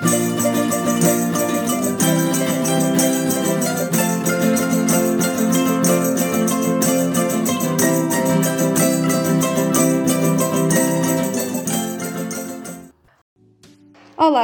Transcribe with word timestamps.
Olá 0.00 0.10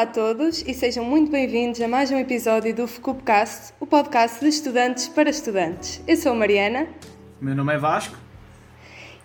a 0.00 0.06
todos 0.06 0.62
e 0.66 0.74
sejam 0.74 1.04
muito 1.04 1.30
bem-vindos 1.30 1.80
a 1.80 1.86
mais 1.86 2.10
um 2.10 2.18
episódio 2.18 2.74
do 2.74 2.88
FCUPcast, 2.88 3.74
o 3.78 3.86
podcast 3.86 4.40
de 4.40 4.48
estudantes 4.48 5.06
para 5.06 5.30
estudantes. 5.30 6.02
Eu 6.08 6.16
sou 6.16 6.32
a 6.32 6.34
Mariana. 6.34 6.88
Meu 7.40 7.54
nome 7.54 7.74
é 7.74 7.78
Vasco. 7.78 8.16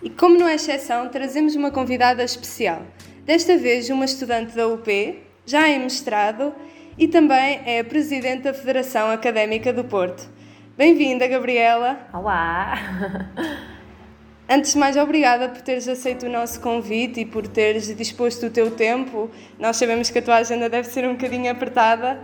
E 0.00 0.08
como 0.08 0.38
não 0.38 0.46
é 0.46 0.54
exceção, 0.54 1.08
trazemos 1.08 1.56
uma 1.56 1.72
convidada 1.72 2.22
especial. 2.22 2.86
Desta 3.24 3.58
vez, 3.58 3.90
uma 3.90 4.04
estudante 4.04 4.54
da 4.54 4.68
UP, 4.68 5.28
já 5.50 5.68
em 5.68 5.80
mestrado 5.80 6.54
e 6.96 7.08
também 7.08 7.60
é 7.66 7.82
presidente 7.82 8.44
da 8.44 8.54
Federação 8.54 9.10
Académica 9.10 9.72
do 9.72 9.82
Porto. 9.82 10.30
Bem-vinda, 10.78 11.26
Gabriela. 11.26 11.98
Olá! 12.12 12.78
Antes 14.48 14.74
de 14.74 14.78
mais, 14.78 14.96
obrigada 14.96 15.48
por 15.48 15.60
teres 15.60 15.88
aceito 15.88 16.26
o 16.26 16.28
nosso 16.28 16.60
convite 16.60 17.20
e 17.20 17.24
por 17.24 17.48
teres 17.48 17.94
disposto 17.96 18.46
o 18.46 18.50
teu 18.50 18.70
tempo. 18.70 19.28
Nós 19.58 19.76
sabemos 19.76 20.08
que 20.08 20.20
a 20.20 20.22
tua 20.22 20.36
agenda 20.36 20.68
deve 20.68 20.86
ser 20.86 21.04
um 21.04 21.14
bocadinho 21.14 21.50
apertada. 21.50 22.20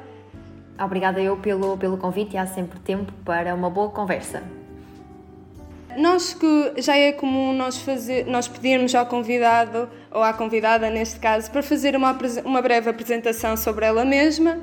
Obrigada 0.80 1.20
eu 1.20 1.36
pelo, 1.36 1.76
pelo 1.76 1.96
convite 1.98 2.34
e 2.34 2.38
há 2.38 2.46
sempre 2.46 2.78
tempo 2.78 3.12
para 3.24 3.56
uma 3.56 3.68
boa 3.68 3.90
conversa. 3.90 4.44
Nós 5.96 6.34
que 6.34 6.74
já 6.76 6.96
é 6.96 7.12
comum 7.12 7.52
nós, 7.54 7.78
fazer, 7.78 8.26
nós 8.26 8.46
pedirmos 8.46 8.94
ao 8.94 9.06
convidado, 9.06 9.88
ou 10.10 10.22
à 10.22 10.32
convidada 10.32 10.90
neste 10.90 11.18
caso, 11.18 11.50
para 11.50 11.62
fazer 11.62 11.96
uma, 11.96 12.16
uma 12.44 12.60
breve 12.60 12.90
apresentação 12.90 13.56
sobre 13.56 13.86
ela 13.86 14.04
mesma. 14.04 14.60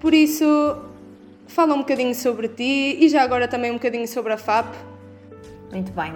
Por 0.00 0.14
isso, 0.14 0.44
fala 1.46 1.74
um 1.74 1.78
bocadinho 1.78 2.14
sobre 2.14 2.48
ti 2.48 2.96
e 3.00 3.08
já 3.08 3.22
agora 3.22 3.46
também 3.46 3.70
um 3.70 3.74
bocadinho 3.74 4.08
sobre 4.08 4.32
a 4.32 4.38
FAP. 4.38 4.74
Muito 5.74 5.90
bem. 5.90 6.12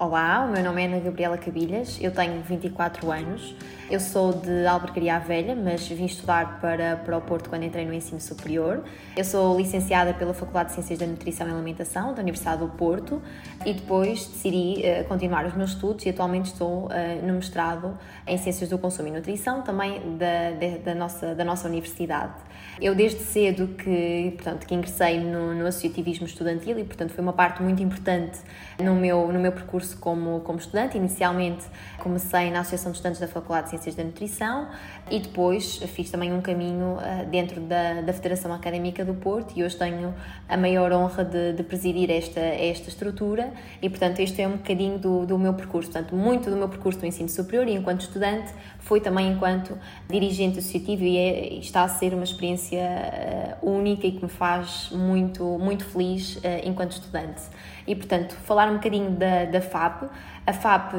Olá, 0.00 0.42
o 0.48 0.50
meu 0.50 0.64
nome 0.64 0.82
é 0.82 0.86
Ana 0.86 0.98
Gabriela 0.98 1.36
Cabilhas, 1.36 1.98
eu 2.00 2.10
tenho 2.10 2.40
24 2.40 3.12
anos, 3.12 3.54
eu 3.90 4.00
sou 4.00 4.32
de 4.32 4.66
Albergaria 4.66 5.18
Velha, 5.18 5.54
mas 5.54 5.86
vim 5.86 6.06
estudar 6.06 6.58
para, 6.62 6.96
para 6.96 7.18
o 7.18 7.20
Porto 7.20 7.50
quando 7.50 7.62
entrei 7.62 7.84
no 7.84 7.92
ensino 7.92 8.18
superior. 8.18 8.82
Eu 9.14 9.22
sou 9.22 9.54
licenciada 9.58 10.14
pela 10.14 10.32
Faculdade 10.32 10.70
de 10.70 10.76
Ciências 10.76 10.98
da 10.98 11.06
Nutrição 11.06 11.46
e 11.46 11.50
Alimentação 11.50 12.14
da 12.14 12.22
Universidade 12.22 12.62
do 12.62 12.68
Porto 12.68 13.20
e 13.66 13.74
depois 13.74 14.24
decidi 14.24 14.80
uh, 14.80 15.04
continuar 15.04 15.44
os 15.44 15.54
meus 15.54 15.72
estudos 15.72 16.06
e 16.06 16.08
atualmente 16.08 16.46
estou 16.46 16.86
uh, 16.86 16.90
no 17.22 17.34
mestrado 17.34 17.98
em 18.26 18.38
Ciências 18.38 18.70
do 18.70 18.78
Consumo 18.78 19.08
e 19.08 19.10
Nutrição, 19.10 19.60
também 19.60 20.16
da, 20.16 20.52
de, 20.52 20.78
da, 20.78 20.94
nossa, 20.94 21.34
da 21.34 21.44
nossa 21.44 21.68
universidade. 21.68 22.32
Eu 22.80 22.94
desde 22.94 23.20
cedo 23.20 23.68
que, 23.68 24.32
portanto, 24.34 24.66
que 24.66 24.74
ingressei 24.74 25.20
no, 25.20 25.54
no 25.54 25.66
associativismo 25.66 26.26
estudantil 26.26 26.78
e, 26.78 26.84
portanto, 26.84 27.12
foi 27.12 27.22
uma 27.22 27.32
parte 27.32 27.62
muito 27.62 27.82
importante 27.82 28.40
no 28.82 28.94
meu, 28.94 29.30
no 29.30 29.38
meu 29.38 29.52
percurso 29.52 29.96
como, 29.98 30.40
como 30.40 30.58
estudante. 30.58 30.96
Inicialmente 30.96 31.64
comecei 31.98 32.50
na 32.50 32.60
Associação 32.60 32.90
de 32.90 32.98
Estudantes 32.98 33.20
da 33.20 33.28
Faculdade 33.28 33.66
de 33.66 33.70
Ciências 33.70 33.94
da 33.94 34.02
Nutrição 34.02 34.68
e 35.10 35.20
depois 35.20 35.76
fiz 35.76 36.10
também 36.10 36.32
um 36.32 36.40
caminho 36.40 36.96
uh, 36.96 37.26
dentro 37.30 37.60
da, 37.60 38.00
da 38.00 38.12
Federação 38.12 38.52
Académica 38.52 39.04
do 39.04 39.14
Porto 39.14 39.52
e 39.56 39.62
hoje 39.62 39.76
tenho 39.76 40.14
a 40.48 40.56
maior 40.56 40.92
honra 40.92 41.24
de, 41.24 41.52
de 41.52 41.62
presidir 41.62 42.10
esta, 42.10 42.40
esta 42.40 42.88
estrutura 42.88 43.52
e, 43.80 43.88
portanto, 43.88 44.20
este 44.20 44.42
é 44.42 44.48
um 44.48 44.56
bocadinho 44.56 44.98
do, 44.98 45.26
do 45.26 45.38
meu 45.38 45.54
percurso. 45.54 45.90
Portanto, 45.90 46.14
muito 46.16 46.50
do 46.50 46.56
meu 46.56 46.68
percurso 46.68 47.00
no 47.00 47.06
ensino 47.06 47.28
superior 47.28 47.68
e 47.68 47.74
enquanto 47.74 48.00
estudante 48.00 48.52
foi 48.78 49.00
também 49.00 49.30
enquanto 49.30 49.78
dirigente 50.08 50.58
associativo 50.58 51.04
e, 51.04 51.16
é, 51.16 51.54
está 51.54 51.84
a 51.84 51.88
ser 51.88 52.14
uma 52.14 52.24
experiência 52.24 52.51
uh, 52.54 53.66
única 53.66 54.06
e 54.06 54.12
que 54.12 54.22
me 54.22 54.28
faz 54.30 54.90
muito, 54.90 55.44
muito 55.58 55.84
feliz 55.84 56.36
uh, 56.36 56.40
enquanto 56.64 56.92
estudante. 56.92 57.42
E, 57.86 57.94
portanto, 57.94 58.34
falar 58.44 58.70
um 58.70 58.74
bocadinho 58.74 59.10
da, 59.10 59.44
da 59.44 59.60
FAP. 59.60 60.04
A 60.44 60.52
FAP, 60.52 60.94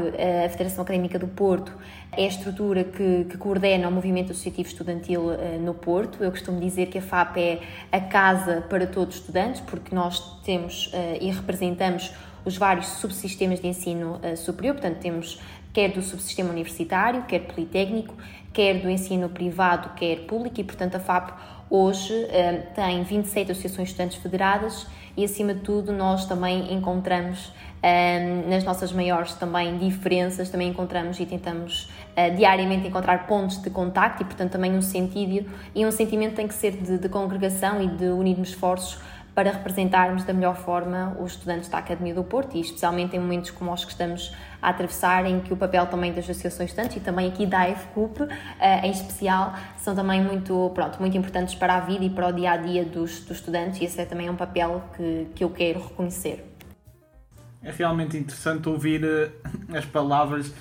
a 0.45 0.49
Federação 0.49 0.83
Académica 0.83 1.19
do 1.19 1.27
Porto, 1.27 1.73
é 2.13 2.23
a 2.23 2.27
estrutura 2.27 2.85
que, 2.85 3.25
que 3.29 3.37
coordena 3.37 3.87
o 3.89 3.91
movimento 3.91 4.31
associativo 4.31 4.69
estudantil 4.69 5.23
no 5.61 5.73
Porto. 5.73 6.23
Eu 6.23 6.31
costumo 6.31 6.61
dizer 6.61 6.85
que 6.85 6.97
a 6.97 7.01
FAP 7.01 7.37
é 7.37 7.59
a 7.91 7.99
casa 7.99 8.65
para 8.69 8.87
todos 8.87 9.15
os 9.15 9.21
estudantes, 9.21 9.59
porque 9.61 9.93
nós 9.93 10.41
temos 10.43 10.91
e 11.19 11.29
representamos 11.29 12.13
os 12.45 12.55
vários 12.55 12.87
subsistemas 12.87 13.59
de 13.59 13.67
ensino 13.67 14.19
superior, 14.37 14.75
portanto, 14.75 14.99
temos 14.99 15.41
quer 15.73 15.91
do 15.91 16.01
subsistema 16.03 16.51
universitário, 16.51 17.23
quer 17.23 17.39
politécnico, 17.39 18.15
quer 18.53 18.79
do 18.79 18.89
ensino 18.89 19.27
privado, 19.29 19.89
quer 19.95 20.25
público, 20.27 20.61
e 20.61 20.63
portanto 20.63 20.95
a 20.95 20.99
FAP 20.99 21.31
hoje 21.69 22.13
tem 22.75 23.03
27 23.03 23.51
associações 23.51 23.87
de 23.87 23.91
estudantes 23.93 24.17
federadas 24.17 24.85
e 25.17 25.23
acima 25.23 25.53
de 25.53 25.61
tudo 25.61 25.91
nós 25.91 26.25
também 26.25 26.73
encontramos 26.73 27.51
um, 27.83 28.49
nas 28.49 28.63
nossas 28.63 28.91
maiores 28.91 29.33
também 29.33 29.77
diferenças, 29.77 30.49
também 30.49 30.69
encontramos 30.69 31.19
e 31.19 31.25
tentamos 31.25 31.89
uh, 32.17 32.35
diariamente 32.35 32.87
encontrar 32.87 33.27
pontos 33.27 33.61
de 33.61 33.69
contacto 33.69 34.23
e 34.23 34.25
portanto 34.25 34.51
também 34.51 34.71
um 34.73 34.81
sentido 34.81 35.49
e 35.75 35.85
um 35.85 35.91
sentimento 35.91 36.35
tem 36.35 36.47
que 36.47 36.53
ser 36.53 36.71
de, 36.71 36.97
de 36.97 37.09
congregação 37.09 37.81
e 37.81 37.87
de 37.87 38.05
unirmos 38.05 38.49
esforços 38.49 38.99
para 39.35 39.51
representarmos 39.51 40.23
da 40.23 40.33
melhor 40.33 40.55
forma 40.55 41.17
os 41.19 41.31
estudantes 41.31 41.67
da 41.67 41.79
Academia 41.79 42.13
do 42.13 42.23
Porto 42.23 42.55
e 42.55 42.61
especialmente 42.61 43.15
em 43.15 43.19
momentos 43.19 43.49
como 43.51 43.73
os 43.73 43.83
que 43.83 43.91
estamos 43.91 44.33
a 44.61 44.69
atravessar, 44.69 45.25
em 45.25 45.39
que 45.39 45.51
o 45.51 45.57
papel 45.57 45.87
também 45.87 46.13
das 46.13 46.29
associações 46.29 46.69
estudantes 46.69 46.97
e 46.97 46.99
também 46.99 47.27
aqui 47.27 47.45
da 47.45 47.63
AFCUP 47.63 48.21
uh, 48.21 48.29
em 48.83 48.91
especial 48.91 49.55
são 49.77 49.95
também 49.95 50.23
muito, 50.23 50.71
pronto, 50.75 50.99
muito 50.99 51.17
importantes 51.17 51.55
para 51.55 51.75
a 51.75 51.79
vida 51.79 52.05
e 52.05 52.09
para 52.09 52.27
o 52.27 52.31
dia 52.31 52.51
a 52.51 52.57
dia 52.57 52.85
dos, 52.85 53.21
dos 53.21 53.37
estudantes 53.37 53.81
e 53.81 53.85
esse 53.85 53.99
é 53.99 54.05
também 54.05 54.29
um 54.29 54.35
papel 54.35 54.83
que, 54.95 55.27
que 55.35 55.43
eu 55.43 55.49
quero 55.49 55.81
reconhecer. 55.81 56.45
É 57.63 57.71
realmente 57.71 58.17
interessante 58.17 58.69
ouvir 58.69 59.03
uh, 59.03 59.75
as 59.75 59.85
palavras 59.85 60.53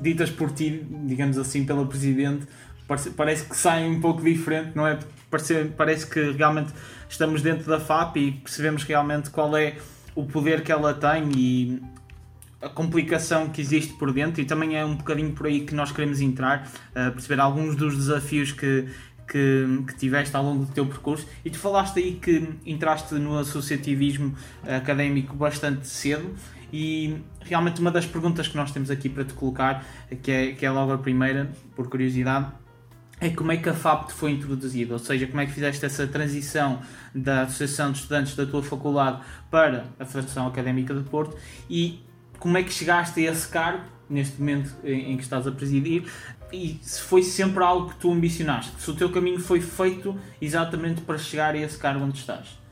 ditas 0.00 0.30
por 0.30 0.50
ti, 0.52 0.86
digamos 1.04 1.36
assim, 1.36 1.64
pela 1.64 1.84
Presidente. 1.86 2.46
Parece, 2.86 3.10
parece 3.10 3.44
que 3.44 3.56
saem 3.56 3.90
um 3.90 4.00
pouco 4.00 4.22
diferente, 4.22 4.72
não 4.74 4.86
é? 4.86 4.98
Parece, 5.28 5.64
parece 5.76 6.06
que 6.06 6.30
realmente 6.30 6.72
estamos 7.08 7.42
dentro 7.42 7.66
da 7.66 7.80
FAP 7.80 8.16
e 8.16 8.32
percebemos 8.32 8.82
realmente 8.84 9.30
qual 9.30 9.56
é 9.56 9.76
o 10.14 10.24
poder 10.24 10.62
que 10.62 10.72
ela 10.72 10.94
tem 10.94 11.30
e 11.36 11.82
a 12.60 12.68
complicação 12.68 13.48
que 13.48 13.60
existe 13.60 13.92
por 13.94 14.12
dentro. 14.12 14.40
E 14.40 14.44
também 14.44 14.76
é 14.76 14.84
um 14.84 14.96
bocadinho 14.96 15.32
por 15.32 15.46
aí 15.46 15.60
que 15.60 15.74
nós 15.74 15.92
queremos 15.92 16.20
entrar, 16.20 16.68
perceber 17.12 17.40
alguns 17.40 17.76
dos 17.76 17.96
desafios 17.96 18.50
que, 18.50 18.88
que, 19.28 19.84
que, 19.86 19.96
tiveste 19.96 20.34
ao 20.34 20.42
longo 20.42 20.64
do 20.64 20.72
teu 20.72 20.86
percurso. 20.86 21.26
E 21.44 21.50
tu 21.50 21.58
falaste 21.58 21.98
aí 21.98 22.14
que 22.14 22.48
entraste 22.64 23.14
no 23.14 23.38
associativismo 23.38 24.34
académico 24.66 25.36
bastante 25.36 25.86
cedo. 25.86 26.34
E 26.72 27.16
realmente 27.40 27.80
uma 27.80 27.90
das 27.90 28.06
perguntas 28.06 28.48
que 28.48 28.56
nós 28.56 28.72
temos 28.72 28.90
aqui 28.90 29.08
para 29.08 29.24
te 29.24 29.34
colocar, 29.34 29.86
que 30.22 30.30
é, 30.30 30.52
que 30.52 30.66
é 30.66 30.70
logo 30.70 30.92
a 30.92 30.98
primeira, 30.98 31.50
por 31.76 31.88
curiosidade, 31.88 32.48
é 33.20 33.30
como 33.30 33.50
é 33.52 33.56
que 33.56 33.68
a 33.68 33.74
FAP 33.74 34.08
te 34.08 34.12
foi 34.12 34.32
introduzida, 34.32 34.92
ou 34.92 34.98
seja, 34.98 35.26
como 35.26 35.40
é 35.40 35.46
que 35.46 35.52
fizeste 35.52 35.84
essa 35.84 36.06
transição 36.06 36.80
da 37.14 37.42
Associação 37.42 37.90
de 37.90 37.98
Estudantes 37.98 38.36
da 38.36 38.44
tua 38.44 38.62
faculdade 38.62 39.20
para 39.50 39.86
a 39.98 40.04
Federação 40.04 40.46
Académica 40.46 40.94
de 40.94 41.02
Porto 41.02 41.36
e 41.68 42.04
como 42.38 42.58
é 42.58 42.62
que 42.62 42.72
chegaste 42.72 43.26
a 43.26 43.32
esse 43.32 43.48
cargo, 43.48 43.84
neste 44.08 44.38
momento 44.38 44.74
em 44.84 45.16
que 45.16 45.22
estás 45.22 45.46
a 45.46 45.50
presidir, 45.50 46.04
e 46.52 46.78
se 46.82 47.00
foi 47.00 47.22
sempre 47.22 47.64
algo 47.64 47.88
que 47.88 47.96
tu 47.96 48.12
ambicionaste, 48.12 48.80
se 48.80 48.90
o 48.90 48.94
teu 48.94 49.10
caminho 49.10 49.40
foi 49.40 49.60
feito 49.60 50.16
exatamente 50.40 51.00
para 51.00 51.18
chegar 51.18 51.54
a 51.54 51.58
esse 51.58 51.78
cargo 51.78 52.04
onde 52.04 52.18
estás. 52.18 52.65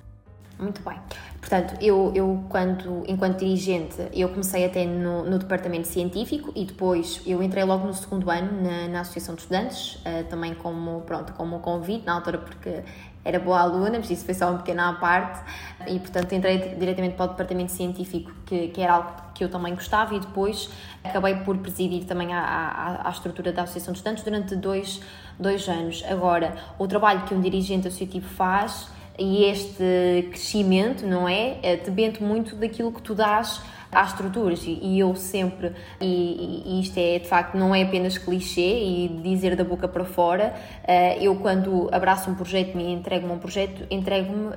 Muito 0.59 0.82
bem. 0.82 0.97
Portanto, 1.41 1.75
eu, 1.81 2.12
eu 2.15 2.44
quando, 2.48 3.04
enquanto 3.09 3.41
dirigente, 3.41 3.97
eu 4.12 4.28
comecei 4.28 4.65
até 4.65 4.87
no, 4.87 5.25
no 5.25 5.38
departamento 5.38 5.88
científico 5.88 6.53
e 6.54 6.65
depois 6.65 7.20
eu 7.26 7.42
entrei 7.42 7.65
logo 7.65 7.87
no 7.87 7.92
segundo 7.92 8.31
ano 8.31 8.62
na, 8.62 8.88
na 8.88 9.00
Associação 9.00 9.34
de 9.34 9.43
Estudantes, 9.43 9.96
uh, 9.96 10.25
também 10.31 10.55
como, 10.55 11.00
pronto, 11.02 11.32
como 11.32 11.58
convite, 11.58 12.06
na 12.06 12.14
altura 12.14 12.38
porque 12.38 12.82
era 13.25 13.40
boa 13.40 13.61
aluna, 13.61 13.99
mas 13.99 14.11
isso 14.11 14.25
foi 14.25 14.34
só 14.34 14.50
uma 14.50 14.58
pequena 14.58 14.93
parte 14.94 15.40
e, 15.88 15.99
portanto, 15.99 16.32
entrei 16.34 16.76
diretamente 16.76 17.17
para 17.17 17.26
o 17.26 17.28
departamento 17.31 17.73
científico, 17.73 18.31
que, 18.44 18.69
que 18.69 18.81
era 18.81 18.93
algo 18.94 19.12
que 19.34 19.43
eu 19.43 19.49
também 19.49 19.75
gostava 19.75 20.14
e 20.14 20.20
depois 20.20 20.70
acabei 21.02 21.34
por 21.37 21.56
presidir 21.58 22.05
também 22.05 22.32
a, 22.32 22.40
a, 22.40 23.08
a 23.08 23.11
estrutura 23.11 23.52
da 23.52 23.62
Associação 23.62 23.93
de 23.93 23.99
Estudantes 23.99 24.23
durante 24.23 24.55
dois, 24.55 25.00
dois 25.38 25.67
anos. 25.69 26.05
Agora, 26.08 26.55
o 26.78 26.87
trabalho 26.87 27.23
que 27.23 27.34
um 27.34 27.40
dirigente 27.40 27.88
associativo 27.88 28.28
faz 28.28 28.94
e 29.19 29.44
este 29.44 30.28
crescimento, 30.31 31.06
não 31.06 31.28
é? 31.28 31.76
Depende 31.84 32.22
muito 32.22 32.56
daquilo 32.56 32.93
que 32.93 33.00
tu 33.02 33.14
dás 33.14 33.61
há 33.94 34.05
estruturas 34.05 34.62
e 34.67 34.99
eu 34.99 35.14
sempre, 35.14 35.73
e, 36.00 36.62
e, 36.67 36.81
isto 36.81 36.99
é 36.99 37.19
de 37.19 37.29
facto, 37.29 37.56
não 37.56 37.75
é 37.75 37.82
apenas 37.82 38.19
clichê 38.19 38.61
e 38.61 39.20
dizer 39.23 39.56
da 39.56 39.64
boca 39.64 39.87
para 39.88 40.05
fora, 40.05 40.55
uh, 40.82 41.23
eu 41.23 41.37
quando 41.37 41.88
abraço 41.93 42.31
um 42.31 42.35
projeto 42.35 42.79
e 42.79 42.93
entrego-me 42.93 43.32
um 43.32 43.38
projeto, 43.38 43.87
entrego-me 43.91 44.55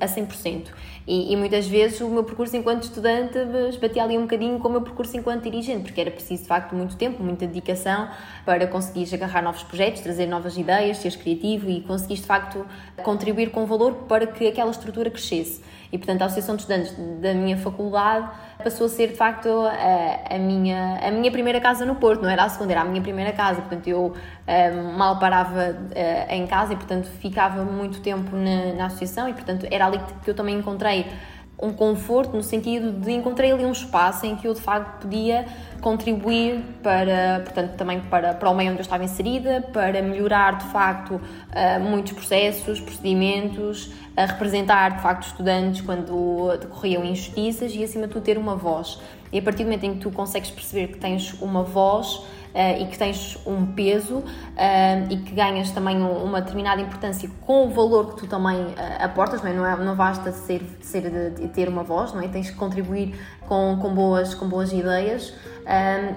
a 0.00 0.06
100%. 0.06 0.68
E, 1.06 1.32
e, 1.32 1.36
muitas 1.36 1.66
vezes 1.66 2.00
o 2.00 2.08
meu 2.08 2.24
percurso 2.24 2.56
enquanto 2.56 2.84
estudante 2.84 3.38
batia 3.80 4.04
ali 4.04 4.16
um 4.16 4.22
bocadinho 4.22 4.58
com 4.58 4.68
o 4.68 4.70
meu 4.70 4.82
percurso 4.82 5.16
enquanto 5.16 5.44
dirigente, 5.44 5.82
porque 5.82 6.00
era 6.00 6.10
preciso 6.10 6.42
de 6.42 6.48
facto 6.48 6.74
muito 6.74 6.96
tempo, 6.96 7.22
muita 7.22 7.46
dedicação 7.46 8.08
para 8.44 8.66
conseguir 8.66 9.12
agarrar 9.14 9.42
novos 9.42 9.62
projetos, 9.62 10.02
trazer 10.02 10.26
novas 10.26 10.56
ideias, 10.56 10.98
ser 10.98 11.16
criativo 11.16 11.68
e 11.68 11.80
conseguir 11.80 12.16
de 12.16 12.26
facto 12.26 12.66
contribuir 13.02 13.50
com 13.50 13.66
valor 13.66 13.94
para 14.08 14.26
que 14.26 14.46
aquela 14.46 14.70
estrutura 14.70 15.10
crescesse. 15.10 15.62
E, 15.92 15.98
portanto, 15.98 16.22
a 16.22 16.26
Associação 16.26 16.54
de 16.56 16.62
Estudantes 16.62 16.94
da 17.20 17.34
minha 17.34 17.56
faculdade 17.56 18.28
passou 18.62 18.86
a 18.86 18.88
ser, 18.88 19.08
de 19.08 19.16
facto, 19.16 19.48
a, 19.48 20.34
a, 20.34 20.38
minha, 20.38 20.98
a 21.02 21.10
minha 21.10 21.30
primeira 21.32 21.60
casa 21.60 21.84
no 21.84 21.96
Porto, 21.96 22.22
não 22.22 22.30
era 22.30 22.44
a 22.44 22.48
segunda, 22.48 22.72
era 22.72 22.82
a 22.82 22.84
minha 22.84 23.02
primeira 23.02 23.32
casa. 23.32 23.60
Portanto, 23.60 23.88
eu 23.88 24.06
uh, 24.06 24.96
mal 24.96 25.18
parava 25.18 25.70
uh, 25.70 26.32
em 26.32 26.46
casa 26.46 26.72
e, 26.72 26.76
portanto, 26.76 27.08
ficava 27.20 27.64
muito 27.64 28.00
tempo 28.00 28.36
na, 28.36 28.74
na 28.74 28.86
associação 28.86 29.28
e, 29.28 29.32
portanto, 29.32 29.66
era 29.70 29.86
ali 29.86 30.00
que 30.22 30.30
eu 30.30 30.34
também 30.34 30.56
encontrei 30.56 31.06
um 31.62 31.72
conforto 31.72 32.34
no 32.34 32.42
sentido 32.42 32.92
de 32.92 33.12
encontrei 33.12 33.52
ali 33.52 33.64
um 33.64 33.72
espaço 33.72 34.24
em 34.24 34.34
que 34.34 34.48
eu 34.48 34.54
de 34.54 34.60
facto 34.60 35.02
podia 35.02 35.46
contribuir 35.80 36.62
para, 36.82 37.42
portanto, 37.44 37.76
também 37.76 38.00
para, 38.00 38.34
para 38.34 38.50
o 38.50 38.54
meio 38.54 38.70
onde 38.70 38.80
eu 38.80 38.82
estava 38.82 39.04
inserida, 39.04 39.62
para 39.72 40.00
melhorar 40.02 40.58
de 40.58 40.66
facto 40.66 41.20
eh, 41.52 41.78
muitos 41.78 42.12
processos, 42.12 42.80
procedimentos, 42.80 43.90
a 44.16 44.24
representar 44.26 44.96
de 44.96 45.02
facto 45.02 45.26
estudantes 45.26 45.80
quando 45.80 46.56
decorriam 46.58 47.04
injustiças 47.04 47.74
e 47.74 47.82
acima 47.82 48.06
de 48.06 48.12
tudo 48.12 48.22
ter 48.22 48.38
uma 48.38 48.56
voz. 48.56 48.98
E 49.32 49.38
a 49.38 49.42
partir 49.42 49.62
do 49.62 49.66
momento 49.66 49.84
em 49.84 49.94
que 49.94 50.00
tu 50.00 50.10
consegues 50.10 50.50
perceber 50.50 50.88
que 50.88 50.98
tens 50.98 51.32
uma 51.40 51.62
voz, 51.62 52.22
Uh, 52.50 52.82
e 52.82 52.86
que 52.86 52.98
tens 52.98 53.38
um 53.46 53.64
peso 53.64 54.16
uh, 54.18 54.24
e 55.08 55.18
que 55.18 55.32
ganhas 55.32 55.70
também 55.70 56.02
uma 56.02 56.40
determinada 56.40 56.80
importância 56.80 57.30
com 57.46 57.68
o 57.68 57.70
valor 57.70 58.14
que 58.14 58.22
tu 58.22 58.26
também 58.26 58.56
uh, 58.56 58.74
aportas, 58.98 59.40
não, 59.40 59.50
é? 59.50 59.54
não, 59.54 59.66
é, 59.66 59.76
não 59.76 59.94
basta 59.94 60.32
ser, 60.32 60.60
ser 60.80 61.08
de, 61.08 61.42
de, 61.42 61.48
ter 61.48 61.68
uma 61.68 61.84
voz, 61.84 62.12
não 62.12 62.20
é? 62.20 62.26
tens 62.26 62.50
que 62.50 62.56
contribuir 62.56 63.14
com, 63.46 63.78
com, 63.80 63.94
boas, 63.94 64.34
com 64.34 64.48
boas 64.48 64.72
ideias, 64.72 65.32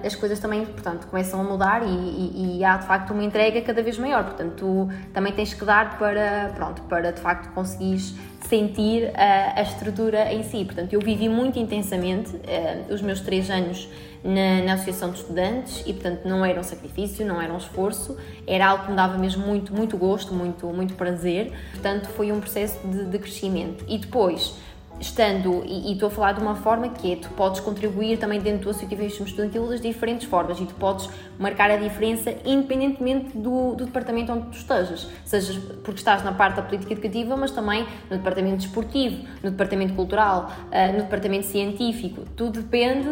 as 0.04 0.16
coisas 0.16 0.40
também, 0.40 0.66
portanto, 0.66 1.06
começam 1.06 1.40
a 1.40 1.44
mudar 1.44 1.84
e, 1.84 1.88
e, 1.88 2.58
e, 2.58 2.64
há 2.64 2.76
de 2.78 2.86
facto 2.86 3.12
uma 3.12 3.22
entrega 3.22 3.60
cada 3.60 3.80
vez 3.84 3.96
maior, 3.96 4.24
portanto, 4.24 4.54
tu 4.56 4.88
também 5.12 5.32
tens 5.32 5.54
que 5.54 5.64
dar 5.64 5.96
para, 5.96 6.50
pronto, 6.56 6.82
para 6.82 7.12
de 7.12 7.20
facto 7.20 7.52
conseguires 7.54 8.16
sentir 8.48 9.12
a, 9.14 9.60
a 9.60 9.62
estrutura 9.62 10.32
em 10.32 10.42
si. 10.42 10.64
Portanto, 10.64 10.92
eu 10.92 11.00
vivi 11.00 11.28
muito 11.28 11.58
intensamente 11.58 12.32
os 12.90 13.00
meus 13.00 13.20
três 13.20 13.48
anos 13.48 13.88
na, 14.24 14.62
na, 14.64 14.72
Associação 14.72 15.10
de 15.10 15.18
Estudantes 15.18 15.82
e, 15.86 15.92
portanto, 15.92 16.24
não 16.24 16.44
era 16.44 16.58
um 16.58 16.62
sacrifício, 16.62 17.26
não 17.26 17.40
era 17.40 17.52
um 17.52 17.58
esforço, 17.58 18.16
era 18.46 18.66
algo 18.66 18.84
que 18.84 18.90
me 18.90 18.96
dava 18.96 19.18
mesmo 19.18 19.46
muito, 19.46 19.74
muito 19.74 19.96
gosto, 19.98 20.32
muito, 20.32 20.66
muito 20.68 20.94
prazer. 20.94 21.52
Portanto, 21.72 22.08
foi 22.08 22.32
um 22.32 22.40
processo 22.40 22.78
de, 22.86 23.04
de 23.04 23.18
crescimento. 23.18 23.84
E 23.86 23.98
depois, 23.98 24.54
estando, 25.00 25.62
e, 25.66 25.90
e, 25.90 25.92
estou 25.92 26.08
a 26.08 26.10
falar 26.10 26.32
de 26.32 26.40
uma 26.40 26.54
forma 26.54 26.88
que 26.88 27.12
é, 27.12 27.16
tu 27.16 27.28
podes 27.30 27.60
contribuir 27.60 28.18
também 28.18 28.40
dentro 28.40 28.64
do 28.64 28.70
associativismo 28.70 29.26
estudantil 29.26 29.68
das 29.68 29.80
diferentes 29.80 30.26
formas 30.26 30.58
e 30.60 30.66
tu 30.66 30.74
podes 30.74 31.08
marcar 31.38 31.70
a 31.70 31.76
diferença 31.76 32.34
independentemente 32.44 33.36
do, 33.36 33.74
do 33.74 33.86
departamento 33.86 34.32
onde 34.32 34.46
tu 34.46 34.56
estejas, 34.56 35.08
seja 35.24 35.60
porque 35.82 35.98
estás 35.98 36.22
na 36.22 36.32
parte 36.32 36.56
da 36.56 36.62
política 36.62 36.92
educativa, 36.92 37.36
mas 37.36 37.50
também 37.50 37.86
no 38.10 38.16
departamento 38.16 38.58
desportivo, 38.58 39.26
no 39.42 39.50
departamento 39.50 39.94
cultural, 39.94 40.50
uh, 40.66 40.92
no 40.92 41.02
departamento 41.02 41.46
científico, 41.46 42.22
tudo 42.36 42.62
depende 42.62 43.10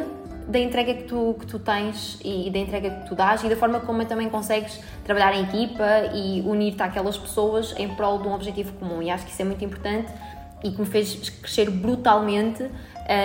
da 0.52 0.58
entrega 0.58 0.94
que 0.94 1.04
tu, 1.04 1.34
que 1.40 1.46
tu 1.46 1.58
tens 1.58 2.18
e 2.22 2.50
da 2.50 2.58
entrega 2.58 2.90
que 2.90 3.08
tu 3.08 3.14
dás 3.14 3.42
e 3.42 3.48
da 3.48 3.56
forma 3.56 3.80
como 3.80 4.04
também 4.04 4.28
consegues 4.28 4.78
trabalhar 5.02 5.34
em 5.34 5.44
equipa 5.44 6.12
e 6.14 6.42
unir-te 6.42 6.82
àquelas 6.82 7.16
pessoas 7.16 7.74
em 7.78 7.88
prol 7.88 8.18
de 8.18 8.28
um 8.28 8.34
objetivo 8.34 8.72
comum. 8.74 9.02
E 9.02 9.10
acho 9.10 9.24
que 9.24 9.32
isso 9.32 9.40
é 9.40 9.44
muito 9.44 9.64
importante 9.64 10.12
e 10.62 10.70
que 10.70 10.78
me 10.78 10.86
fez 10.86 11.30
crescer 11.30 11.70
brutalmente 11.70 12.62
uh, 12.62 12.70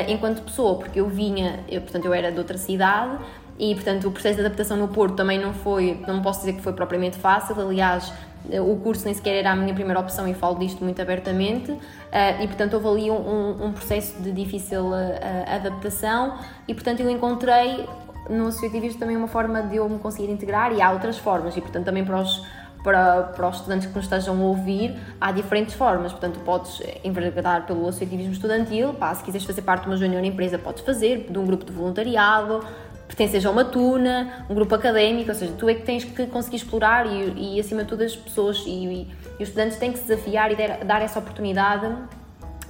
enquanto 0.07 0.41
pessoa, 0.41 0.79
porque 0.79 1.00
eu 1.00 1.07
vinha, 1.07 1.59
eu, 1.69 1.81
portanto, 1.81 2.06
eu 2.06 2.13
era 2.13 2.31
de 2.31 2.38
outra 2.39 2.57
cidade 2.57 3.18
e, 3.59 3.75
portanto, 3.75 4.07
o 4.07 4.12
processo 4.12 4.35
de 4.35 4.45
adaptação 4.45 4.77
no 4.77 4.88
Porto 4.88 5.15
também 5.15 5.39
não 5.39 5.53
foi, 5.53 6.00
não 6.07 6.21
posso 6.21 6.39
dizer 6.39 6.53
que 6.53 6.62
foi 6.62 6.73
propriamente 6.73 7.18
fácil, 7.18 7.59
aliás, 7.59 8.12
o 8.61 8.77
curso 8.77 9.05
nem 9.05 9.13
sequer 9.13 9.35
era 9.35 9.51
a 9.51 9.55
minha 9.55 9.73
primeira 9.73 9.99
opção 9.99 10.27
e 10.27 10.33
falo 10.33 10.57
disto 10.59 10.83
muito 10.83 11.01
abertamente. 11.01 11.71
Uh, 11.71 11.79
e 12.41 12.47
portanto 12.47 12.73
houve 12.75 12.88
ali 12.88 13.11
um, 13.11 13.65
um 13.65 13.73
processo 13.73 14.21
de 14.21 14.31
difícil 14.31 14.88
uh, 14.88 15.55
adaptação. 15.55 16.38
E 16.67 16.73
portanto 16.73 17.01
eu 17.01 17.09
encontrei 17.09 17.88
no 18.29 18.47
associativismo 18.47 18.99
também 18.99 19.15
uma 19.15 19.27
forma 19.27 19.61
de 19.63 19.77
eu 19.77 19.88
me 19.88 19.99
conseguir 19.99 20.31
integrar 20.31 20.73
e 20.73 20.81
há 20.81 20.91
outras 20.91 21.17
formas. 21.17 21.55
E 21.55 21.61
portanto 21.61 21.85
também 21.85 22.03
para 22.03 22.21
os 22.21 22.45
para, 22.83 23.23
para 23.23 23.49
os 23.49 23.57
estudantes 23.57 23.88
que 23.88 23.94
nos 23.94 24.05
estejam 24.05 24.39
a 24.39 24.45
ouvir, 24.45 24.97
há 25.19 25.31
diferentes 25.33 25.75
formas. 25.75 26.13
Portanto, 26.13 26.39
podes 26.39 26.81
envergadar 27.03 27.65
pelo 27.65 27.81
associativismo 27.81 28.31
estudantil, 28.31 28.94
pá, 28.94 29.13
se 29.13 29.23
quiseres 29.23 29.45
fazer 29.45 29.61
parte 29.61 29.83
de 29.83 29.89
uma 29.89 29.97
junior 29.97 30.23
empresa, 30.23 30.57
podes 30.57 30.83
fazer, 30.83 31.27
de 31.29 31.38
um 31.38 31.45
grupo 31.45 31.65
de 31.65 31.71
voluntariado, 31.73 32.63
pertences 33.07 33.45
a 33.45 33.50
uma 33.50 33.63
tuna, 33.63 34.45
um 34.50 34.54
grupo 34.54 34.75
académico, 34.75 35.30
ou 35.30 35.36
seja, 35.36 35.54
tu 35.57 35.69
é 35.69 35.74
que 35.74 35.83
tens 35.83 36.04
que 36.04 36.27
conseguir 36.27 36.57
explorar 36.57 37.07
e, 37.07 37.56
e 37.56 37.59
acima 37.59 37.83
de 37.83 37.89
tudo, 37.89 38.04
as 38.04 38.15
pessoas 38.15 38.63
e, 38.65 38.69
e, 38.69 39.07
e, 39.39 39.44
os 39.44 39.50
estudantes 39.50 39.77
têm 39.77 39.92
que 39.92 40.00
se 40.00 40.07
desafiar 40.07 40.51
e 40.51 40.56
der, 40.56 40.83
dar 40.83 41.01
essa 41.01 41.19
oportunidade, 41.19 41.95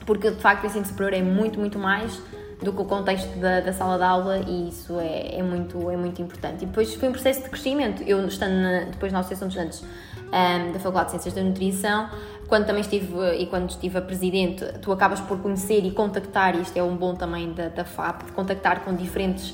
porque 0.05 0.29
de 0.29 0.39
facto 0.39 0.63
o 0.63 0.67
ensino 0.67 0.85
superior 0.85 1.13
é 1.13 1.21
muito, 1.21 1.59
muito 1.59 1.79
mais 1.79 2.21
do 2.61 2.73
que 2.73 2.81
o 2.81 2.85
contexto 2.85 3.37
da, 3.39 3.59
da 3.59 3.73
sala 3.73 3.97
de 3.97 4.03
aula 4.03 4.37
e 4.39 4.69
isso 4.69 4.99
é, 4.99 5.37
é, 5.37 5.43
muito, 5.43 5.89
é 5.89 5.97
muito 5.97 6.21
importante. 6.21 6.63
E 6.63 6.65
depois 6.65 6.93
foi 6.95 7.09
um 7.09 7.11
processo 7.11 7.43
de 7.43 7.49
crescimento. 7.49 8.01
Eu, 8.03 8.25
estando 8.27 8.53
na, 8.53 8.79
depois 8.85 9.11
na 9.11 9.19
Associação 9.19 9.47
de 9.47 9.55
Estudantes 9.55 9.83
um, 10.27 10.71
da 10.71 10.79
Faculdade 10.79 11.05
de 11.05 11.11
Ciências 11.11 11.33
da 11.33 11.43
Nutrição, 11.43 12.09
quando 12.47 12.65
também 12.65 12.81
estive 12.81 13.13
e 13.37 13.45
quando 13.47 13.69
estive 13.69 13.97
a 13.97 14.01
presidente, 14.01 14.65
tu 14.81 14.91
acabas 14.91 15.19
por 15.19 15.37
conhecer 15.39 15.85
e 15.85 15.91
contactar, 15.91 16.55
e 16.55 16.61
isto 16.61 16.77
é 16.77 16.83
um 16.83 16.95
bom 16.95 17.13
também 17.13 17.51
da, 17.53 17.69
da 17.69 17.83
FAP, 17.83 18.25
de 18.25 18.31
contactar 18.31 18.83
com 18.83 18.95
diferentes 18.95 19.53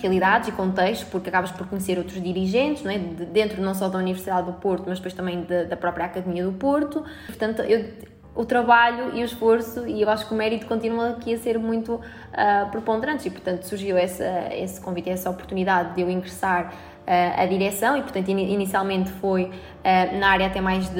realidades 0.00 0.48
e 0.48 0.52
contextos, 0.52 1.08
porque 1.08 1.28
acabas 1.28 1.52
por 1.52 1.66
conhecer 1.68 1.98
outros 1.98 2.20
dirigentes, 2.20 2.82
não 2.82 2.90
é? 2.90 2.98
De, 2.98 3.26
dentro 3.26 3.62
não 3.62 3.74
só 3.74 3.88
da 3.88 3.98
Universidade 3.98 4.46
do 4.46 4.54
Porto, 4.54 4.84
mas 4.88 4.98
depois 4.98 5.14
também 5.14 5.42
de, 5.42 5.64
da 5.64 5.76
própria 5.76 6.06
Academia 6.06 6.44
do 6.44 6.52
Porto. 6.52 7.04
Portanto, 7.26 7.62
eu, 7.62 7.86
o 8.34 8.44
trabalho 8.44 9.14
e 9.14 9.22
o 9.22 9.24
esforço, 9.24 9.86
e 9.86 10.02
eu 10.02 10.08
acho 10.08 10.26
que 10.26 10.32
o 10.32 10.36
mérito 10.36 10.66
continua 10.66 11.10
aqui 11.10 11.34
a 11.34 11.38
ser 11.38 11.58
muito 11.58 11.94
uh, 11.94 12.70
preponderante, 12.70 13.28
e 13.28 13.30
portanto 13.30 13.64
surgiu 13.64 13.96
essa, 13.96 14.24
esse 14.52 14.80
convite, 14.80 15.10
essa 15.10 15.28
oportunidade 15.28 15.94
de 15.94 16.00
eu 16.00 16.10
ingressar 16.10 16.72
a 17.36 17.44
direção 17.46 17.96
e, 17.96 18.02
portanto, 18.02 18.28
inicialmente 18.28 19.10
foi 19.10 19.50
na 20.18 20.28
área 20.28 20.46
até 20.46 20.60
mais 20.60 20.88
de, 20.88 20.94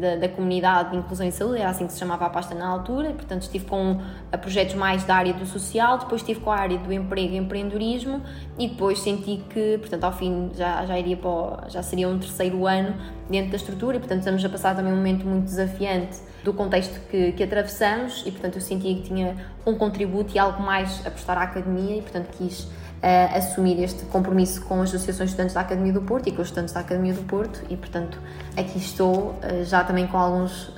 de, 0.00 0.16
da 0.16 0.28
comunidade 0.28 0.90
de 0.90 0.96
inclusão 0.96 1.26
e 1.26 1.30
saúde, 1.30 1.60
era 1.60 1.70
assim 1.70 1.86
que 1.86 1.92
se 1.92 1.98
chamava 1.98 2.26
a 2.26 2.30
pasta 2.30 2.54
na 2.54 2.66
altura, 2.66 3.10
portanto, 3.10 3.42
estive 3.42 3.64
com 3.66 4.00
projetos 4.40 4.74
mais 4.74 5.04
da 5.04 5.14
área 5.14 5.32
do 5.32 5.46
social, 5.46 5.98
depois 5.98 6.22
estive 6.22 6.40
com 6.40 6.50
a 6.50 6.56
área 6.56 6.78
do 6.78 6.92
emprego 6.92 7.34
e 7.34 7.36
empreendedorismo 7.36 8.22
e 8.58 8.68
depois 8.68 8.98
senti 8.98 9.42
que, 9.50 9.78
portanto, 9.78 10.04
ao 10.04 10.12
fim 10.12 10.50
já, 10.54 10.84
já 10.84 10.98
iria 10.98 11.16
para 11.16 11.30
o, 11.30 11.56
já 11.68 11.82
seria 11.82 12.08
um 12.08 12.18
terceiro 12.18 12.66
ano 12.66 12.96
dentro 13.30 13.50
da 13.50 13.56
estrutura 13.56 13.96
e, 13.96 14.00
portanto, 14.00 14.20
estamos 14.20 14.44
a 14.44 14.48
passar 14.48 14.74
também 14.74 14.92
um 14.92 14.96
momento 14.96 15.24
muito 15.26 15.44
desafiante 15.44 16.18
do 16.42 16.52
contexto 16.52 17.00
que, 17.08 17.32
que 17.32 17.42
atravessamos 17.42 18.22
e, 18.26 18.30
portanto, 18.30 18.56
eu 18.56 18.60
sentia 18.60 18.94
que 18.94 19.02
tinha 19.02 19.36
um 19.66 19.74
contributo 19.74 20.34
e 20.34 20.38
algo 20.38 20.62
mais 20.62 21.04
a 21.06 21.10
prestar 21.10 21.36
à 21.38 21.42
academia 21.42 21.96
e, 21.96 22.02
portanto, 22.02 22.28
quis 22.36 22.68
uh, 23.06 23.36
assumir 23.36 23.80
este 23.80 24.04
compromisso 24.06 24.60
com 24.62 24.82
as 24.82 24.88
associações 24.90 25.28
de 25.28 25.34
estudantes 25.34 25.54
da 25.54 25.60
Academia 25.60 25.92
do 25.92 26.02
Porto 26.02 26.28
e 26.28 26.32
com 26.32 26.42
os 26.42 26.48
estudantes 26.48 26.74
da 26.74 26.80
Academia 26.80 27.14
do 27.14 27.22
Porto 27.22 27.62
e, 27.70 27.76
portanto, 27.76 28.18
aqui 28.56 28.78
estou 28.78 29.30
uh, 29.30 29.64
já 29.64 29.84
também 29.84 30.06
com 30.08 30.18
alguns 30.18 30.68
uh, 30.70 30.74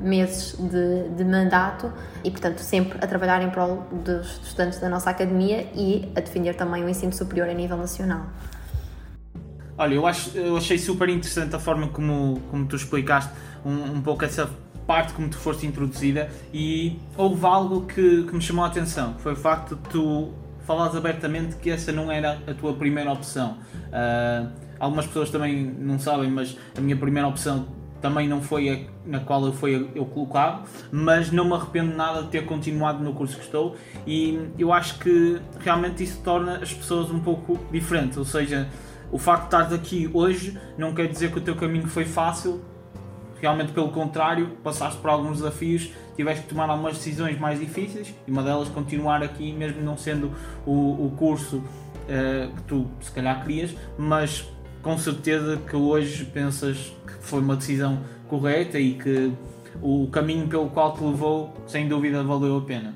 meses 0.00 0.56
de, 0.56 1.08
de, 1.16 1.24
mandato 1.24 1.92
e, 2.22 2.30
portanto, 2.30 2.60
sempre 2.60 2.98
a 3.02 3.06
trabalhar 3.06 3.42
em 3.42 3.50
prol 3.50 3.84
dos 3.90 4.40
estudantes 4.44 4.78
da 4.78 4.88
nossa 4.88 5.10
Academia 5.10 5.66
e 5.74 6.10
a 6.14 6.20
defender 6.20 6.54
também 6.54 6.84
o 6.84 6.88
ensino 6.88 7.12
superior 7.12 7.48
a 7.48 7.54
nível 7.54 7.76
nacional. 7.76 8.26
Olha, 9.76 9.94
eu, 9.94 10.06
acho, 10.06 10.36
eu 10.36 10.56
achei 10.56 10.78
super 10.78 11.08
interessante 11.08 11.56
a 11.56 11.58
forma 11.58 11.88
como, 11.88 12.40
como 12.50 12.66
tu 12.66 12.76
explicaste 12.76 13.32
um, 13.64 13.96
um 13.96 14.02
pouco 14.02 14.24
essa 14.24 14.48
parte 14.86 15.12
como 15.12 15.28
tu 15.28 15.38
foste 15.38 15.66
introduzida 15.66 16.30
e 16.52 16.98
houve 17.16 17.46
algo 17.46 17.86
que, 17.86 18.24
que 18.24 18.34
me 18.34 18.40
chamou 18.40 18.64
a 18.64 18.68
atenção, 18.68 19.14
foi 19.18 19.32
o 19.32 19.36
facto 19.36 19.76
de 19.76 19.88
tu 19.88 20.32
falas 20.72 20.96
abertamente 20.96 21.56
que 21.56 21.70
essa 21.70 21.92
não 21.92 22.10
era 22.10 22.38
a 22.46 22.54
tua 22.54 22.72
primeira 22.72 23.12
opção. 23.12 23.58
Uh, 23.88 24.50
algumas 24.80 25.06
pessoas 25.06 25.28
também 25.28 25.62
não 25.78 25.98
sabem, 25.98 26.30
mas 26.30 26.56
a 26.76 26.80
minha 26.80 26.96
primeira 26.96 27.28
opção 27.28 27.66
também 28.00 28.26
não 28.26 28.40
foi 28.40 28.70
a 28.70 28.78
na 29.06 29.20
qual 29.20 29.44
eu 29.44 29.52
fui 29.52 29.90
eu 29.94 30.06
colocado, 30.06 30.66
mas 30.90 31.30
não 31.30 31.44
me 31.44 31.52
arrependo 31.52 31.94
nada 31.94 32.22
de 32.22 32.28
ter 32.28 32.46
continuado 32.46 33.04
no 33.04 33.12
curso 33.12 33.36
que 33.36 33.44
estou 33.44 33.76
e 34.06 34.48
eu 34.58 34.72
acho 34.72 34.98
que 34.98 35.40
realmente 35.60 36.02
isso 36.02 36.20
torna 36.22 36.56
as 36.56 36.72
pessoas 36.72 37.10
um 37.10 37.20
pouco 37.20 37.58
diferentes, 37.70 38.16
ou 38.16 38.24
seja, 38.24 38.68
o 39.10 39.18
facto 39.18 39.50
de 39.50 39.56
estar 39.64 39.74
aqui 39.74 40.10
hoje 40.14 40.58
não 40.78 40.94
quer 40.94 41.06
dizer 41.08 41.30
que 41.32 41.38
o 41.38 41.40
teu 41.40 41.54
caminho 41.54 41.86
foi 41.86 42.04
fácil, 42.04 42.62
realmente 43.42 43.72
pelo 43.72 43.88
contrário, 43.88 44.56
passaste 44.62 45.00
por 45.00 45.10
alguns 45.10 45.38
desafios, 45.38 45.90
tiveste 46.16 46.44
que 46.44 46.48
tomar 46.48 46.70
algumas 46.70 46.94
decisões 46.94 47.38
mais 47.38 47.58
difíceis 47.58 48.14
e 48.26 48.30
uma 48.30 48.42
delas 48.42 48.68
continuar 48.68 49.22
aqui, 49.22 49.52
mesmo 49.52 49.82
não 49.82 49.96
sendo 49.96 50.32
o, 50.64 51.06
o 51.06 51.14
curso 51.18 51.56
uh, 51.56 52.54
que 52.54 52.62
tu 52.62 52.86
se 53.00 53.10
calhar 53.10 53.42
querias, 53.42 53.74
mas 53.98 54.48
com 54.80 54.96
certeza 54.96 55.58
que 55.68 55.74
hoje 55.74 56.24
pensas 56.24 56.94
que 57.04 57.12
foi 57.20 57.40
uma 57.40 57.56
decisão 57.56 57.98
correta 58.28 58.78
e 58.78 58.94
que 58.94 59.32
o 59.82 60.06
caminho 60.06 60.46
pelo 60.46 60.68
qual 60.68 60.94
te 60.94 61.02
levou, 61.02 61.52
sem 61.66 61.88
dúvida, 61.88 62.22
valeu 62.22 62.58
a 62.58 62.60
pena. 62.60 62.94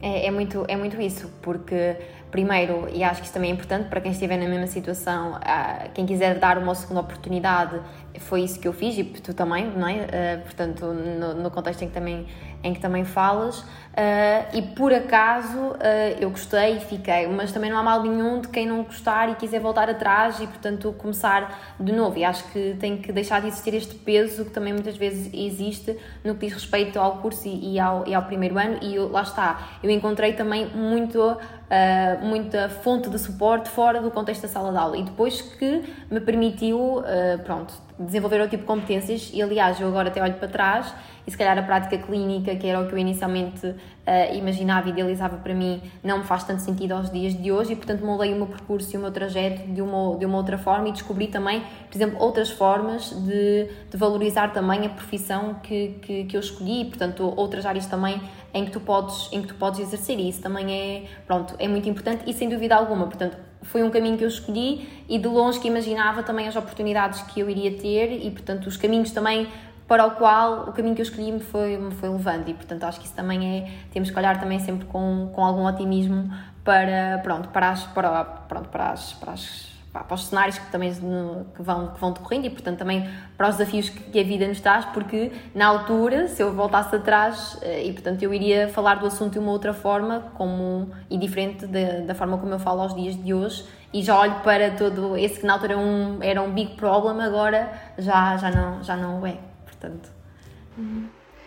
É, 0.00 0.26
é, 0.26 0.30
muito, 0.30 0.64
é 0.68 0.76
muito 0.76 1.00
isso, 1.00 1.30
porque 1.42 1.96
primeiro, 2.30 2.88
e 2.92 3.02
acho 3.02 3.20
que 3.20 3.26
isso 3.26 3.34
também 3.34 3.50
é 3.50 3.54
importante 3.54 3.88
para 3.88 4.00
quem 4.00 4.12
estiver 4.12 4.36
na 4.36 4.46
mesma 4.46 4.66
situação, 4.66 5.32
uh, 5.32 5.90
quem 5.94 6.06
quiser 6.06 6.38
dar 6.38 6.58
uma 6.58 6.74
segunda 6.74 7.00
oportunidade, 7.00 7.80
foi 8.18 8.42
isso 8.42 8.58
que 8.58 8.68
eu 8.68 8.72
fiz 8.72 8.98
e 8.98 9.04
tu 9.04 9.32
também, 9.32 9.70
não 9.70 9.88
é? 9.88 9.94
Uh, 9.94 10.42
portanto, 10.42 10.86
no, 10.86 11.34
no, 11.34 11.50
contexto 11.50 11.82
em 11.82 11.88
que 11.88 11.94
também, 11.94 12.26
em 12.62 12.74
que 12.74 12.80
também 12.80 13.04
falas. 13.04 13.64
Uh, 13.98 14.56
e 14.56 14.62
por 14.62 14.94
acaso 14.94 15.58
uh, 15.58 15.78
eu 16.20 16.30
gostei 16.30 16.76
e 16.76 16.80
fiquei, 16.80 17.26
mas 17.26 17.50
também 17.50 17.68
não 17.68 17.78
há 17.78 17.82
mal 17.82 18.00
nenhum 18.00 18.40
de 18.40 18.46
quem 18.46 18.64
não 18.64 18.84
gostar 18.84 19.28
e 19.28 19.34
quiser 19.34 19.58
voltar 19.58 19.90
atrás 19.90 20.38
e, 20.38 20.46
portanto, 20.46 20.94
começar 20.96 21.74
de 21.80 21.90
novo. 21.90 22.16
E 22.16 22.24
acho 22.24 22.44
que 22.52 22.76
tem 22.78 22.98
que 22.98 23.10
deixar 23.10 23.40
de 23.40 23.48
existir 23.48 23.74
este 23.74 23.96
peso 23.96 24.44
que 24.44 24.52
também 24.52 24.72
muitas 24.72 24.96
vezes 24.96 25.28
existe 25.34 25.98
no 26.22 26.34
que 26.36 26.46
diz 26.46 26.54
respeito 26.54 26.96
ao 27.00 27.16
curso 27.18 27.48
e, 27.48 27.74
e 27.74 27.80
ao, 27.80 28.06
e 28.06 28.14
ao 28.14 28.22
primeiro 28.22 28.56
ano. 28.56 28.78
E 28.82 28.94
eu, 28.94 29.10
lá 29.10 29.22
está, 29.22 29.68
eu 29.82 29.90
encontrei 29.90 30.32
também 30.32 30.66
muito, 30.68 31.20
uh, 31.20 32.24
muita 32.24 32.68
fonte 32.68 33.10
de 33.10 33.18
suporte 33.18 33.68
fora 33.68 34.00
do 34.00 34.12
contexto 34.12 34.42
da 34.42 34.48
sala 34.48 34.70
de 34.70 34.78
aula 34.78 34.96
e 34.96 35.02
depois 35.02 35.42
que 35.42 35.82
me 36.08 36.20
permitiu, 36.20 37.02
pronto, 37.44 37.74
desenvolver 37.98 38.36
outro 38.36 38.50
tipo 38.50 38.62
de 38.62 38.66
competências. 38.66 39.30
E 39.34 39.42
aliás, 39.42 39.80
eu 39.80 39.88
agora 39.88 40.08
até 40.08 40.22
olho 40.22 40.34
para 40.34 40.46
trás 40.46 40.94
e 41.26 41.30
se 41.30 41.36
calhar 41.36 41.58
a 41.58 41.62
prática 41.62 41.98
clínica, 41.98 42.54
que 42.56 42.66
era 42.66 42.80
o 42.80 42.86
que 42.86 42.94
eu 42.94 42.98
inicialmente 42.98 43.74
uh, 44.06 44.36
imaginava 44.36 44.88
e 44.88 44.92
idealizava 44.92 45.36
para 45.36 45.54
mim, 45.54 45.82
não 46.02 46.18
me 46.18 46.24
faz 46.24 46.44
tanto 46.44 46.62
sentido 46.62 46.92
aos 46.92 47.10
dias 47.10 47.34
de 47.34 47.52
hoje 47.52 47.72
e, 47.72 47.76
portanto, 47.76 48.04
moldei 48.04 48.32
o 48.32 48.36
meu 48.36 48.46
percurso 48.46 48.94
e 48.94 48.96
o 48.96 49.00
meu 49.00 49.10
trajeto 49.10 49.62
de 49.70 49.82
uma, 49.82 50.16
de 50.16 50.24
uma 50.24 50.36
outra 50.36 50.56
forma 50.58 50.88
e 50.88 50.92
descobri 50.92 51.28
também, 51.28 51.60
por 51.60 51.96
exemplo, 51.96 52.18
outras 52.20 52.50
formas 52.50 53.10
de, 53.10 53.68
de 53.90 53.96
valorizar 53.96 54.52
também 54.52 54.86
a 54.86 54.88
profissão 54.88 55.54
que, 55.62 55.98
que, 56.02 56.24
que 56.24 56.36
eu 56.36 56.40
escolhi, 56.40 56.84
portanto, 56.86 57.32
outras 57.36 57.66
áreas 57.66 57.86
também 57.86 58.20
em 58.54 58.64
que 58.64 58.70
tu 58.70 58.80
podes, 58.80 59.28
em 59.32 59.42
que 59.42 59.48
tu 59.48 59.54
podes 59.54 59.80
exercer. 59.80 60.18
E 60.18 60.28
isso 60.28 60.40
também 60.40 60.72
é, 60.72 61.04
pronto, 61.26 61.54
é 61.58 61.68
muito 61.68 61.88
importante 61.88 62.24
e 62.26 62.32
sem 62.32 62.48
dúvida 62.48 62.74
alguma, 62.76 63.06
portanto, 63.06 63.36
foi 63.62 63.82
um 63.82 63.90
caminho 63.90 64.16
que 64.16 64.24
eu 64.24 64.28
escolhi 64.28 64.88
e 65.08 65.18
de 65.18 65.28
longe 65.28 65.58
que 65.60 65.68
imaginava 65.68 66.22
também 66.22 66.46
as 66.46 66.56
oportunidades 66.56 67.22
que 67.22 67.40
eu 67.40 67.50
iria 67.50 67.72
ter 67.72 68.24
e, 68.24 68.30
portanto, 68.30 68.66
os 68.66 68.76
caminhos 68.76 69.10
também 69.10 69.48
para 69.88 70.06
o 70.06 70.10
qual 70.12 70.68
o 70.68 70.72
caminho 70.72 70.94
que 70.94 71.00
eu 71.00 71.04
escolhi 71.04 71.32
me 71.32 71.40
foi, 71.40 71.78
me 71.78 71.90
foi 71.92 72.10
levando. 72.10 72.46
E 72.48 72.54
portanto 72.54 72.84
acho 72.84 73.00
que 73.00 73.06
isso 73.06 73.14
também 73.14 73.58
é, 73.58 73.70
temos 73.90 74.10
que 74.10 74.18
olhar 74.18 74.38
também 74.38 74.60
sempre 74.60 74.86
com, 74.86 75.30
com 75.34 75.42
algum 75.42 75.64
otimismo 75.64 76.30
para, 76.62 77.18
pronto, 77.22 77.48
para, 77.48 77.70
as, 77.70 77.84
para, 77.84 78.24
pronto, 78.24 78.68
para, 78.68 78.90
as, 78.90 79.14
para, 79.14 79.32
as, 79.32 79.68
para 79.90 80.14
os 80.14 80.26
cenários 80.26 80.58
que 80.58 80.70
também 80.70 80.92
que 80.92 81.62
vão, 81.62 81.88
que 81.88 81.98
vão 81.98 82.12
decorrendo 82.12 82.46
e 82.46 82.50
portanto 82.50 82.76
também 82.76 83.08
para 83.38 83.48
os 83.48 83.56
desafios 83.56 83.88
que 83.88 84.20
a 84.20 84.22
vida 84.22 84.46
nos 84.46 84.60
traz 84.60 84.84
porque 84.84 85.32
na 85.54 85.66
altura, 85.66 86.28
se 86.28 86.42
eu 86.42 86.52
voltasse 86.52 86.94
atrás 86.94 87.58
eh, 87.62 87.86
e 87.86 87.92
portanto 87.94 88.22
eu 88.22 88.34
iria 88.34 88.68
falar 88.68 88.96
do 88.96 89.06
assunto 89.06 89.32
de 89.32 89.38
uma 89.38 89.50
outra 89.50 89.72
forma 89.72 90.30
como, 90.34 90.90
e 91.08 91.16
diferente 91.16 91.66
da, 91.66 92.00
da 92.06 92.14
forma 92.14 92.36
como 92.36 92.52
eu 92.52 92.58
falo 92.58 92.82
aos 92.82 92.94
dias 92.94 93.16
de 93.16 93.32
hoje 93.32 93.64
e 93.90 94.02
já 94.02 94.20
olho 94.20 94.34
para 94.44 94.72
todo 94.72 95.16
esse 95.16 95.40
que 95.40 95.46
na 95.46 95.54
altura 95.54 95.72
era 95.72 95.80
um, 95.80 96.18
era 96.20 96.42
um 96.42 96.52
big 96.52 96.76
problem, 96.76 97.22
agora 97.22 97.72
já, 97.96 98.36
já, 98.36 98.50
não, 98.50 98.82
já 98.82 98.94
não 98.94 99.26
é 99.26 99.38
portanto. 99.78 100.10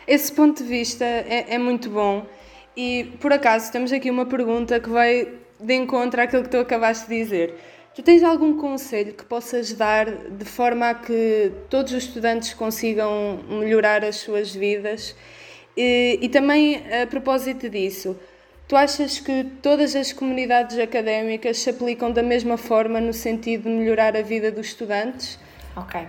Esse 0.08 0.32
ponto 0.32 0.64
de 0.64 0.70
vista 0.70 1.06
é, 1.06 1.46
é 1.50 1.58
muito 1.58 1.90
bom 1.90 2.26
e 2.76 3.14
por 3.20 3.32
acaso 3.32 3.72
temos 3.72 3.92
aqui 3.92 4.10
uma 4.10 4.26
pergunta 4.26 4.80
que 4.80 4.90
vai 4.90 5.28
de 5.60 5.74
encontro 5.74 6.20
àquilo 6.22 6.44
que 6.44 6.50
tu 6.50 6.58
acabaste 6.58 7.08
de 7.08 7.24
dizer. 7.24 7.56
Tu 7.94 8.02
tens 8.02 8.24
algum 8.24 8.58
conselho 8.58 9.14
que 9.14 9.26
possas 9.26 9.74
dar 9.74 10.10
de 10.10 10.46
forma 10.46 10.90
a 10.90 10.96
que 10.96 11.52
todos 11.70 11.92
os 11.92 12.06
estudantes 12.06 12.54
consigam 12.54 13.40
melhorar 13.50 14.04
as 14.04 14.16
suas 14.16 14.56
vidas? 14.56 15.14
E, 15.76 16.18
e 16.22 16.30
também 16.30 16.82
a 17.02 17.06
propósito 17.06 17.70
disso, 17.70 18.18
tu 18.68 18.78
achas 18.78 19.20
que 19.20 19.44
todas 19.62 19.94
as 19.96 20.14
comunidades 20.14 20.80
académicas 20.80 21.60
se 21.60 21.70
aplicam 21.70 22.12
da 22.12 22.24
mesma 22.24 22.58
forma 22.58 23.02
no 23.02 23.14
sentido 23.14 23.64
de 23.64 23.70
melhorar 23.70 24.16
a 24.16 24.22
vida 24.22 24.52
dos 24.52 24.68
estudantes? 24.68 25.38
Ok. 25.76 26.02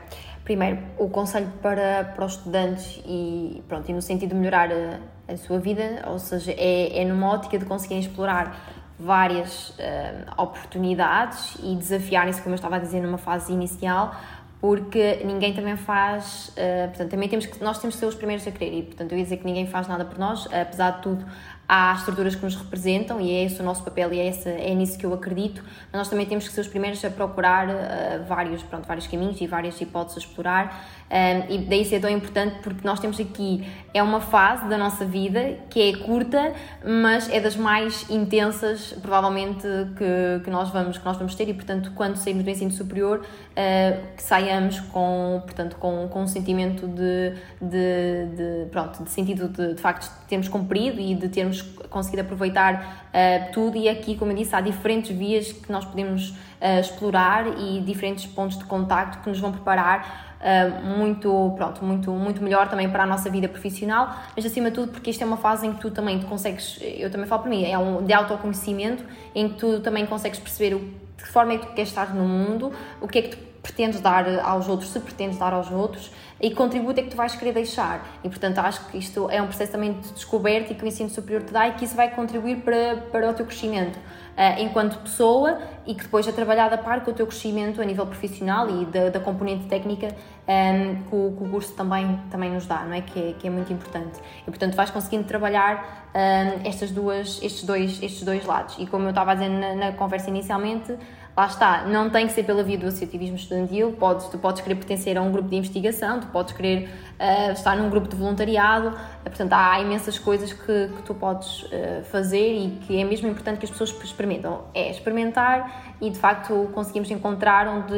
Primeiro, 0.45 0.79
o 0.99 1.09
conselho 1.09 1.53
para, 1.63 2.13
para 2.17 2.25
os 2.25 2.33
estudantes 2.33 3.01
e, 3.07 3.63
pronto, 3.69 3.89
e 3.89 3.95
no 3.95 4.03
sentido 4.03 4.31
de 4.31 4.35
melhorar 4.35 4.71
a, 4.73 5.33
a 5.33 5.37
sua 5.37 5.61
vida, 5.61 6.03
ou 6.07 6.19
seja, 6.19 6.53
é, 6.53 7.01
é 7.01 7.05
numa 7.05 7.33
ótica 7.33 7.59
de 7.59 7.65
conseguirem 7.65 8.03
explorar 8.03 8.57
várias 8.99 9.71
uh, 9.71 10.43
oportunidades 10.43 11.57
e 11.63 11.77
desafiarem-se, 11.77 12.41
como 12.43 12.55
eu 12.55 12.57
estava 12.57 12.77
a 12.77 12.79
dizer, 12.79 13.01
numa 13.01 13.19
fase 13.19 13.53
inicial, 13.53 14.15
porque 14.61 15.21
ninguém 15.25 15.53
também 15.55 15.77
faz, 15.77 16.49
uh, 16.51 16.89
portanto, 16.89 17.11
também 17.11 17.29
temos 17.29 17.47
que, 17.47 17.63
nós 17.63 17.79
temos 17.79 17.97
que 17.97 18.01
ser 18.01 18.07
os 18.07 18.15
primeiros 18.15 18.47
a 18.47 18.51
querer 18.51 18.79
e, 18.79 18.83
portanto, 18.83 19.13
eu 19.13 19.19
ia 19.19 19.25
dizer 19.25 19.39
que 19.39 19.45
ninguém 19.45 19.67
faz 19.67 19.89
nada 19.89 20.05
por 20.05 20.19
nós, 20.19 20.47
apesar 20.53 20.93
de 20.93 21.03
tudo, 21.03 21.25
há 21.69 21.95
estruturas 21.95 22.35
que 22.35 22.43
nos 22.45 22.55
representam 22.55 23.21
e 23.21 23.31
é 23.31 23.45
esse 23.45 23.61
o 23.61 23.65
nosso 23.65 23.83
papel 23.83 24.13
e 24.13 24.21
é, 24.21 24.29
esse, 24.29 24.49
é 24.49 24.75
nisso 24.75 24.99
que 24.99 25.07
eu 25.07 25.15
acredito, 25.15 25.63
mas 25.91 26.01
nós 26.01 26.09
também 26.09 26.27
temos 26.27 26.47
que 26.47 26.53
ser 26.53 26.61
os 26.61 26.69
primeiros 26.69 27.05
a 27.05 27.11
procurar 27.11 27.69
uh, 27.69 28.25
vários, 28.27 28.63
pronto, 28.63 28.87
vários 28.87 29.07
caminhos 29.07 29.41
e 29.41 29.47
várias 29.47 29.81
hipóteses 29.81 30.19
a 30.19 30.21
explorar 30.27 30.85
um, 31.13 31.53
e 31.53 31.59
daí 31.59 31.85
ser 31.85 32.01
tão 32.01 32.09
importante 32.09 32.57
porque 32.63 32.87
nós 32.87 32.99
temos 32.99 33.21
aqui, 33.21 33.67
é 33.93 34.03
uma 34.03 34.21
fase 34.21 34.67
da 34.67 34.79
nossa 34.79 35.05
vida 35.05 35.59
que 35.69 35.91
é 35.91 35.97
curta, 35.99 36.55
mas 36.83 37.29
é 37.29 37.39
das 37.39 37.55
mais 37.55 38.09
intensas, 38.09 38.95
provavelmente, 39.03 39.67
que, 39.99 40.43
que, 40.43 40.51
nós, 40.51 40.71
vamos, 40.71 40.97
que 40.97 41.05
nós 41.05 41.19
vamos 41.19 41.35
ter. 41.35 41.47
E, 41.51 41.53
portanto, 41.53 41.93
quando 41.95 42.17
saímos 42.17 42.43
do 42.43 42.49
ensino 42.49 42.71
superior, 42.71 43.21
uh, 43.21 44.17
que 44.17 44.23
saiamos 44.23 44.81
com, 44.81 45.43
portanto, 45.45 45.77
com, 45.77 46.09
com 46.09 46.23
um 46.23 46.27
sentimento 46.27 46.89
de, 46.89 47.35
de, 47.61 48.27
de 48.35 48.71
pronto, 48.71 49.05
de 49.05 49.11
sentido 49.11 49.49
de, 49.49 49.75
de 49.75 49.81
facto 49.83 50.11
de 50.11 50.27
termos 50.27 50.49
cumprido 50.49 50.99
e 50.99 51.15
de 51.15 51.29
termos 51.29 51.61
conseguido 51.91 52.23
aproveitar 52.23 53.11
uh, 53.13 53.53
tudo. 53.53 53.77
E 53.77 53.87
aqui, 53.87 54.17
como 54.17 54.33
eu 54.33 54.37
disse, 54.37 54.57
há 54.57 54.63
diferentes 54.63 55.15
vias 55.15 55.53
que 55.53 55.71
nós 55.71 55.85
podemos 55.85 56.35
uh, 56.63 56.81
explorar 56.81 57.59
e 57.59 57.81
diferentes 57.81 58.25
pontos 58.27 58.57
de 58.57 58.65
contacto 58.65 59.19
que 59.19 59.29
nos 59.29 59.41
vão 59.41 59.51
preparar 59.51 60.37
uh, 60.41 60.87
muito, 60.87 61.53
pronto, 61.57 61.85
muito, 61.85 62.11
muito 62.13 62.43
melhor 62.43 62.69
também 62.69 62.89
para 62.89 63.03
a 63.03 63.07
nossa 63.07 63.29
vida 63.29 63.49
profissional, 63.49 64.15
mas 64.37 64.47
acima 64.47 64.71
de 64.71 64.77
tudo 64.77 64.93
porque 64.93 65.11
isto 65.11 65.23
é 65.23 65.27
uma 65.27 65.37
fase 65.37 65.67
em 65.67 65.75
que 65.75 65.81
tu 65.81 65.91
também 65.91 66.21
consegues, 66.21 66.79
eu 66.81 67.11
também 67.11 67.27
falo 67.27 67.43
para 67.43 67.51
mim, 67.51 67.65
é 67.65 67.77
um 67.77 68.05
de 68.05 68.13
autoconhecimento, 68.13 69.05
em 69.35 69.49
que 69.49 69.57
tu 69.57 69.81
também 69.81 70.07
consegues 70.07 70.39
perceber 70.39 70.77
o, 70.77 70.79
de 70.79 71.25
que 71.25 71.29
forma 71.29 71.55
é 71.55 71.59
que 71.59 71.67
tu 71.67 71.73
queres 71.73 71.89
estar 71.89 72.15
no 72.15 72.27
mundo, 72.27 72.73
o 73.01 73.09
que 73.09 73.19
é 73.19 73.23
que 73.23 73.37
tu 73.37 73.53
pretendes 73.63 74.01
dar 74.01 74.27
aos 74.41 74.69
outros, 74.69 74.91
se 74.91 74.99
pretendes 74.99 75.39
dar 75.39 75.53
aos 75.53 75.71
outros, 75.71 76.11
e 76.41 76.51
que 76.51 76.57
contributo 76.57 76.99
é 76.99 77.05
que 77.05 77.11
tu 77.11 77.17
vais 77.17 77.37
querer 77.37 77.53
deixar. 77.53 78.05
E 78.25 78.29
portanto 78.29 78.59
acho 78.59 78.85
que 78.89 78.99
isto 78.99 79.31
é 79.31 79.41
um 79.41 79.47
processo 79.47 79.71
também 79.71 79.93
de 79.93 80.13
descoberta 80.13 80.73
e 80.73 80.75
que 80.75 80.85
o 80.85 80.89
ensino 80.89 81.09
superior 81.09 81.45
te 81.45 81.53
dá 81.53 81.69
e 81.69 81.75
que 81.75 81.85
isso 81.85 81.95
vai 81.95 82.11
contribuir 82.11 82.57
para, 82.57 82.97
para 83.13 83.31
o 83.31 83.35
teu 83.35 83.47
crescimento. 83.47 83.97
Uh, 84.33 84.63
enquanto 84.63 84.99
pessoa 85.01 85.59
e 85.87 85.95
que 85.95 86.05
depois 86.05 86.27
é 86.27 86.33
trabalhado 86.33 86.75
a 86.75 86.79
par 86.79 87.05
com 87.05 87.11
o 87.11 87.15
teu 87.15 87.27
crescimento 87.27 87.83
a 87.83 87.85
nível 87.85 88.07
profissional 88.07 88.69
e 88.71 88.87
da, 88.87 89.11
da 89.11 89.21
componente 89.21 89.67
técnica 89.67 90.07
um, 90.07 90.51
ehm, 90.51 91.03
que, 91.03 91.15
o, 91.15 91.35
que, 91.37 91.45
o, 91.45 91.49
curso 91.51 91.75
também, 91.75 92.19
também 92.31 92.51
nos 92.51 92.67
dá, 92.67 92.83
não 92.85 92.95
é? 92.95 93.03
Que, 93.03 93.31
é? 93.31 93.33
que 93.35 93.47
é 93.47 93.51
muito 93.51 93.71
importante. 93.71 94.19
E 94.43 94.45
portanto 94.45 94.75
vais 94.75 94.91
conseguindo 94.91 95.25
trabalhar 95.25 96.09
um, 96.15 96.19
ehm, 96.19 96.67
estas 96.67 96.91
duas, 96.91 97.43
estes, 97.43 97.65
dois, 97.65 98.03
estes 98.03 98.23
dois 98.23 98.47
lados. 98.47 98.77
E 98.79 98.87
como 98.87 99.05
eu 99.05 99.11
estava 99.11 99.33
a 99.33 99.35
dizer 99.35 99.51
na, 99.51 99.75
na 99.75 99.93
conversa 99.93 100.31
inicialmente, 100.31 100.97
lá 101.37 101.47
está, 101.47 101.85
não 101.87 102.11
tem 102.11 102.27
que 102.27 102.33
ser 102.33 102.43
pela 102.43 102.63
via 102.63 102.77
do 102.77 102.87
associativismo 102.87 103.37
estudantil, 103.37 103.93
podes, 103.93 104.27
tu 104.27 104.39
podes 104.39 104.61
querer 104.61 104.75
pertencer 104.75 105.17
a 105.17 105.23
um 105.23 105.33
grupo 105.33 105.49
de 105.49 105.57
investigação, 105.57 106.21
tu 106.21 106.27
podes 106.27 106.53
querer 106.53 106.91
uh, 107.19 107.53
estar 107.53 107.75
num 107.77 107.89
grupo 107.89 108.07
de 108.07 108.17
voluntariado, 108.17 108.89
uh, 108.89 109.23
portanto 109.25 109.53
há 109.55 109.81
imensas 109.81 110.19
coisas 110.19 110.53
que, 110.53 110.89
que 110.89 111.03
tu 111.05 111.15
podes 111.15 111.63
uh, 111.63 112.05
fazer 112.05 112.55
e 112.55 112.71
que 112.83 113.01
é 113.01 113.05
mesmo 113.05 113.29
importante 113.29 113.59
que 113.59 113.65
as 113.65 113.71
pessoas 113.71 113.91
experimentam. 113.91 114.65
É 114.75 114.91
experimentar 114.91 115.95
e 116.01 116.11
de 116.11 116.19
facto 116.19 116.69
conseguimos 116.75 117.11
encontrar 117.11 117.69
onde 117.69 117.95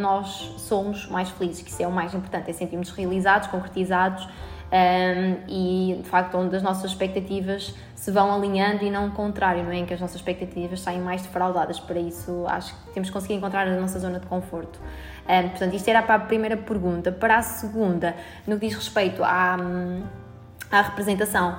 nós 0.00 0.54
somos 0.56 1.06
mais 1.08 1.28
felizes, 1.30 1.62
que 1.62 1.70
isso 1.70 1.82
é 1.82 1.86
o 1.86 1.92
mais 1.92 2.14
importante, 2.14 2.50
é 2.50 2.52
sentirmos 2.54 2.90
realizados, 2.90 3.48
concretizados 3.48 4.26
um, 4.70 5.36
e 5.48 6.00
de 6.02 6.08
facto 6.08 6.36
onde 6.36 6.54
as 6.54 6.62
nossas 6.62 6.90
expectativas 6.90 7.74
se 7.94 8.10
vão 8.10 8.32
alinhando 8.34 8.84
e 8.84 8.90
não 8.90 9.08
o 9.08 9.10
contrário, 9.10 9.64
não 9.64 9.72
é? 9.72 9.78
Em 9.78 9.86
que 9.86 9.94
as 9.94 10.00
nossas 10.00 10.16
expectativas 10.16 10.80
saem 10.80 11.00
mais 11.00 11.22
defraudadas. 11.22 11.80
Para 11.80 11.98
isso, 11.98 12.44
acho 12.46 12.74
que 12.74 12.92
temos 12.92 13.08
que 13.08 13.12
conseguir 13.12 13.34
encontrar 13.34 13.66
a 13.66 13.80
nossa 13.80 13.98
zona 13.98 14.20
de 14.20 14.26
conforto. 14.26 14.78
Um, 15.28 15.48
portanto, 15.48 15.74
isto 15.74 15.88
era 15.88 16.02
para 16.02 16.14
a 16.14 16.20
primeira 16.20 16.56
pergunta. 16.56 17.10
Para 17.10 17.38
a 17.38 17.42
segunda, 17.42 18.14
no 18.46 18.58
que 18.58 18.66
diz 18.66 18.76
respeito 18.76 19.24
à, 19.24 19.56
à 20.70 20.82
representação. 20.82 21.58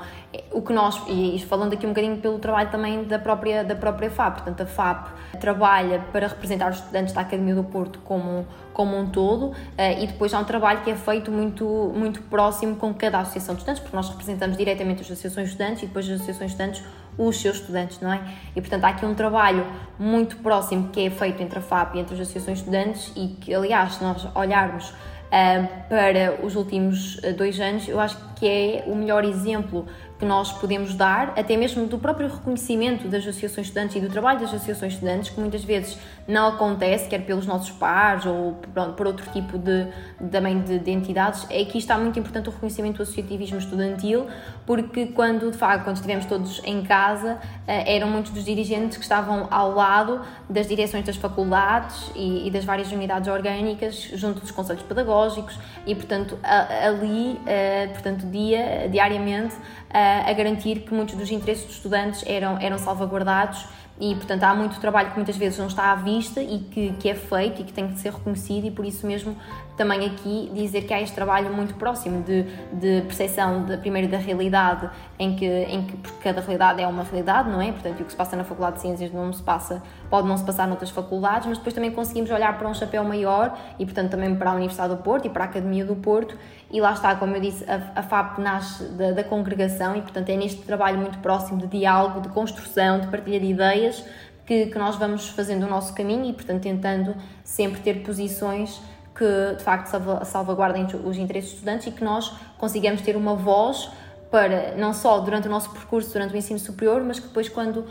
O 0.51 0.62
que 0.62 0.72
nós, 0.72 1.01
e 1.08 1.44
falando 1.48 1.74
aqui 1.74 1.86
um 1.86 1.89
bocadinho 1.89 2.18
pelo 2.18 2.38
trabalho 2.38 2.70
também 2.70 3.04
da 3.04 3.18
própria, 3.18 3.63
da 3.63 3.75
própria 3.75 4.12
FAP, 4.12 4.36
portanto 4.36 4.62
a 4.62 4.66
FAP 4.66 5.08
trabalha 5.39 6.00
para 6.12 6.28
representar 6.28 6.70
os 6.70 6.78
estudantes 6.78 7.13
da 7.13 7.22
Academia 7.22 7.56
do 7.56 7.63
Porto 7.63 8.00
como, 8.06 8.46
como 8.79 8.98
um 8.98 9.07
todo 9.07 9.51
eh, 9.77 10.01
e 10.03 10.07
depois 10.07 10.33
há 10.33 10.39
um 10.39 10.45
trabalho 10.45 10.79
que 10.86 10.89
é 10.89 10.95
feito 10.95 11.29
muito, 11.29 11.65
muito 11.93 12.21
próximo 12.21 12.77
com 12.77 12.93
cada 12.93 13.19
associação 13.19 13.53
de 13.53 13.59
estudantes, 13.59 13.81
porque 13.83 13.93
nós 13.93 14.07
representamos 14.07 14.55
diretamente 14.55 15.01
as 15.01 15.07
associações 15.07 15.48
de 15.48 15.51
estudantes 15.51 15.83
e 15.83 15.88
depois 15.88 16.05
as 16.05 16.13
associações 16.13 16.51
de 16.51 16.63
estudantes 16.63 16.83
os 17.17 17.41
seus 17.41 17.57
estudantes, 17.57 18.00
não 18.00 18.13
é? 18.13 18.21
E 18.55 18.62
portanto 18.62 18.86
há 18.86 18.88
aqui 18.88 19.05
um 19.05 19.13
trabalho 19.13 19.67
muito 20.00 20.38
próximo 20.38 20.88
que 20.93 21.07
é 21.07 21.09
feito 21.09 21.43
entre 21.43 21.59
a 21.59 21.62
FAP 21.62 21.95
e 21.95 22.00
entre 22.00 22.13
as 22.13 22.21
associações 22.21 22.59
de 22.59 22.63
estudantes 22.63 23.12
e 23.17 23.27
que, 23.27 23.53
aliás, 23.53 23.95
se 23.95 24.03
nós 24.03 24.25
olharmos 24.33 24.91
uh, 24.91 25.89
para 25.89 26.39
os 26.41 26.55
últimos 26.55 27.19
eh, 27.21 27.33
dois 27.33 27.59
anos, 27.59 27.86
eu 27.86 28.00
acho 28.00 28.17
que 28.36 28.48
é 28.48 28.86
o 28.88 28.95
melhor 28.95 29.25
exemplo 29.25 29.88
que 30.19 30.25
nós 30.25 30.51
podemos 30.51 30.93
dar, 30.93 31.33
até 31.38 31.55
mesmo 31.55 31.88
do 31.88 31.97
próprio 31.97 32.27
reconhecimento 32.27 33.07
das 33.07 33.25
associações 33.25 33.67
estudantes 33.67 33.95
e 33.95 34.01
do 34.01 34.09
trabalho 34.09 34.41
das 34.41 34.49
associações 34.53 34.93
estudantes, 34.93 35.29
que 35.29 35.39
muitas 35.39 35.63
vezes 35.63 35.97
não 36.27 36.49
acontece, 36.49 37.07
quer 37.07 37.19
pelos 37.19 37.47
nossos 37.47 37.71
pares 37.71 38.25
ou 38.25 38.59
pronto, 38.73 38.93
por 38.93 39.07
outro 39.07 39.31
tipo 39.31 39.57
de, 39.57 39.88
também 40.29 40.61
de, 40.61 40.77
de 40.77 40.91
entidades, 40.91 41.47
é 41.49 41.63
que 41.63 41.77
está 41.77 41.97
muito 41.97 42.19
importante 42.19 42.49
o 42.49 42.51
reconhecimento 42.51 42.97
do 42.97 43.03
associativismo 43.03 43.57
estudantil, 43.57 44.27
porque 44.65 45.07
quando, 45.07 45.49
de 45.51 45.57
facto, 45.57 45.85
quando 45.85 45.95
estivemos 45.95 46.25
todos 46.25 46.61
em 46.65 46.83
casa, 46.83 47.39
eh, 47.65 47.95
eram 47.95 48.09
muitos 48.09 48.33
dos 48.33 48.43
dirigentes 48.43 48.97
que 48.97 49.03
estavam 49.03 49.47
ao 49.49 49.73
lado 49.73 50.21
das 50.49 50.67
direções 50.67 51.05
das 51.05 51.15
faculdades 51.15 52.11
e, 52.13 52.45
e 52.45 52.51
das 52.51 52.65
várias 52.65 52.91
unidades 52.91 53.29
orgânicas, 53.29 53.95
junto 54.13 54.41
dos 54.41 54.51
conselhos 54.51 54.83
pedagógicos, 54.83 55.57
e, 55.85 55.95
portanto, 55.95 56.38
ali, 56.43 57.39
eh, 57.47 57.88
portanto, 57.93 58.25
dia, 58.25 58.89
diariamente, 58.91 59.55
a 59.91 60.34
garantir 60.34 60.81
que 60.81 60.93
muitos 60.93 61.15
dos 61.15 61.31
interesses 61.31 61.65
dos 61.65 61.75
estudantes 61.75 62.24
eram, 62.27 62.60
eram 62.60 62.77
salvaguardados 62.77 63.65
e, 64.00 64.15
portanto, 64.15 64.43
há 64.43 64.55
muito 64.55 64.79
trabalho 64.79 65.10
que 65.10 65.17
muitas 65.17 65.36
vezes 65.36 65.60
não 65.60 65.67
está 65.67 65.91
à 65.91 65.96
vista 65.96 66.41
e 66.41 66.60
que, 66.60 66.93
que 66.93 67.10
é 67.10 67.15
feito 67.15 67.62
e 67.62 67.65
que 67.65 67.74
tem 67.74 67.89
que 67.89 68.00
ser 68.00 68.13
reconhecido, 68.13 68.65
e 68.65 68.72
por 68.72 68.86
isso 68.86 69.05
mesmo 69.05 69.36
também 69.75 70.05
aqui 70.05 70.50
dizer 70.53 70.84
que 70.84 70.93
há 70.93 71.01
este 71.01 71.13
trabalho 71.13 71.53
muito 71.53 71.74
próximo 71.75 72.24
de, 72.24 72.43
de 72.72 73.01
percepção, 73.01 73.65
de, 73.65 73.75
primeiro 73.77 74.08
da 74.08 74.17
realidade, 74.17 74.89
em 75.17 75.36
que, 75.36 75.46
em 75.46 75.86
que 75.86 75.98
porque 75.98 76.17
cada 76.22 76.39
realidade 76.39 76.81
é 76.81 76.88
uma 76.88 77.03
realidade, 77.03 77.50
não 77.50 77.62
é? 77.62 77.74
Portanto, 77.74 78.00
o 78.00 78.05
que 78.05 78.12
se 78.12 78.17
passa 78.17 78.38
na 78.38 78.46
Faculdade 78.46 78.77
de 78.77 78.84
Ciências 78.84 79.12
não 79.12 79.34
se 79.34 79.43
passa, 79.43 79.84
pode 80.10 80.27
não 80.29 80.38
se 80.38 80.46
passar 80.46 80.65
noutras 80.65 80.91
faculdades, 80.91 81.48
mas 81.48 81.58
depois 81.58 81.74
também 81.74 81.91
conseguimos 81.91 82.29
olhar 82.29 82.58
para 82.58 82.69
um 82.69 82.74
chapéu 82.74 83.03
maior 83.03 83.58
e, 83.77 83.86
portanto, 83.86 84.12
também 84.12 84.34
para 84.34 84.51
a 84.51 84.53
Universidade 84.53 84.96
do 84.96 85.01
Porto 85.01 85.27
e 85.27 85.29
para 85.29 85.43
a 85.43 85.48
Academia 85.48 85.84
do 85.84 85.96
Porto. 85.96 86.38
E 86.71 86.79
lá 86.79 86.93
está, 86.93 87.15
como 87.15 87.35
eu 87.35 87.41
disse, 87.41 87.65
a, 87.69 87.99
a 87.99 88.03
FAP 88.03 88.39
nasce 88.39 88.83
da, 88.89 89.11
da 89.11 89.23
congregação 89.23 89.95
e, 89.95 90.01
portanto, 90.01 90.29
é 90.29 90.38
neste 90.38 90.61
trabalho 90.61 90.99
muito 90.99 91.17
próximo 91.19 91.57
de 91.57 91.67
diálogo, 91.67 92.21
de 92.21 92.29
construção, 92.29 92.99
de 92.99 93.07
partilha 93.07 93.39
de 93.39 93.47
ideias 93.47 94.03
que, 94.45 94.67
que 94.67 94.77
nós 94.77 94.95
vamos 94.95 95.29
fazendo 95.29 95.65
o 95.65 95.69
nosso 95.69 95.93
caminho 95.93 96.25
e, 96.25 96.33
portanto, 96.33 96.61
tentando 96.61 97.15
sempre 97.43 97.81
ter 97.81 98.03
posições 98.03 98.81
que 99.15 99.55
de 99.57 99.63
facto 99.63 99.89
salvaguardem 100.23 100.88
os 101.03 101.17
interesses 101.17 101.51
dos 101.51 101.59
estudantes 101.59 101.88
e 101.88 101.91
que 101.91 102.03
nós 102.03 102.33
consigamos 102.57 103.01
ter 103.01 103.17
uma 103.17 103.35
voz 103.35 103.91
para 104.31 104.75
não 104.75 104.93
só 104.93 105.19
durante 105.19 105.48
o 105.48 105.51
nosso 105.51 105.71
percurso 105.71 106.13
durante 106.13 106.33
o 106.33 106.38
ensino 106.38 106.59
superior, 106.59 107.03
mas 107.03 107.19
que 107.19 107.27
depois 107.27 107.50
quando 107.50 107.77
uh, 107.77 107.86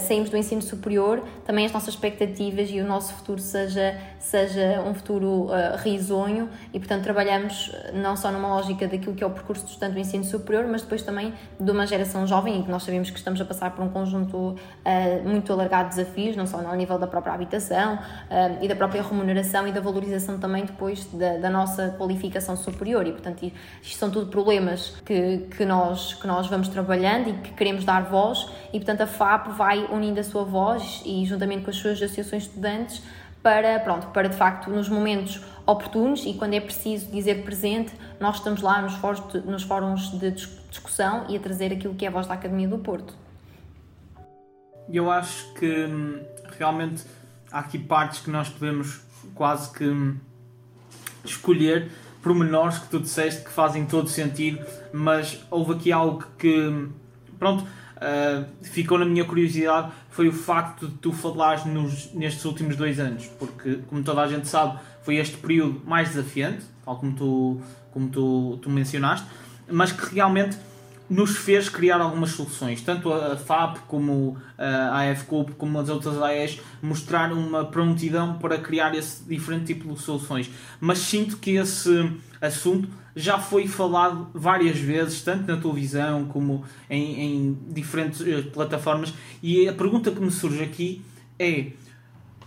saímos 0.00 0.30
do 0.30 0.36
ensino 0.36 0.62
superior, 0.62 1.22
também 1.44 1.66
as 1.66 1.72
nossas 1.72 1.90
expectativas 1.90 2.70
e 2.70 2.80
o 2.80 2.86
nosso 2.86 3.12
futuro 3.14 3.38
seja, 3.38 3.98
seja 4.18 4.82
um 4.86 4.94
futuro 4.94 5.46
uh, 5.46 5.76
risonho. 5.78 6.48
E 6.72 6.78
portanto 6.78 7.02
trabalhamos 7.02 7.70
não 7.92 8.16
só 8.16 8.32
numa 8.32 8.48
lógica 8.48 8.88
daquilo 8.88 9.14
que 9.14 9.22
é 9.22 9.26
o 9.26 9.30
percurso 9.30 9.64
do 9.64 9.68
estudante 9.68 9.92
do 9.92 9.98
ensino 9.98 10.24
superior, 10.24 10.66
mas 10.66 10.82
depois 10.82 11.02
também 11.02 11.34
de 11.60 11.70
uma 11.70 11.86
geração 11.86 12.26
jovem 12.26 12.60
e 12.60 12.62
que 12.62 12.70
nós 12.70 12.82
sabemos 12.82 13.10
que 13.10 13.18
estamos 13.18 13.38
a 13.40 13.44
passar 13.44 13.72
por 13.72 13.84
um 13.84 13.90
conjunto 13.90 14.36
uh, 14.36 14.56
muito 15.28 15.52
alargado 15.52 15.90
de 15.90 15.96
desafios, 15.96 16.34
não 16.34 16.46
só 16.46 16.58
ao 16.66 16.76
nível 16.76 16.98
da 16.98 17.06
própria 17.06 17.34
habitação 17.34 17.98
e 18.60 18.68
da 18.68 18.74
própria 18.74 19.02
remuneração 19.02 19.66
e 19.66 19.72
da 19.72 19.80
valorização 19.80 20.38
também 20.38 20.64
depois 20.64 21.04
da, 21.06 21.36
da 21.36 21.50
nossa 21.50 21.94
qualificação 21.98 22.56
superior. 22.56 23.06
E 23.06 23.12
portanto 23.12 23.44
isto 23.82 23.98
são 23.98 24.10
tudo 24.10 24.30
problemas 24.30 24.94
que, 25.04 25.46
que 25.50 25.57
que 25.58 25.64
nós, 25.64 26.14
que 26.14 26.24
nós 26.24 26.46
vamos 26.46 26.68
trabalhando 26.68 27.30
e 27.30 27.32
que 27.32 27.50
queremos 27.50 27.84
dar 27.84 28.04
voz, 28.04 28.48
e 28.72 28.78
portanto 28.78 29.00
a 29.00 29.08
FAP 29.08 29.48
vai 29.48 29.84
unindo 29.86 30.20
a 30.20 30.22
sua 30.22 30.44
voz 30.44 31.02
e 31.04 31.26
juntamente 31.26 31.64
com 31.64 31.70
as 31.70 31.76
suas 31.76 32.00
associações 32.00 32.44
estudantes 32.44 33.02
para, 33.42 33.80
pronto, 33.80 34.06
para 34.08 34.28
de 34.28 34.36
facto 34.36 34.70
nos 34.70 34.88
momentos 34.88 35.42
oportunos 35.66 36.24
e 36.24 36.34
quando 36.34 36.54
é 36.54 36.60
preciso 36.60 37.10
dizer 37.10 37.42
presente, 37.42 37.92
nós 38.20 38.36
estamos 38.36 38.62
lá 38.62 38.80
nos 38.80 38.94
fóruns 38.94 39.32
de, 39.32 39.40
nos 39.40 39.64
fóruns 39.64 40.16
de 40.20 40.30
discussão 40.70 41.26
e 41.28 41.36
a 41.36 41.40
trazer 41.40 41.72
aquilo 41.72 41.92
que 41.96 42.04
é 42.04 42.08
a 42.08 42.12
voz 42.12 42.28
da 42.28 42.34
Academia 42.34 42.68
do 42.68 42.78
Porto. 42.78 43.16
Eu 44.88 45.10
acho 45.10 45.52
que 45.54 45.86
hum, 45.86 46.22
realmente 46.56 47.02
há 47.50 47.58
aqui 47.58 47.80
partes 47.80 48.20
que 48.20 48.30
nós 48.30 48.48
podemos 48.48 49.00
quase 49.34 49.72
que 49.72 49.88
hum, 49.88 50.18
escolher 51.24 51.90
pormenores 52.22 52.78
que 52.78 52.88
tu 52.88 53.00
disseste 53.00 53.44
que 53.44 53.50
fazem 53.50 53.84
todo 53.86 54.08
sentido, 54.08 54.64
mas 54.92 55.44
houve 55.50 55.74
aqui 55.74 55.92
algo 55.92 56.24
que, 56.38 56.88
pronto, 57.38 57.62
uh, 57.62 58.46
ficou 58.62 58.98
na 58.98 59.04
minha 59.04 59.24
curiosidade, 59.24 59.92
foi 60.10 60.28
o 60.28 60.32
facto 60.32 60.88
de 60.88 60.94
tu 60.96 61.12
falares 61.12 61.64
nos, 61.64 62.12
nestes 62.12 62.44
últimos 62.44 62.76
dois 62.76 62.98
anos, 62.98 63.26
porque, 63.38 63.80
como 63.88 64.02
toda 64.02 64.22
a 64.22 64.28
gente 64.28 64.48
sabe, 64.48 64.78
foi 65.02 65.16
este 65.16 65.36
período 65.36 65.80
mais 65.84 66.10
desafiante, 66.10 66.64
tal 66.84 66.98
como 66.98 67.12
tu, 67.14 67.60
como 67.92 68.08
tu, 68.08 68.58
tu 68.60 68.70
mencionaste, 68.70 69.26
mas 69.70 69.92
que 69.92 70.14
realmente 70.14 70.56
nos 71.08 71.36
fez 71.36 71.68
criar 71.68 72.00
algumas 72.00 72.30
soluções. 72.30 72.82
Tanto 72.82 73.12
a 73.12 73.36
FAP 73.36 73.78
como 73.86 74.36
a 74.56 75.10
AFCUP, 75.10 75.52
como 75.52 75.78
as 75.78 75.88
outras 75.88 76.20
AES, 76.20 76.60
mostraram 76.82 77.38
uma 77.38 77.64
prontidão 77.64 78.38
para 78.38 78.58
criar 78.58 78.94
esse 78.94 79.24
diferente 79.24 79.74
tipo 79.74 79.92
de 79.92 80.00
soluções. 80.00 80.50
Mas 80.80 80.98
sinto 80.98 81.38
que 81.38 81.52
esse 81.52 82.12
assunto 82.40 82.88
já 83.16 83.38
foi 83.38 83.66
falado 83.66 84.28
várias 84.32 84.78
vezes, 84.78 85.22
tanto 85.22 85.50
na 85.50 85.60
televisão 85.60 86.26
como 86.26 86.64
em, 86.88 87.20
em 87.20 87.58
diferentes 87.68 88.20
eh, 88.20 88.42
plataformas. 88.42 89.12
E 89.42 89.68
a 89.68 89.72
pergunta 89.72 90.10
que 90.10 90.20
me 90.20 90.30
surge 90.30 90.62
aqui 90.62 91.02
é 91.38 91.72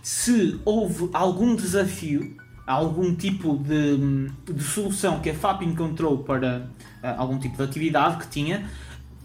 se 0.02 0.58
houve 0.64 1.10
algum 1.12 1.54
desafio, 1.54 2.36
algum 2.66 3.14
tipo 3.14 3.58
de, 3.58 4.30
de 4.52 4.64
solução 4.64 5.20
que 5.20 5.30
a 5.30 5.34
FAP 5.34 5.62
encontrou 5.62 6.18
para 6.18 6.68
algum 7.02 7.38
tipo 7.38 7.56
de 7.56 7.62
atividade 7.62 8.18
que 8.18 8.28
tinha, 8.28 8.64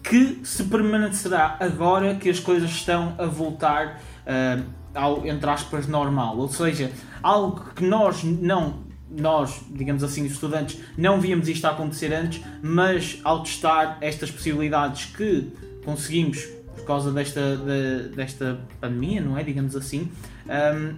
que 0.02 0.40
se 0.44 0.64
permanecerá 0.64 1.56
agora 1.60 2.14
que 2.14 2.30
as 2.30 2.40
coisas 2.40 2.70
estão 2.70 3.14
a 3.18 3.26
voltar 3.26 4.00
uh, 4.26 4.64
ao, 4.94 5.26
entre 5.26 5.48
aspas, 5.50 5.86
normal. 5.86 6.38
Ou 6.38 6.48
seja, 6.48 6.90
algo 7.22 7.72
que 7.74 7.84
nós 7.84 8.22
não 8.24 8.88
nós, 9.10 9.62
digamos 9.70 10.04
assim, 10.04 10.26
estudantes, 10.26 10.80
não 10.96 11.18
víamos 11.18 11.48
isto 11.48 11.64
acontecer 11.66 12.12
antes, 12.12 12.42
mas 12.62 13.18
ao 13.24 13.42
testar 13.42 13.96
estas 14.02 14.30
possibilidades 14.30 15.06
que 15.06 15.50
conseguimos 15.82 16.46
por 16.76 16.84
causa 16.84 17.10
desta, 17.10 17.56
de, 17.56 18.14
desta 18.14 18.60
pandemia, 18.80 19.20
não 19.20 19.38
é? 19.38 19.42
Digamos 19.42 19.74
assim, 19.74 20.10
um, 20.46 20.94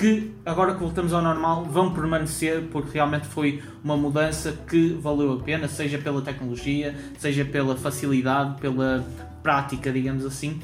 que 0.00 0.34
agora 0.46 0.72
que 0.72 0.80
voltamos 0.80 1.12
ao 1.12 1.20
normal 1.20 1.64
vão 1.64 1.92
permanecer 1.92 2.62
porque 2.72 2.94
realmente 2.94 3.26
foi 3.26 3.62
uma 3.84 3.98
mudança 3.98 4.50
que 4.66 4.94
valeu 4.94 5.34
a 5.34 5.36
pena, 5.36 5.68
seja 5.68 5.98
pela 5.98 6.22
tecnologia, 6.22 6.94
seja 7.18 7.44
pela 7.44 7.76
facilidade, 7.76 8.58
pela 8.62 9.04
prática, 9.42 9.92
digamos 9.92 10.24
assim. 10.24 10.58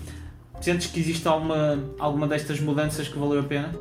Sentes 0.59 0.87
que 0.87 0.99
existe 0.99 1.29
alguma, 1.29 1.79
alguma 1.99 2.27
destas 2.27 2.59
mudanças 2.61 3.09
que 3.09 3.19
valeu 3.19 3.41
a 3.41 3.43
pena? 3.43 3.75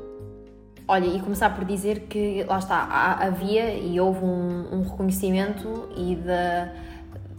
Olha, 0.89 1.07
e 1.07 1.21
começar 1.21 1.49
por 1.55 1.63
dizer 1.63 2.01
que 2.01 2.43
lá 2.43 2.59
está, 2.59 3.17
havia 3.21 3.73
e 3.73 3.97
houve 3.97 4.25
um, 4.25 4.75
um 4.75 4.81
reconhecimento 4.81 5.87
e 5.95 6.17
da 6.17 6.69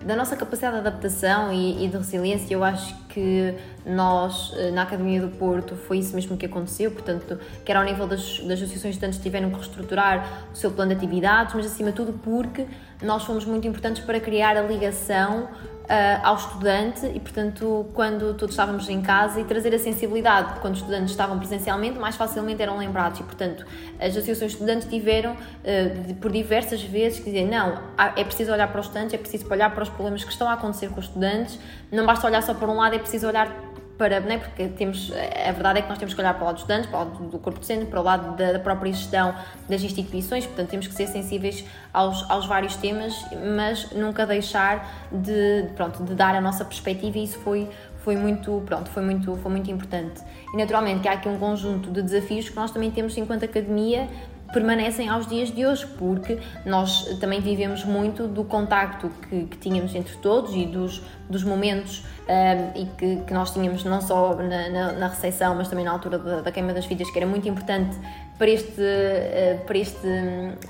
da 0.06 0.14
nossa 0.14 0.36
capacidade 0.36 0.74
de 0.74 0.86
adaptação 0.86 1.52
e, 1.52 1.84
e, 1.84 1.88
de 1.88 1.96
resiliência, 1.96 2.54
eu 2.54 2.62
acho 2.62 2.94
que 3.08 3.52
nós, 3.84 4.52
eh, 4.56 4.70
na 4.70 4.82
Academia 4.82 5.20
do 5.20 5.28
Porto, 5.36 5.74
foi 5.74 5.98
isso 5.98 6.14
mesmo 6.14 6.36
que 6.36 6.46
aconteceu, 6.46 6.92
portanto, 6.92 7.36
quer 7.64 7.76
ao 7.76 7.82
nível 7.82 8.06
das, 8.06 8.38
das 8.38 8.52
associações 8.62 8.82
de 8.82 8.90
estudantes 8.90 9.18
tiveram 9.18 9.50
que 9.50 9.56
reestruturar 9.56 10.46
o 10.52 10.56
seu 10.56 10.70
plano 10.70 10.92
de 10.92 10.96
atividades, 10.96 11.54
mas 11.54 11.66
acima 11.66 11.90
de 11.90 11.96
tudo 11.96 12.12
porque 12.22 12.66
nós 13.02 13.24
fomos 13.24 13.44
muito 13.44 13.66
importantes 13.66 14.00
para 14.04 14.20
criar 14.20 14.56
a 14.56 14.62
ligação 14.62 15.48
uh, 15.86 16.26
ao 16.26 16.36
estudante 16.36 17.06
e, 17.06 17.20
portanto, 17.20 17.86
quando 17.94 18.34
todos 18.34 18.52
estávamos 18.52 18.88
em 18.88 19.00
casa 19.00 19.40
e 19.40 19.44
trazer 19.44 19.74
a 19.74 19.78
sensibilidade, 19.78 20.60
quando 20.60 20.74
os 20.74 20.80
estudantes 20.80 21.10
estavam 21.10 21.38
presencialmente, 21.38 21.98
mais 21.98 22.16
facilmente 22.16 22.62
eram 22.62 22.78
lembrados. 22.78 23.20
E, 23.20 23.22
portanto, 23.22 23.64
as 23.98 24.10
associações 24.10 24.52
de 24.52 24.58
estudantes 24.58 24.88
tiveram, 24.88 25.32
uh, 25.32 26.14
por 26.16 26.30
diversas 26.30 26.82
vezes, 26.82 27.18
que 27.18 27.26
dizer, 27.26 27.46
não, 27.46 27.80
é 28.14 28.24
preciso 28.24 28.52
olhar 28.52 28.68
para 28.68 28.80
os 28.80 28.86
estudantes, 28.86 29.14
é 29.14 29.18
preciso 29.18 29.46
olhar 29.50 29.70
para 29.70 29.82
os 29.82 29.88
problemas 29.88 30.24
que 30.24 30.30
estão 30.30 30.48
a 30.48 30.54
acontecer 30.54 30.88
com 30.90 31.00
os 31.00 31.06
estudantes, 31.06 31.58
não 31.90 32.04
basta 32.04 32.26
olhar 32.26 32.42
só 32.42 32.54
para 32.54 32.68
um 32.68 32.76
lado, 32.76 32.94
é 32.94 32.98
preciso 32.98 33.26
olhar 33.26 33.75
para, 33.98 34.20
né, 34.20 34.38
porque 34.38 34.68
temos, 34.68 35.10
a 35.12 35.52
verdade 35.52 35.78
é 35.78 35.82
que 35.82 35.88
nós 35.88 35.98
temos 35.98 36.14
que 36.14 36.20
olhar 36.20 36.34
para 36.34 36.42
o 36.42 36.46
lado 36.46 36.54
dos 36.54 36.62
estudantes, 36.62 36.90
para 36.90 36.98
o 36.98 37.04
lado 37.04 37.24
do 37.28 37.38
corpo 37.38 37.58
docente, 37.60 37.86
para 37.86 38.00
o 38.00 38.02
lado 38.02 38.36
da, 38.36 38.52
da, 38.52 38.58
própria 38.58 38.92
gestão 38.92 39.34
das 39.68 39.82
instituições, 39.82 40.46
portanto 40.46 40.68
temos 40.68 40.86
que 40.86 40.94
ser 40.94 41.06
sensíveis 41.06 41.64
aos, 41.92 42.28
aos 42.30 42.46
vários 42.46 42.76
temas, 42.76 43.14
mas 43.56 43.90
nunca 43.92 44.26
deixar 44.26 45.08
de, 45.10 45.70
pronto, 45.74 46.04
de 46.04 46.14
dar 46.14 46.34
a 46.34 46.40
nossa 46.40 46.64
perspectiva 46.64 47.18
e 47.18 47.24
isso 47.24 47.38
foi, 47.38 47.68
foi 47.98 48.16
muito, 48.16 48.62
pronto, 48.66 48.90
foi 48.90 49.02
muito, 49.02 49.34
foi 49.36 49.50
muito 49.50 49.70
importante. 49.70 50.20
E 50.52 50.56
naturalmente 50.56 51.00
que 51.00 51.08
há 51.08 51.12
aqui 51.12 51.28
um 51.28 51.38
conjunto 51.38 51.90
de 51.90 52.02
desafios 52.02 52.48
que 52.48 52.56
nós 52.56 52.70
também 52.70 52.90
temos 52.90 53.16
enquanto 53.16 53.44
academia 53.44 54.08
permanecem 54.56 55.06
aos 55.10 55.26
dias 55.26 55.50
de 55.52 55.66
hoje, 55.66 55.86
porque 55.98 56.38
nós 56.64 57.18
também 57.20 57.42
vivemos 57.42 57.84
muito 57.84 58.26
do 58.26 58.42
contacto 58.42 59.10
que, 59.28 59.44
que 59.44 59.58
tínhamos 59.58 59.94
entre 59.94 60.16
todos 60.16 60.54
e 60.54 60.64
dos, 60.64 61.02
dos 61.28 61.44
momentos 61.44 62.02
um, 62.26 62.80
e 62.80 62.86
que, 62.86 63.16
que, 63.26 63.34
nós 63.34 63.52
tínhamos 63.52 63.84
não 63.84 64.00
só 64.00 64.34
na, 64.34 64.70
na, 64.70 64.92
na 64.92 65.08
recepção, 65.08 65.54
mas 65.54 65.68
também 65.68 65.84
na 65.84 65.90
altura 65.90 66.18
da, 66.18 66.40
da, 66.40 66.50
queima 66.50 66.72
das 66.72 66.86
vidas, 66.86 67.10
que 67.10 67.18
era 67.18 67.26
muito 67.26 67.46
importante 67.46 67.98
para 68.38 68.48
este, 68.48 68.80
uh, 68.80 69.62
para 69.66 69.76
este, 69.76 70.08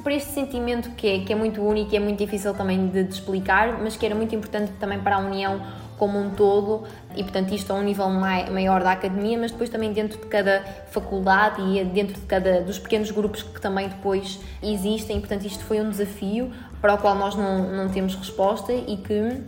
para 0.02 0.14
este 0.14 0.32
sentimento 0.32 0.90
que 0.96 1.06
é, 1.06 1.18
que 1.20 1.32
é 1.32 1.36
muito 1.36 1.62
único 1.62 1.94
e 1.94 1.96
é 1.96 2.00
muito 2.00 2.18
difícil 2.18 2.54
também 2.54 2.88
de, 2.88 3.04
de 3.04 3.14
explicar, 3.14 3.80
mas 3.80 3.96
que 3.96 4.04
era 4.04 4.16
muito 4.16 4.34
importante 4.34 4.72
também 4.80 4.98
para 4.98 5.14
a 5.14 5.18
união 5.20 5.60
como 5.98 6.18
um 6.18 6.30
todo 6.30 6.84
e 7.16 7.22
portanto 7.22 7.54
isto 7.54 7.72
a 7.72 7.76
um 7.76 7.82
nível 7.82 8.08
mai, 8.08 8.48
maior 8.50 8.82
da 8.82 8.92
academia, 8.92 9.38
mas 9.38 9.50
depois 9.50 9.70
também 9.70 9.92
dentro 9.92 10.18
de 10.18 10.26
cada 10.26 10.62
faculdade 10.90 11.62
e 11.62 11.84
dentro 11.84 12.14
de 12.14 12.26
cada 12.26 12.60
dos 12.60 12.78
pequenos 12.78 13.10
grupos 13.10 13.42
que 13.42 13.60
também 13.60 13.88
depois 13.88 14.38
existem, 14.62 15.18
portanto 15.20 15.46
isto 15.46 15.64
foi 15.64 15.80
um 15.80 15.90
desafio 15.90 16.52
para 16.80 16.94
o 16.94 16.98
qual 16.98 17.14
nós 17.14 17.34
não, 17.34 17.72
não 17.72 17.88
temos 17.88 18.14
resposta 18.14 18.72
e 18.72 18.96
que 18.96 19.42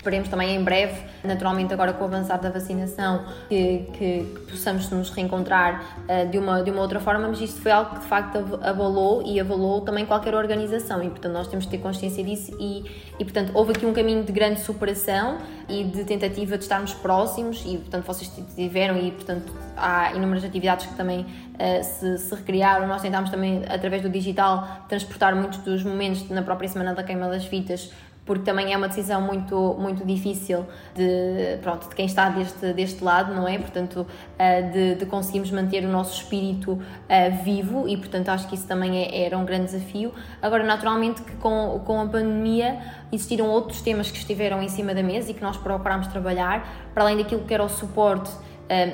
Esperemos 0.00 0.30
também 0.30 0.56
em 0.56 0.64
breve, 0.64 0.98
naturalmente 1.22 1.74
agora 1.74 1.92
com 1.92 2.04
o 2.04 2.06
avançar 2.06 2.40
da 2.40 2.48
vacinação, 2.48 3.22
que, 3.50 3.86
que, 3.92 4.24
que 4.24 4.50
possamos 4.50 4.88
nos 4.88 5.10
reencontrar 5.10 5.94
uh, 6.08 6.26
de, 6.26 6.38
uma, 6.38 6.62
de 6.62 6.70
uma 6.70 6.80
outra 6.80 6.98
forma, 6.98 7.28
mas 7.28 7.38
isto 7.38 7.60
foi 7.60 7.70
algo 7.70 7.90
que 7.90 8.00
de 8.00 8.06
facto 8.06 8.38
avalou 8.62 9.22
e 9.22 9.38
avalou 9.38 9.82
também 9.82 10.06
qualquer 10.06 10.34
organização. 10.34 11.02
E 11.02 11.10
portanto 11.10 11.34
nós 11.34 11.48
temos 11.48 11.66
que 11.66 11.72
ter 11.72 11.78
consciência 11.82 12.24
disso 12.24 12.56
e, 12.58 12.82
e 13.18 13.24
portanto 13.24 13.50
houve 13.52 13.72
aqui 13.72 13.84
um 13.84 13.92
caminho 13.92 14.24
de 14.24 14.32
grande 14.32 14.60
superação 14.60 15.36
e 15.68 15.84
de 15.84 16.02
tentativa 16.04 16.56
de 16.56 16.64
estarmos 16.64 16.94
próximos 16.94 17.62
e 17.66 17.76
portanto 17.76 18.06
vocês 18.06 18.32
tiveram 18.56 18.96
e 18.96 19.10
portanto 19.10 19.52
há 19.76 20.12
inúmeras 20.14 20.44
atividades 20.44 20.86
que 20.86 20.94
também 20.94 21.20
uh, 21.26 21.84
se, 21.84 22.16
se 22.16 22.34
recriaram, 22.34 22.88
nós 22.88 23.02
tentámos 23.02 23.28
também 23.28 23.64
através 23.68 24.00
do 24.00 24.08
digital 24.08 24.86
transportar 24.88 25.36
muitos 25.36 25.58
dos 25.58 25.84
momentos 25.84 26.26
na 26.30 26.40
própria 26.40 26.70
Semana 26.70 26.94
da 26.94 27.02
Queima 27.02 27.28
das 27.28 27.44
Fitas 27.44 27.92
porque 28.30 28.44
também 28.44 28.72
é 28.72 28.76
uma 28.76 28.86
decisão 28.86 29.20
muito, 29.20 29.74
muito 29.76 30.06
difícil 30.06 30.64
de, 30.94 31.58
pronto, 31.62 31.88
de 31.88 31.96
quem 31.96 32.06
está 32.06 32.28
deste, 32.28 32.72
deste 32.72 33.02
lado, 33.02 33.34
não 33.34 33.48
é? 33.48 33.58
Portanto, 33.58 34.06
eh, 34.38 34.62
de, 34.62 34.94
de 34.94 35.06
conseguirmos 35.06 35.50
manter 35.50 35.84
o 35.84 35.88
nosso 35.88 36.14
espírito 36.14 36.80
eh, 37.08 37.30
vivo 37.30 37.88
e, 37.88 37.96
portanto, 37.96 38.28
acho 38.28 38.46
que 38.46 38.54
isso 38.54 38.68
também 38.68 39.02
é, 39.02 39.24
era 39.24 39.36
um 39.36 39.44
grande 39.44 39.72
desafio. 39.72 40.14
Agora, 40.40 40.62
naturalmente, 40.62 41.22
que 41.22 41.32
com, 41.38 41.82
com 41.84 42.00
a 42.00 42.06
pandemia 42.06 42.78
existiram 43.10 43.48
outros 43.48 43.80
temas 43.80 44.12
que 44.12 44.18
estiveram 44.18 44.62
em 44.62 44.68
cima 44.68 44.94
da 44.94 45.02
mesa 45.02 45.32
e 45.32 45.34
que 45.34 45.42
nós 45.42 45.56
procurámos 45.56 46.06
trabalhar, 46.06 46.88
para 46.94 47.02
além 47.02 47.16
daquilo 47.16 47.42
que 47.42 47.52
era 47.52 47.64
o 47.64 47.68
suporte 47.68 48.30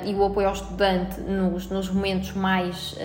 e 0.05 0.13
o 0.15 0.25
apoio 0.25 0.47
ao 0.47 0.53
estudante 0.53 1.21
nos, 1.21 1.69
nos 1.69 1.89
momentos 1.89 2.33
mais 2.33 2.95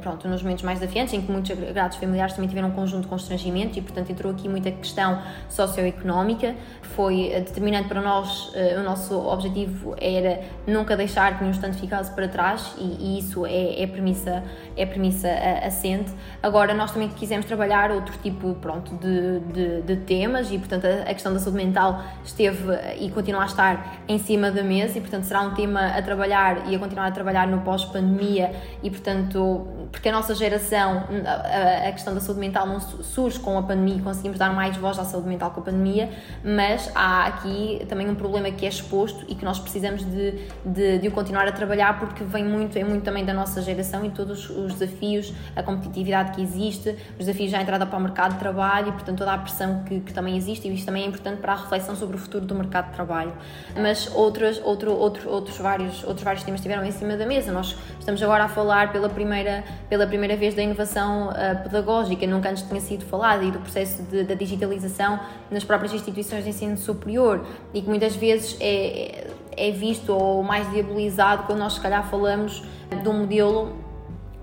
pronto, 0.00 0.28
nos 0.28 0.42
momentos 0.42 0.62
mais 0.62 0.78
desafiantes, 0.78 1.12
em 1.14 1.20
que 1.20 1.30
muitos 1.30 1.50
agregados 1.50 1.96
familiares 1.96 2.34
também 2.34 2.48
tiveram 2.48 2.68
um 2.68 2.72
conjunto 2.72 3.02
de 3.02 3.08
constrangimentos 3.08 3.76
e, 3.76 3.80
portanto, 3.80 4.10
entrou 4.10 4.32
aqui 4.32 4.48
muita 4.48 4.70
questão 4.70 5.20
socioeconómica. 5.48 6.54
Foi 6.82 7.30
eh, 7.32 7.40
determinante 7.40 7.88
para 7.88 8.00
nós, 8.00 8.50
eh, 8.54 8.76
o 8.78 8.82
nosso 8.82 9.14
objetivo 9.14 9.94
era 10.00 10.40
nunca 10.66 10.96
deixar 10.96 11.34
que 11.34 11.40
nenhum 11.40 11.52
estudante 11.52 11.78
ficasse 11.78 12.12
para 12.12 12.28
trás 12.28 12.74
e, 12.78 13.16
e 13.16 13.18
isso 13.18 13.46
é, 13.46 13.82
é 13.82 13.86
premissa, 13.86 14.42
é 14.76 14.86
premissa 14.86 15.28
eh, 15.28 15.66
assente. 15.66 16.12
Agora, 16.42 16.72
nós 16.74 16.92
também 16.92 17.08
quisemos 17.08 17.46
trabalhar 17.46 17.90
outro 17.90 18.16
tipo 18.18 18.54
pronto, 18.54 18.94
de, 18.96 19.40
de, 19.52 19.82
de 19.82 19.96
temas 20.04 20.50
e, 20.50 20.58
portanto, 20.58 20.86
a, 20.86 21.10
a 21.10 21.14
questão 21.14 21.32
da 21.32 21.38
saúde 21.38 21.56
mental 21.56 22.02
esteve 22.24 22.72
e 22.98 23.10
continua 23.10 23.42
a 23.42 23.46
estar 23.46 24.02
em 24.08 24.18
cima 24.18 24.50
da 24.50 24.62
mesa 24.62 24.98
e, 24.98 25.00
portanto, 25.00 25.24
será 25.24 25.42
um 25.42 25.54
tema 25.54 25.86
a 25.86 26.02
trabalhar 26.02 26.20
trabalhar 26.30 26.70
e 26.70 26.74
a 26.74 26.78
continuar 26.78 27.06
a 27.06 27.10
trabalhar 27.10 27.46
no 27.46 27.60
pós-pandemia 27.60 28.52
e, 28.82 28.90
portanto, 28.90 29.66
porque 29.90 30.08
a 30.08 30.12
nossa 30.12 30.34
geração, 30.34 31.04
a, 31.26 31.88
a, 31.88 31.92
questão 31.92 32.14
da 32.14 32.20
saúde 32.20 32.40
mental 32.40 32.66
não 32.66 32.80
surge 32.80 33.38
com 33.40 33.58
a 33.58 33.62
pandemia 33.62 33.96
e 33.96 34.00
conseguimos 34.00 34.38
dar 34.38 34.54
mais 34.54 34.76
voz 34.76 34.98
à 34.98 35.04
saúde 35.04 35.28
mental 35.28 35.50
com 35.50 35.60
a 35.60 35.64
pandemia, 35.64 36.10
mas 36.44 36.90
há 36.94 37.26
aqui 37.26 37.84
também 37.88 38.08
um 38.08 38.14
problema 38.14 38.50
que 38.50 38.64
é 38.64 38.68
exposto 38.68 39.24
e 39.28 39.34
que 39.34 39.44
nós 39.44 39.58
precisamos 39.58 40.04
de, 40.04 40.32
de, 40.64 40.98
de 40.98 41.08
o 41.08 41.10
continuar 41.10 41.48
a 41.48 41.52
trabalhar 41.52 41.98
porque 41.98 42.22
vem 42.22 42.44
muito, 42.44 42.78
é 42.78 42.84
muito 42.84 43.02
também 43.02 43.24
da 43.24 43.34
nossa 43.34 43.60
geração 43.62 44.04
e 44.04 44.10
todos 44.10 44.48
os 44.66 44.74
desafios, 44.74 45.32
a 45.54 45.62
competitividade 45.62 46.32
que 46.32 46.42
existe, 46.42 46.96
os 47.18 47.26
desafios 47.26 47.52
à 47.54 47.62
entrada 47.62 47.86
para 47.86 47.98
o 47.98 48.00
mercado 48.00 48.32
de 48.34 48.38
trabalho 48.38 48.88
e, 48.88 48.92
portanto, 48.92 49.18
toda 49.18 49.32
a 49.32 49.38
pressão 49.38 49.82
que, 49.84 50.00
que 50.00 50.12
também 50.12 50.36
existe 50.36 50.68
e 50.68 50.74
isto 50.74 50.86
também 50.86 51.04
é 51.04 51.06
importante 51.06 51.40
para 51.40 51.52
a 51.52 51.56
reflexão 51.56 51.96
sobre 51.96 52.16
o 52.16 52.18
futuro 52.18 52.44
do 52.44 52.54
mercado 52.54 52.86
de 52.88 52.94
trabalho. 52.94 53.32
Mas 53.76 54.12
outros, 54.14 54.60
outro, 54.64 54.92
outro, 54.92 55.30
outros, 55.30 55.58
vários, 55.58 56.04
outros 56.04 56.22
vários 56.22 56.42
temas 56.42 56.60
estiveram 56.60 56.84
em 56.84 56.92
cima 56.92 57.16
da 57.16 57.26
mesa. 57.26 57.52
Nós 57.52 57.76
estamos 57.98 58.22
agora 58.22 58.44
a 58.44 58.48
falar 58.48 58.92
pela 58.92 59.08
primeira 59.08 59.64
pela 59.88 60.06
primeira 60.06 60.36
vez 60.36 60.54
da 60.54 60.62
inovação 60.62 61.28
uh, 61.28 61.62
pedagógica, 61.62 62.26
nunca 62.26 62.50
antes 62.50 62.62
tinha 62.62 62.80
sido 62.80 63.04
falada, 63.04 63.44
e 63.44 63.50
do 63.50 63.58
processo 63.58 64.02
de, 64.04 64.24
da 64.24 64.34
digitalização 64.34 65.20
nas 65.50 65.64
próprias 65.64 65.92
instituições 65.92 66.44
de 66.44 66.50
ensino 66.50 66.76
superior, 66.76 67.44
e 67.72 67.82
que 67.82 67.88
muitas 67.88 68.14
vezes 68.16 68.56
é, 68.60 69.26
é 69.56 69.70
visto 69.70 70.12
ou 70.12 70.42
mais 70.42 70.70
diabolizado 70.70 71.44
quando 71.44 71.58
nós, 71.58 71.74
se 71.74 71.80
calhar, 71.80 72.08
falamos 72.08 72.62
de 73.02 73.08
um 73.08 73.20
modelo 73.20 73.76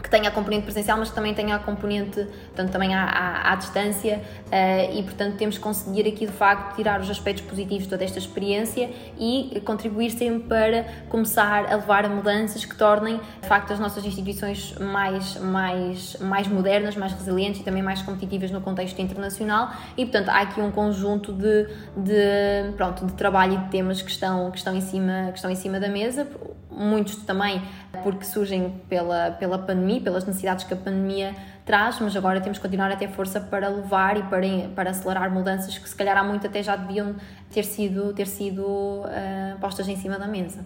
que 0.07 0.11
tenha 0.11 0.29
a 0.29 0.31
componente 0.31 0.63
presencial, 0.63 0.97
mas 0.97 1.09
que 1.09 1.15
também 1.15 1.33
tenha 1.33 1.55
a 1.55 1.59
componente, 1.59 2.23
portanto, 2.23 2.71
também 2.71 2.95
à, 2.95 3.03
à, 3.03 3.51
à 3.51 3.55
distância 3.55 4.21
uh, 4.45 4.97
e, 4.97 5.03
portanto, 5.03 5.35
temos 5.35 5.57
que 5.57 5.63
conseguir 5.63 6.07
aqui, 6.07 6.25
de 6.25 6.31
facto, 6.31 6.75
tirar 6.75 7.01
os 7.01 7.09
aspectos 7.09 7.43
positivos 7.45 7.83
de 7.83 7.89
toda 7.89 8.03
esta 8.03 8.17
experiência 8.17 8.89
e 9.19 9.61
contribuir 9.65 10.11
sempre 10.11 10.47
para 10.47 10.85
começar 11.09 11.65
a 11.65 11.75
levar 11.75 12.05
a 12.05 12.09
mudanças 12.09 12.63
que 12.63 12.75
tornem, 12.75 13.19
de 13.41 13.47
facto, 13.47 13.73
as 13.73 13.79
nossas 13.79 14.05
instituições 14.05 14.75
mais, 14.79 15.35
mais, 15.37 16.15
mais 16.21 16.47
modernas, 16.47 16.95
mais 16.95 17.11
resilientes 17.11 17.61
e 17.61 17.63
também 17.63 17.83
mais 17.83 18.01
competitivas 18.01 18.49
no 18.49 18.61
contexto 18.61 18.99
internacional. 19.01 19.71
E, 19.97 20.05
portanto, 20.05 20.29
há 20.29 20.39
aqui 20.39 20.61
um 20.61 20.71
conjunto 20.71 21.33
de, 21.33 21.67
de, 21.97 22.71
pronto, 22.77 23.05
de 23.05 23.13
trabalho 23.13 23.55
e 23.55 23.57
de 23.57 23.69
temas 23.69 24.01
que 24.01 24.09
estão, 24.09 24.49
que 24.51 24.57
estão, 24.57 24.73
em, 24.73 24.81
cima, 24.81 25.27
que 25.31 25.37
estão 25.37 25.51
em 25.51 25.55
cima 25.55 25.79
da 25.79 25.89
mesa, 25.89 26.27
muitos 26.71 27.17
também 27.17 27.61
porque 28.03 28.25
surgem 28.25 28.81
pela, 28.89 29.31
pela 29.31 29.57
pandemia, 29.57 30.01
pelas 30.01 30.25
necessidades 30.25 30.63
que 30.63 30.73
a 30.73 30.77
pandemia 30.77 31.35
traz, 31.65 31.99
mas 31.99 32.15
agora 32.15 32.39
temos 32.39 32.57
que 32.57 32.63
continuar 32.63 32.91
a 32.91 32.95
ter 32.95 33.09
força 33.09 33.41
para 33.41 33.67
levar 33.67 34.17
e 34.17 34.23
para, 34.23 34.47
para 34.73 34.89
acelerar 34.91 35.31
mudanças 35.31 35.77
que 35.77 35.87
se 35.87 35.95
calhar 35.95 36.17
há 36.17 36.23
muito 36.23 36.47
até 36.47 36.63
já 36.63 36.75
deviam 36.75 37.15
ter 37.51 37.63
sido, 37.63 38.13
ter 38.13 38.27
sido 38.27 38.63
uh, 38.63 39.59
postas 39.59 39.87
em 39.87 39.97
cima 39.97 40.17
da 40.17 40.27
mesa. 40.27 40.65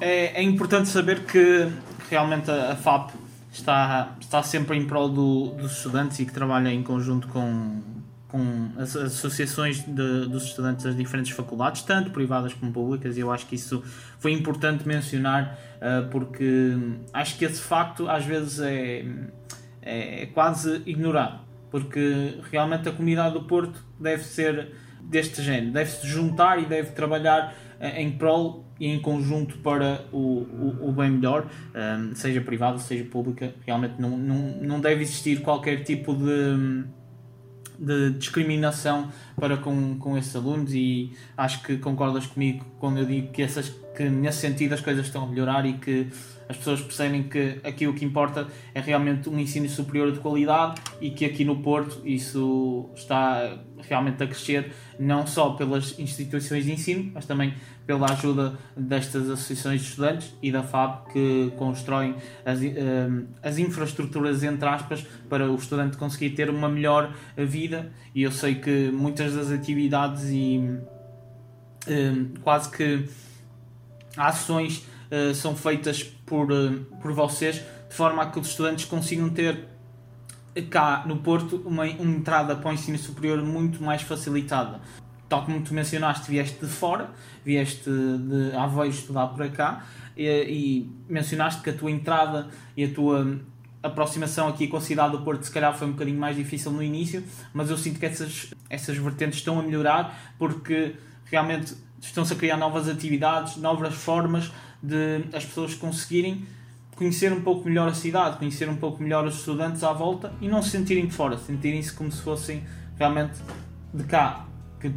É, 0.00 0.40
é 0.40 0.42
importante 0.42 0.88
saber 0.88 1.24
que 1.24 1.70
realmente 2.10 2.50
a, 2.50 2.72
a 2.72 2.76
FAP 2.76 3.10
está, 3.52 4.14
está 4.20 4.42
sempre 4.42 4.76
em 4.76 4.86
prol 4.86 5.08
do, 5.08 5.48
dos 5.50 5.72
estudantes 5.72 6.18
e 6.18 6.26
que 6.26 6.32
trabalha 6.32 6.68
em 6.68 6.82
conjunto 6.82 7.28
com, 7.28 7.80
com 8.28 8.70
as 8.76 8.96
associações 8.96 9.84
de, 9.84 10.26
dos 10.28 10.44
estudantes 10.44 10.84
das 10.84 10.96
diferentes 10.96 11.30
faculdades, 11.32 11.82
tanto 11.82 12.10
privadas 12.10 12.52
como 12.52 12.72
públicas, 12.72 13.16
e 13.16 13.20
eu 13.20 13.30
acho 13.30 13.46
que 13.46 13.54
isso 13.54 13.82
foi 14.18 14.32
importante 14.32 14.86
mencionar, 14.86 15.58
uh, 15.76 16.08
porque 16.10 16.76
acho 17.12 17.38
que 17.38 17.44
esse 17.44 17.60
facto 17.60 18.08
às 18.08 18.24
vezes 18.24 18.58
é, 18.60 19.04
é, 19.80 20.22
é, 20.22 20.26
quase 20.26 20.82
ignorado, 20.86 21.40
porque 21.70 22.38
realmente 22.50 22.88
a 22.88 22.92
comunidade 22.92 23.34
do 23.34 23.44
Porto 23.44 23.84
deve 23.98 24.24
ser 24.24 24.72
deste 25.00 25.40
género, 25.40 25.72
deve-se 25.72 26.06
juntar 26.06 26.60
e 26.60 26.66
deve 26.66 26.90
trabalhar 26.90 27.54
uh, 27.80 27.84
em 27.96 28.10
prol 28.10 28.64
e 28.78 28.88
em 28.88 29.00
conjunto 29.00 29.56
para 29.58 30.04
o, 30.12 30.18
o, 30.18 30.88
o 30.88 30.92
bem 30.92 31.10
melhor, 31.10 31.46
um, 31.74 32.14
seja 32.14 32.40
privada, 32.40 32.78
seja 32.78 33.04
pública, 33.04 33.54
realmente 33.64 33.94
não, 33.98 34.10
não, 34.18 34.36
não 34.60 34.80
deve 34.80 35.02
existir 35.02 35.40
qualquer 35.40 35.82
tipo 35.82 36.12
de 36.14 36.84
de 37.78 38.10
discriminação 38.10 39.10
para 39.38 39.56
com, 39.56 39.98
com 39.98 40.16
esses 40.16 40.34
alunos 40.34 40.72
e 40.72 41.12
acho 41.36 41.62
que 41.62 41.76
concordas 41.78 42.26
comigo 42.26 42.64
quando 42.78 42.98
eu 42.98 43.04
digo 43.04 43.32
que, 43.32 43.42
essas, 43.42 43.68
que 43.96 44.08
nesse 44.08 44.38
sentido 44.38 44.74
as 44.74 44.80
coisas 44.80 45.06
estão 45.06 45.24
a 45.24 45.26
melhorar 45.26 45.66
e 45.66 45.74
que 45.74 46.08
as 46.48 46.56
pessoas 46.56 46.80
percebem 46.80 47.24
que 47.24 47.58
aqui 47.64 47.86
o 47.86 47.94
que 47.94 48.04
importa 48.04 48.46
é 48.74 48.80
realmente 48.80 49.28
um 49.28 49.38
ensino 49.38 49.68
superior 49.68 50.12
de 50.12 50.20
qualidade 50.20 50.80
e 51.00 51.10
que 51.10 51.24
aqui 51.24 51.44
no 51.44 51.56
Porto 51.56 52.00
isso 52.04 52.88
está 52.94 53.58
realmente 53.78 54.22
a 54.22 54.26
crescer 54.26 54.72
não 54.98 55.26
só 55.26 55.50
pelas 55.50 55.98
instituições 55.98 56.64
de 56.64 56.72
ensino, 56.72 57.10
mas 57.12 57.26
também 57.26 57.54
pela 57.86 58.10
ajuda 58.10 58.58
destas 58.76 59.30
associações 59.30 59.80
de 59.80 59.88
estudantes 59.88 60.34
e 60.42 60.50
da 60.50 60.62
FAB 60.62 61.12
que 61.12 61.52
constroem 61.56 62.16
as, 62.44 62.62
eh, 62.62 62.74
as 63.42 63.58
infraestruturas, 63.58 64.42
entre 64.42 64.68
aspas, 64.68 65.06
para 65.28 65.50
o 65.50 65.54
estudante 65.54 65.96
conseguir 65.96 66.30
ter 66.30 66.50
uma 66.50 66.68
melhor 66.68 67.14
vida. 67.36 67.92
E 68.14 68.22
eu 68.22 68.32
sei 68.32 68.56
que 68.56 68.90
muitas 68.90 69.34
das 69.34 69.52
atividades 69.52 70.24
e 70.30 70.78
eh, 71.86 72.14
quase 72.42 72.70
que 72.70 73.04
ações 74.16 74.84
uh, 75.10 75.34
são 75.34 75.56
feitas 75.56 76.02
por, 76.02 76.50
uh, 76.50 76.84
por 77.00 77.12
vocês 77.12 77.56
de 77.56 77.94
forma 77.94 78.22
a 78.22 78.30
que 78.30 78.38
os 78.38 78.48
estudantes 78.48 78.84
consigam 78.84 79.28
ter 79.30 79.64
cá 80.70 81.04
no 81.06 81.18
Porto 81.18 81.62
uma, 81.64 81.84
uma 81.84 82.16
entrada 82.16 82.56
para 82.56 82.70
o 82.70 82.72
ensino 82.72 82.98
superior 82.98 83.42
muito 83.42 83.82
mais 83.82 84.02
facilitada. 84.02 84.80
Tal 85.28 85.44
como 85.44 85.60
tu 85.60 85.74
mencionaste, 85.74 86.30
vieste 86.30 86.64
de 86.64 86.70
fora, 86.70 87.10
vieste 87.44 87.90
de 87.90 88.56
Aveiro 88.56 88.90
estudar 88.90 89.26
para 89.28 89.48
cá 89.48 89.84
e, 90.16 90.26
e 90.26 90.90
mencionaste 91.08 91.62
que 91.62 91.70
a 91.70 91.72
tua 91.72 91.90
entrada 91.90 92.48
e 92.76 92.84
a 92.84 92.94
tua 92.94 93.38
aproximação 93.82 94.48
aqui 94.48 94.66
com 94.66 94.76
a 94.76 94.80
cidade 94.80 95.12
do 95.12 95.22
Porto 95.22 95.44
se 95.44 95.50
calhar 95.50 95.76
foi 95.76 95.86
um 95.86 95.92
bocadinho 95.92 96.18
mais 96.18 96.36
difícil 96.36 96.72
no 96.72 96.82
início, 96.82 97.22
mas 97.52 97.70
eu 97.70 97.76
sinto 97.76 97.98
que 98.00 98.06
essas, 98.06 98.50
essas 98.68 98.96
vertentes 98.96 99.38
estão 99.38 99.58
a 99.58 99.62
melhorar 99.62 100.34
porque 100.38 100.94
realmente 101.24 101.74
estão-se 102.00 102.32
a 102.32 102.36
criar 102.36 102.56
novas 102.56 102.88
atividades, 102.88 103.56
novas 103.56 103.94
formas 103.94 104.50
de 104.82 105.24
as 105.32 105.44
pessoas 105.44 105.74
conseguirem 105.74 106.44
conhecer 106.94 107.32
um 107.32 107.42
pouco 107.42 107.68
melhor 107.68 107.88
a 107.88 107.94
cidade, 107.94 108.38
conhecer 108.38 108.68
um 108.68 108.76
pouco 108.76 109.02
melhor 109.02 109.26
os 109.26 109.36
estudantes 109.36 109.82
à 109.84 109.92
volta 109.92 110.32
e 110.40 110.48
não 110.48 110.62
se 110.62 110.70
sentirem 110.70 111.06
de 111.06 111.12
fora, 111.12 111.36
sentirem-se 111.36 111.92
como 111.92 112.10
se 112.10 112.22
fossem 112.22 112.64
realmente 112.98 113.38
de 113.92 114.04
cá. 114.04 114.46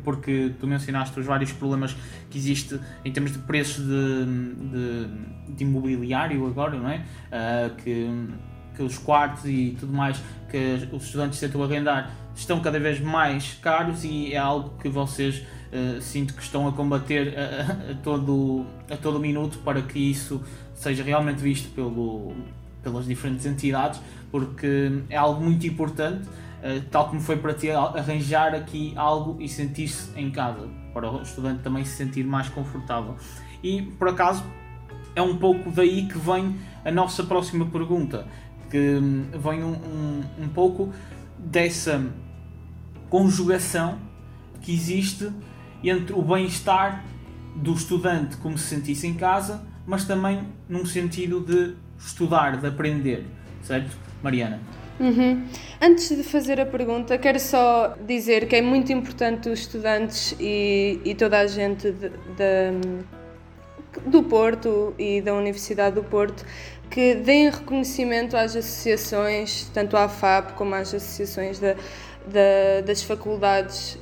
Porque 0.04 0.54
tu 0.60 0.68
mencionaste 0.68 1.20
os 1.20 1.26
vários 1.26 1.52
problemas 1.52 1.96
que 2.30 2.38
existe 2.38 2.80
em 3.04 3.12
termos 3.12 3.32
de 3.32 3.40
preços 3.40 3.84
de, 3.84 4.26
de, 4.70 5.56
de 5.56 5.64
imobiliário 5.64 6.46
agora, 6.46 6.78
não 6.78 6.90
é? 6.90 6.98
Uh, 7.32 7.76
que 7.76 8.08
que 8.80 8.84
os 8.84 8.98
quartos 8.98 9.44
e 9.46 9.76
tudo 9.78 9.92
mais 9.92 10.22
que 10.50 10.88
os 10.94 11.04
estudantes 11.04 11.38
tentam 11.38 11.62
arrendar 11.62 12.12
estão 12.34 12.62
cada 12.62 12.80
vez 12.80 13.02
mais 13.02 13.56
caros 13.62 14.06
e 14.06 14.34
é 14.34 14.38
algo 14.38 14.78
que 14.82 14.88
vocês 14.88 15.44
uh, 15.72 16.02
sinto 16.02 16.34
que 16.34 16.42
estão 16.42 16.68
a 16.68 16.72
combater 16.72 17.36
a, 17.38 17.92
a, 17.92 17.96
todo, 17.96 18.66
a 18.90 18.98
todo 18.98 19.20
minuto 19.20 19.60
para 19.60 19.82
que 19.82 20.00
isso 20.00 20.42
seja 20.74 21.04
realmente 21.04 21.42
visto 21.42 21.74
pelo, 21.74 22.34
pelas 22.84 23.06
diferentes 23.06 23.46
entidades, 23.46 24.02
porque 24.32 25.04
é 25.10 25.18
algo 25.18 25.44
muito 25.44 25.66
importante, 25.68 26.28
uh, 26.28 26.82
tal 26.92 27.10
como 27.10 27.22
foi 27.22 27.38
para 27.38 27.54
ti 27.54 27.70
arranjar 27.72 28.54
aqui 28.54 28.94
algo 28.96 29.42
e 29.42 29.48
sentir-se 29.48 30.18
em 30.20 30.32
casa, 30.32 30.68
para 30.94 31.12
o 31.12 31.22
estudante 31.22 31.62
também 31.62 31.84
se 31.86 31.96
sentir 31.96 32.24
mais 32.26 32.50
confortável. 32.50 33.16
E 33.64 33.82
por 33.82 34.08
acaso 34.08 34.44
é 35.16 35.22
um 35.22 35.38
pouco 35.38 35.72
daí 35.72 36.08
que 36.08 36.18
vem 36.18 36.56
a 36.86 36.92
nossa 36.92 37.24
próxima 37.24 37.66
pergunta 37.66 38.26
que 38.70 39.00
vem 39.38 39.64
um, 39.64 39.74
um, 39.74 40.24
um 40.44 40.48
pouco 40.48 40.94
dessa 41.38 42.06
conjugação 43.10 43.98
que 44.62 44.72
existe 44.72 45.32
entre 45.84 46.14
o 46.14 46.22
bem-estar 46.22 47.04
do 47.56 47.74
estudante 47.74 48.38
como 48.38 48.58
se 48.58 48.76
sentisse 48.76 49.08
em 49.08 49.14
casa, 49.14 49.66
mas 49.86 50.06
também 50.06 50.48
num 50.68 50.86
sentido 50.86 51.42
de 51.42 51.76
estudar, 51.98 52.58
de 52.58 52.68
aprender, 52.68 53.26
certo, 53.62 53.96
Mariana? 54.22 54.60
Uhum. 55.00 55.46
Antes 55.82 56.10
de 56.10 56.24
fazer 56.24 56.60
a 56.60 56.66
pergunta, 56.66 57.18
quero 57.18 57.40
só 57.40 57.96
dizer 58.06 58.48
que 58.48 58.56
é 58.56 58.62
muito 58.62 58.92
importante 58.92 59.50
os 59.50 59.60
estudantes 59.60 60.36
e, 60.40 61.00
e 61.06 61.16
toda 61.16 61.40
a 61.40 61.48
gente 61.48 61.90
de, 61.92 62.10
de, 62.10 63.06
do 64.06 64.24
Porto 64.24 64.94
e 65.00 65.22
da 65.22 65.34
Universidade 65.34 65.96
do 65.96 66.04
Porto 66.04 66.46
que 66.90 67.16
deem 67.16 67.50
reconhecimento 67.50 68.36
às 68.36 68.56
associações, 68.56 69.70
tanto 69.74 69.96
à 69.96 70.10
FAP 70.10 70.54
como 70.54 70.74
às 70.74 70.94
associações 70.94 71.60
da, 71.60 71.76
da, 72.26 72.82
das 72.86 73.04
faculdades. 73.04 73.99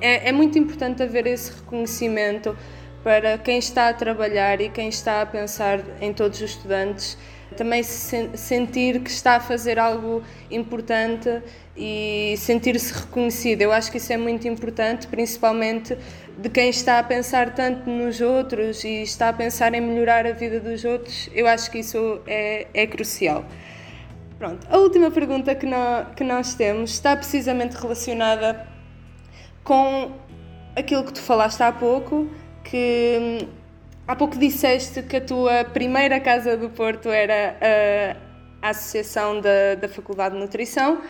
É, 0.00 0.28
é 0.28 0.32
muito 0.32 0.58
importante 0.58 1.02
haver 1.02 1.26
esse 1.26 1.52
reconhecimento 1.52 2.56
para 3.02 3.38
quem 3.38 3.58
está 3.58 3.88
a 3.88 3.94
trabalhar 3.94 4.60
e 4.60 4.68
quem 4.68 4.88
está 4.88 5.22
a 5.22 5.26
pensar 5.26 5.80
em 6.00 6.12
todos 6.12 6.40
os 6.40 6.50
estudantes 6.50 7.16
também 7.56 7.82
se 7.82 8.30
sentir 8.36 9.00
que 9.00 9.10
está 9.10 9.36
a 9.36 9.40
fazer 9.40 9.78
algo 9.78 10.22
importante 10.50 11.42
e 11.76 12.34
sentir-se 12.36 12.92
reconhecido. 12.92 13.62
Eu 13.62 13.72
acho 13.72 13.90
que 13.90 13.96
isso 13.96 14.12
é 14.12 14.16
muito 14.16 14.46
importante, 14.46 15.06
principalmente 15.06 15.96
de 16.38 16.48
quem 16.48 16.70
está 16.70 16.98
a 16.98 17.02
pensar 17.02 17.54
tanto 17.54 17.88
nos 17.88 18.20
outros 18.20 18.84
e 18.84 19.02
está 19.02 19.28
a 19.30 19.32
pensar 19.32 19.74
em 19.74 19.80
melhorar 19.80 20.26
a 20.26 20.32
vida 20.32 20.60
dos 20.60 20.84
outros. 20.84 21.28
Eu 21.34 21.46
acho 21.46 21.70
que 21.70 21.78
isso 21.78 22.20
é, 22.26 22.66
é 22.72 22.86
crucial. 22.86 23.44
Pronto, 24.38 24.66
a 24.70 24.78
última 24.78 25.10
pergunta 25.10 25.54
que 25.54 25.66
que 26.16 26.24
nós 26.24 26.54
temos 26.54 26.92
está 26.92 27.14
precisamente 27.14 27.74
relacionada 27.74 28.69
com 29.70 30.10
aquilo 30.74 31.04
que 31.04 31.12
tu 31.12 31.20
falaste 31.20 31.62
há 31.62 31.70
pouco, 31.70 32.28
que 32.64 33.46
Há 34.08 34.16
pouco 34.16 34.36
disseste 34.36 35.04
que 35.04 35.18
a 35.18 35.20
tua 35.20 35.62
primeira 35.62 36.18
casa 36.18 36.56
do 36.56 36.68
Porto 36.68 37.08
era 37.08 37.56
a, 38.60 38.70
Associação 38.70 39.40
da, 39.40 39.76
da 39.80 39.88
Faculdade 39.88 40.34
de 40.34 40.40
Nutrição 40.40 41.00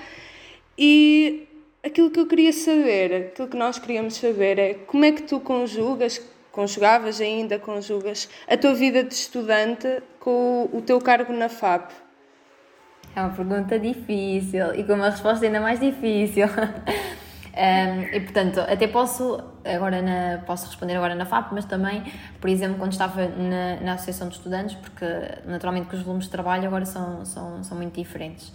e 0.77 1.49
aquilo 1.83 2.11
que 2.11 2.20
eu 2.20 2.27
queria 2.27 2.53
saber, 2.53 3.31
aquilo 3.33 3.49
que 3.49 3.57
nós 3.57 3.79
queríamos 3.79 4.16
saber 4.16 4.59
é 4.59 4.75
como 4.75 5.07
é 5.07 5.12
que 5.12 5.23
tu 5.23 5.40
conjugas, 5.40 6.20
conjugavas 6.53 7.18
ainda, 7.23 7.59
conjugas 7.59 8.29
a 8.46 8.59
tua 8.59 8.75
vida 8.75 9.03
de 9.03 9.14
estudante 9.14 10.03
com 10.18 10.68
o 10.70 10.83
teu 10.83 11.01
cargo 11.01 11.33
na 11.33 11.49
FAP? 11.49 11.92
É 13.16 13.23
uma 13.23 13.31
pergunta 13.31 13.79
difícil 13.79 14.75
e 14.75 14.85
com 14.85 14.92
uma 14.92 15.09
resposta 15.09 15.46
ainda 15.46 15.62
mais 15.62 15.81
difícil. 15.81 16.46
Um, 17.61 18.16
e 18.16 18.20
portanto, 18.20 18.59
até 18.61 18.88
posso 18.88 19.38
agora 19.62 20.01
na, 20.01 20.38
posso 20.46 20.64
responder 20.64 20.96
agora 20.96 21.14
na 21.14 21.27
FAP, 21.27 21.53
mas 21.53 21.66
também, 21.66 22.03
por 22.40 22.49
exemplo, 22.49 22.79
quando 22.79 22.92
estava 22.92 23.29
na, 23.29 23.77
na 23.83 23.92
Associação 23.92 24.29
de 24.29 24.37
Estudantes, 24.37 24.75
porque 24.77 25.05
naturalmente 25.44 25.90
que 25.90 25.94
os 25.94 26.01
volumes 26.01 26.25
de 26.25 26.31
trabalho 26.31 26.66
agora 26.66 26.87
são, 26.87 27.23
são, 27.27 27.62
são 27.62 27.77
muito 27.77 28.01
diferentes. 28.01 28.51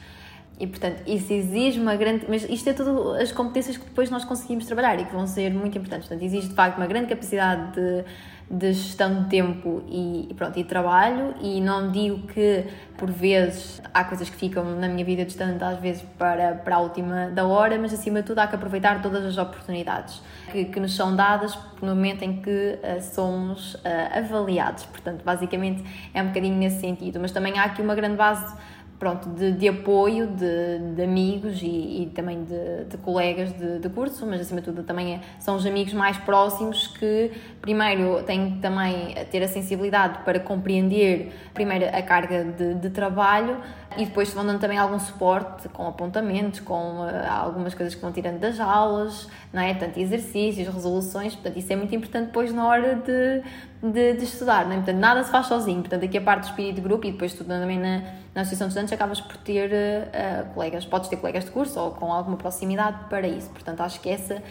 E 0.60 0.66
portanto, 0.66 1.04
isso 1.06 1.32
exige 1.32 1.80
uma 1.80 1.96
grande. 1.96 2.26
Mas 2.28 2.50
isto 2.50 2.68
é 2.68 2.74
tudo 2.74 3.12
as 3.12 3.32
competências 3.32 3.78
que 3.78 3.86
depois 3.86 4.10
nós 4.10 4.26
conseguimos 4.26 4.66
trabalhar 4.66 5.00
e 5.00 5.06
que 5.06 5.14
vão 5.14 5.28
ser 5.28 5.54
muito 5.54 5.78
importantes. 5.78 6.08
Portanto, 6.08 6.26
exige 6.26 6.48
de 6.48 6.56
facto 6.56 6.78
uma 6.78 6.88
grande 6.88 7.08
capacidade 7.08 7.74
de 7.74 8.06
de 8.50 8.74
gestão 8.74 9.24
de 9.24 9.30
tempo 9.30 9.84
e, 9.88 10.32
pronto, 10.36 10.60
e 10.60 10.64
trabalho 10.64 11.34
e 11.42 11.60
não 11.60 11.92
digo 11.92 12.28
que 12.28 12.64
por 12.96 13.10
vezes 13.10 13.82
há 13.92 14.04
coisas 14.04 14.30
que 14.30 14.36
ficam 14.36 14.64
na 14.80 14.88
minha 14.88 15.04
vida 15.04 15.26
distante 15.26 15.64
às 15.64 15.80
vezes 15.80 16.04
para, 16.18 16.54
para 16.54 16.76
a 16.76 16.80
última 16.80 17.30
da 17.32 17.46
hora, 17.46 17.78
mas 17.80 17.92
acima 17.92 18.22
de 18.22 18.28
tudo 18.28 18.40
há 18.40 18.48
que 18.48 18.56
aproveitar 18.56 19.02
todas 19.02 19.26
as 19.26 19.38
oportunidades 19.38 20.22
que, 20.52 20.66
que 20.66 20.80
nos 20.80 20.96
são 20.96 21.16
dadas 21.16 21.58
no 21.82 21.96
momento 21.96 22.24
em 22.24 22.40
que 22.40 22.80
uh, 22.84 23.02
somos 23.02 23.76
uh, 23.76 23.80
avaliados. 24.14 24.86
Portanto, 24.86 25.24
basicamente 25.24 25.84
é 26.14 26.22
um 26.22 26.28
bocadinho 26.28 26.56
nesse 26.56 26.80
sentido, 26.80 27.20
mas 27.20 27.32
também 27.32 27.58
há 27.58 27.64
aqui 27.64 27.82
uma 27.82 27.96
grande 27.96 28.16
base 28.16 28.56
pronto, 28.98 29.30
de, 29.30 29.52
de 29.52 29.68
apoio 29.68 30.28
de, 30.28 30.96
de 30.96 31.02
amigos 31.04 31.62
e, 31.62 32.04
e 32.04 32.12
também 32.16 32.44
de, 32.44 32.86
de 32.90 32.98
colegas 32.98 33.52
de, 33.54 33.80
de, 33.80 33.90
curso, 33.90 34.26
mas 34.26 34.42
acima 34.42 34.62
de 34.62 34.66
tudo 34.66 34.84
também 34.84 35.16
é, 35.16 35.22
são 35.40 35.56
os 35.56 35.66
amigos 35.66 35.94
mais 35.94 36.18
próximos 36.18 36.88
que 36.88 37.32
primeiro 37.62 38.24
têm 38.24 38.60
também 38.62 39.14
ter 39.32 39.44
a 39.44 39.48
sensibilidade 39.48 40.20
para 40.24 40.40
compreender 40.40 41.32
primeiro 41.54 41.86
a 41.86 42.02
carga 42.02 42.44
de, 42.44 42.76
de 42.76 42.90
trabalho 42.90 43.58
e 43.98 44.06
depois 44.06 44.34
vão 44.34 44.46
dando 44.46 44.60
também 44.60 44.78
algum 44.78 45.00
suporte 45.00 45.70
com 45.70 45.88
apontamentos, 45.88 46.60
com 46.60 47.00
uh, 47.00 47.10
algumas 47.30 47.74
coisas 47.74 47.96
que 47.96 48.02
vão 48.02 48.12
tirando 48.12 48.40
das 48.40 48.60
aulas, 48.60 49.28
não 49.54 49.62
é? 49.62 49.74
Tanto 49.74 50.00
exercícios, 50.00 50.68
resoluções, 50.68 51.34
portanto 51.34 51.58
isso 51.58 51.72
é 51.72 51.76
muito 51.76 51.94
importante 51.96 52.28
depois 52.28 52.54
na 52.54 52.68
hora 52.68 52.96
de, 52.96 53.44
de, 53.92 54.14
de 54.14 54.24
estudar, 54.24 54.66
não 54.66 54.74
é? 54.74 54.76
Portanto 54.78 54.98
nada 54.98 55.24
se 55.24 55.32
faz 55.32 55.48
sozinho, 55.48 55.82
portanto 55.82 56.04
aqui 56.04 56.18
a 56.18 56.22
parte 56.22 56.42
do 56.42 56.50
espírito 56.50 56.76
de 56.76 56.82
grupo 56.82 57.06
e 57.08 57.12
depois 57.12 57.32
estudando 57.32 57.62
também 57.62 57.80
na, 57.80 58.02
na 58.34 58.42
Associação 58.42 58.68
de 58.68 58.74
Estudantes 58.74 58.94
acabas 58.94 59.22
por 59.22 59.38
ter 59.38 59.72
uh, 59.72 60.54
colegas, 60.54 60.86
podes 60.86 61.10
ter 61.10 61.18
colegas 61.18 61.46
de 61.46 61.52
curso 61.52 61.80
ou 61.80 61.92
com 61.92 62.12
alguma 62.12 62.38
proximidade 62.38 62.98
para 63.10 63.28
isso, 63.28 63.50
portanto 63.50 63.82
acho 63.82 64.00
que 64.00 64.10
essa 64.10 64.42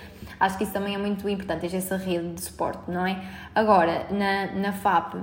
acho 0.41 0.59
que 0.59 0.65
isso 0.65 0.73
também 0.73 0.95
é 0.95 0.99
muito 0.99 1.29
importante, 1.29 1.75
essa 1.75 1.97
rede 1.97 2.35
de 2.35 2.41
suporte, 2.41 2.91
não 2.91 3.07
é? 3.07 3.23
Agora, 3.55 4.07
na, 4.11 4.53
na 4.53 4.73
FAP 4.73 5.15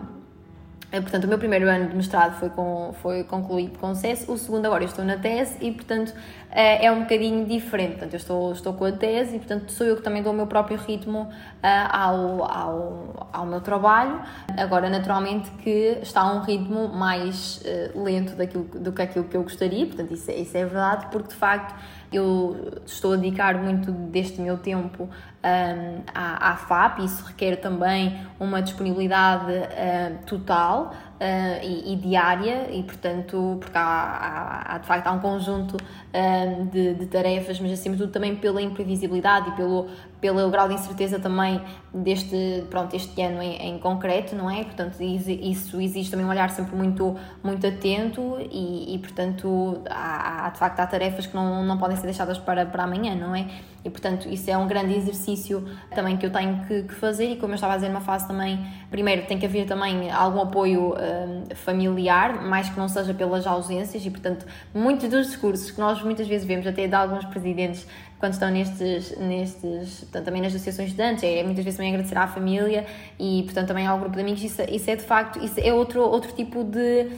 portanto, 1.00 1.24
o 1.24 1.28
meu 1.28 1.38
primeiro 1.38 1.70
ano 1.70 1.88
de 1.88 1.96
mestrado 1.96 2.38
foi, 2.38 2.50
com, 2.50 2.94
foi 3.02 3.24
concluído 3.24 3.80
com 3.80 3.96
sucesso, 3.96 4.30
o 4.32 4.38
segundo 4.38 4.66
agora 4.66 4.84
eu 4.84 4.88
estou 4.88 5.06
na 5.06 5.18
tese 5.18 5.56
e, 5.62 5.72
portanto, 5.72 6.14
é, 6.50 6.86
é 6.86 6.92
um 6.92 7.02
bocadinho 7.02 7.46
diferente. 7.46 7.92
Portanto, 7.92 8.14
eu 8.14 8.18
estou, 8.18 8.52
estou 8.52 8.74
com 8.74 8.84
a 8.84 8.92
tese 8.92 9.38
e, 9.38 9.40
portanto, 9.40 9.72
sou 9.72 9.88
eu 9.88 9.96
que 9.96 10.02
também 10.02 10.22
dou 10.22 10.34
o 10.34 10.36
meu 10.36 10.48
próprio 10.48 10.78
ritmo 10.78 11.22
uh, 11.22 11.30
ao, 11.64 12.44
ao, 12.44 13.30
ao 13.32 13.46
meu 13.46 13.62
trabalho. 13.62 14.22
Agora, 14.58 14.90
naturalmente, 14.90 15.50
que 15.52 16.00
está 16.02 16.22
a 16.22 16.34
um 16.34 16.42
ritmo 16.42 16.90
mais 16.90 17.64
lento 17.96 18.36
daquilo, 18.36 18.66
do 18.66 18.92
que 18.92 19.02
aquilo 19.02 19.26
que 19.26 19.38
eu 19.38 19.44
gostaria, 19.44 19.86
portanto, 19.86 20.14
isso 20.14 20.30
é, 20.30 20.36
isso 20.36 20.58
é 20.58 20.66
verdade, 20.66 21.08
porque, 21.10 21.30
de 21.30 21.36
facto, 21.36 21.74
eu 22.12 22.82
estou 22.86 23.14
a 23.14 23.16
dedicar 23.16 23.58
muito 23.58 23.92
deste 23.92 24.42
meu 24.42 24.58
tempo 24.58 25.10
um, 25.44 26.02
à, 26.14 26.52
à 26.52 26.56
FAP, 26.56 27.00
isso 27.00 27.24
requer 27.26 27.58
também 27.58 28.20
uma 28.40 28.62
disponibilidade 28.62 29.52
uh, 29.52 30.26
total 30.26 30.94
uh, 31.22 31.64
e, 31.64 31.94
e, 31.94 31.96
diária 31.96 32.68
e 32.72 32.84
portanto 32.84 33.58
porque 33.60 33.78
há, 33.78 33.82
há, 33.82 34.76
há, 34.76 34.78
de 34.78 34.88
facto 34.88 35.08
há 35.08 35.12
um 35.12 35.20
conjunto 35.20 35.76
uh, 35.78 36.66
de, 36.66 36.96
de, 36.96 37.06
tarefas 37.06 37.60
mas 37.60 37.72
acima 37.72 37.96
de 37.96 38.02
tudo 38.02 38.12
também 38.12 38.36
pela 38.36 38.62
imprevisibilidade 38.62 39.50
e 39.50 39.52
pelo, 39.54 39.88
pelo 40.20 40.50
grau 40.50 40.68
de 40.68 40.76
incerteza 40.76 41.20
também 41.20 41.62
deste 41.94 42.66
pronto 42.70 42.96
este 42.96 43.20
ano 43.22 43.42
em, 43.42 43.58
em 43.70 43.80
concreto 43.80 44.36
não 44.36 44.50
é? 44.50 44.64
Portanto 44.64 45.02
isso 45.02 45.80
exige 45.82 46.10
também 46.10 46.26
um 46.26 46.30
olhar 46.30 46.50
sempre 46.50 46.76
muito 46.76 47.16
muito 47.44 47.66
atento 47.66 48.38
e, 48.52 48.96
e 48.96 49.00
portanto 49.00 49.82
há, 49.90 50.46
há, 50.46 50.50
de 50.50 50.58
facto 50.60 50.80
há 50.80 50.88
tarefas 50.88 51.26
que 51.26 51.36
não, 51.36 51.64
não 51.64 51.78
podem 51.78 51.98
ser 51.98 52.04
deixadas 52.04 52.38
para, 52.38 52.66
para 52.66 52.84
amanhã 52.84 53.16
não 53.16 53.36
é 53.36 53.48
e 53.84 53.90
portanto 53.90 54.28
isso 54.30 54.50
é 54.50 54.58
um 54.58 54.68
grande 54.68 54.96
exercício 54.96 55.68
também 55.94 56.18
que 56.18 56.26
eu 56.26 56.32
tenho 56.32 56.64
que, 56.66 56.84
que 56.84 56.94
fazer. 56.94 57.32
E 57.32 57.36
como 57.38 57.54
eu 57.54 57.56
estava 57.56 57.74
a 57.74 57.76
dizer 57.78 57.90
uma 57.90 58.02
fase 58.02 58.28
também 58.28 58.66
primeiro 58.90 59.26
tem 59.26 59.40
que 59.40 59.46
haver 59.46 59.66
também 59.66 60.12
algum 60.12 60.42
apoio 60.42 60.94
um, 60.94 61.56
familiar 61.56 62.44
mais 62.44 62.70
que 62.70 62.78
não 62.78 62.88
seja 62.88 63.14
pelas 63.14 63.48
ausências. 63.48 64.06
E 64.06 64.10
portanto 64.10 64.46
muitos 64.74 65.10
dos 65.10 65.28
discursos 65.28 65.72
que 65.72 65.80
nós 65.80 66.02
muitas 66.02 66.28
vezes 66.28 66.46
vemos 66.46 66.68
até 66.68 66.88
de 66.88 66.96
alguns 66.96 67.26
presidentes 67.26 67.86
quando 68.22 68.34
estão 68.34 68.52
nestes, 68.52 69.18
nestes 69.18 70.02
portanto, 70.02 70.26
também 70.26 70.44
nas 70.44 70.54
associações 70.54 70.90
de 70.90 70.94
estudantes, 70.94 71.24
é 71.24 71.42
muitas 71.44 71.66
vezes 71.66 71.76
também 71.76 71.92
agradecer 71.92 72.16
à 72.16 72.28
família. 72.28 72.86
E, 73.20 73.42
portanto, 73.46 73.68
também 73.68 73.88
ao 73.88 73.98
grupo 73.98 74.16
de 74.16 74.22
amigos, 74.22 74.44
isso, 74.44 74.62
isso 74.70 74.92
é 74.92 74.96
de 74.96 75.04
facto, 75.04 75.44
isso 75.44 75.60
é 75.60 75.74
outro, 75.74 76.02
outro 76.02 76.32
tipo 76.32 76.64
de 76.64 77.10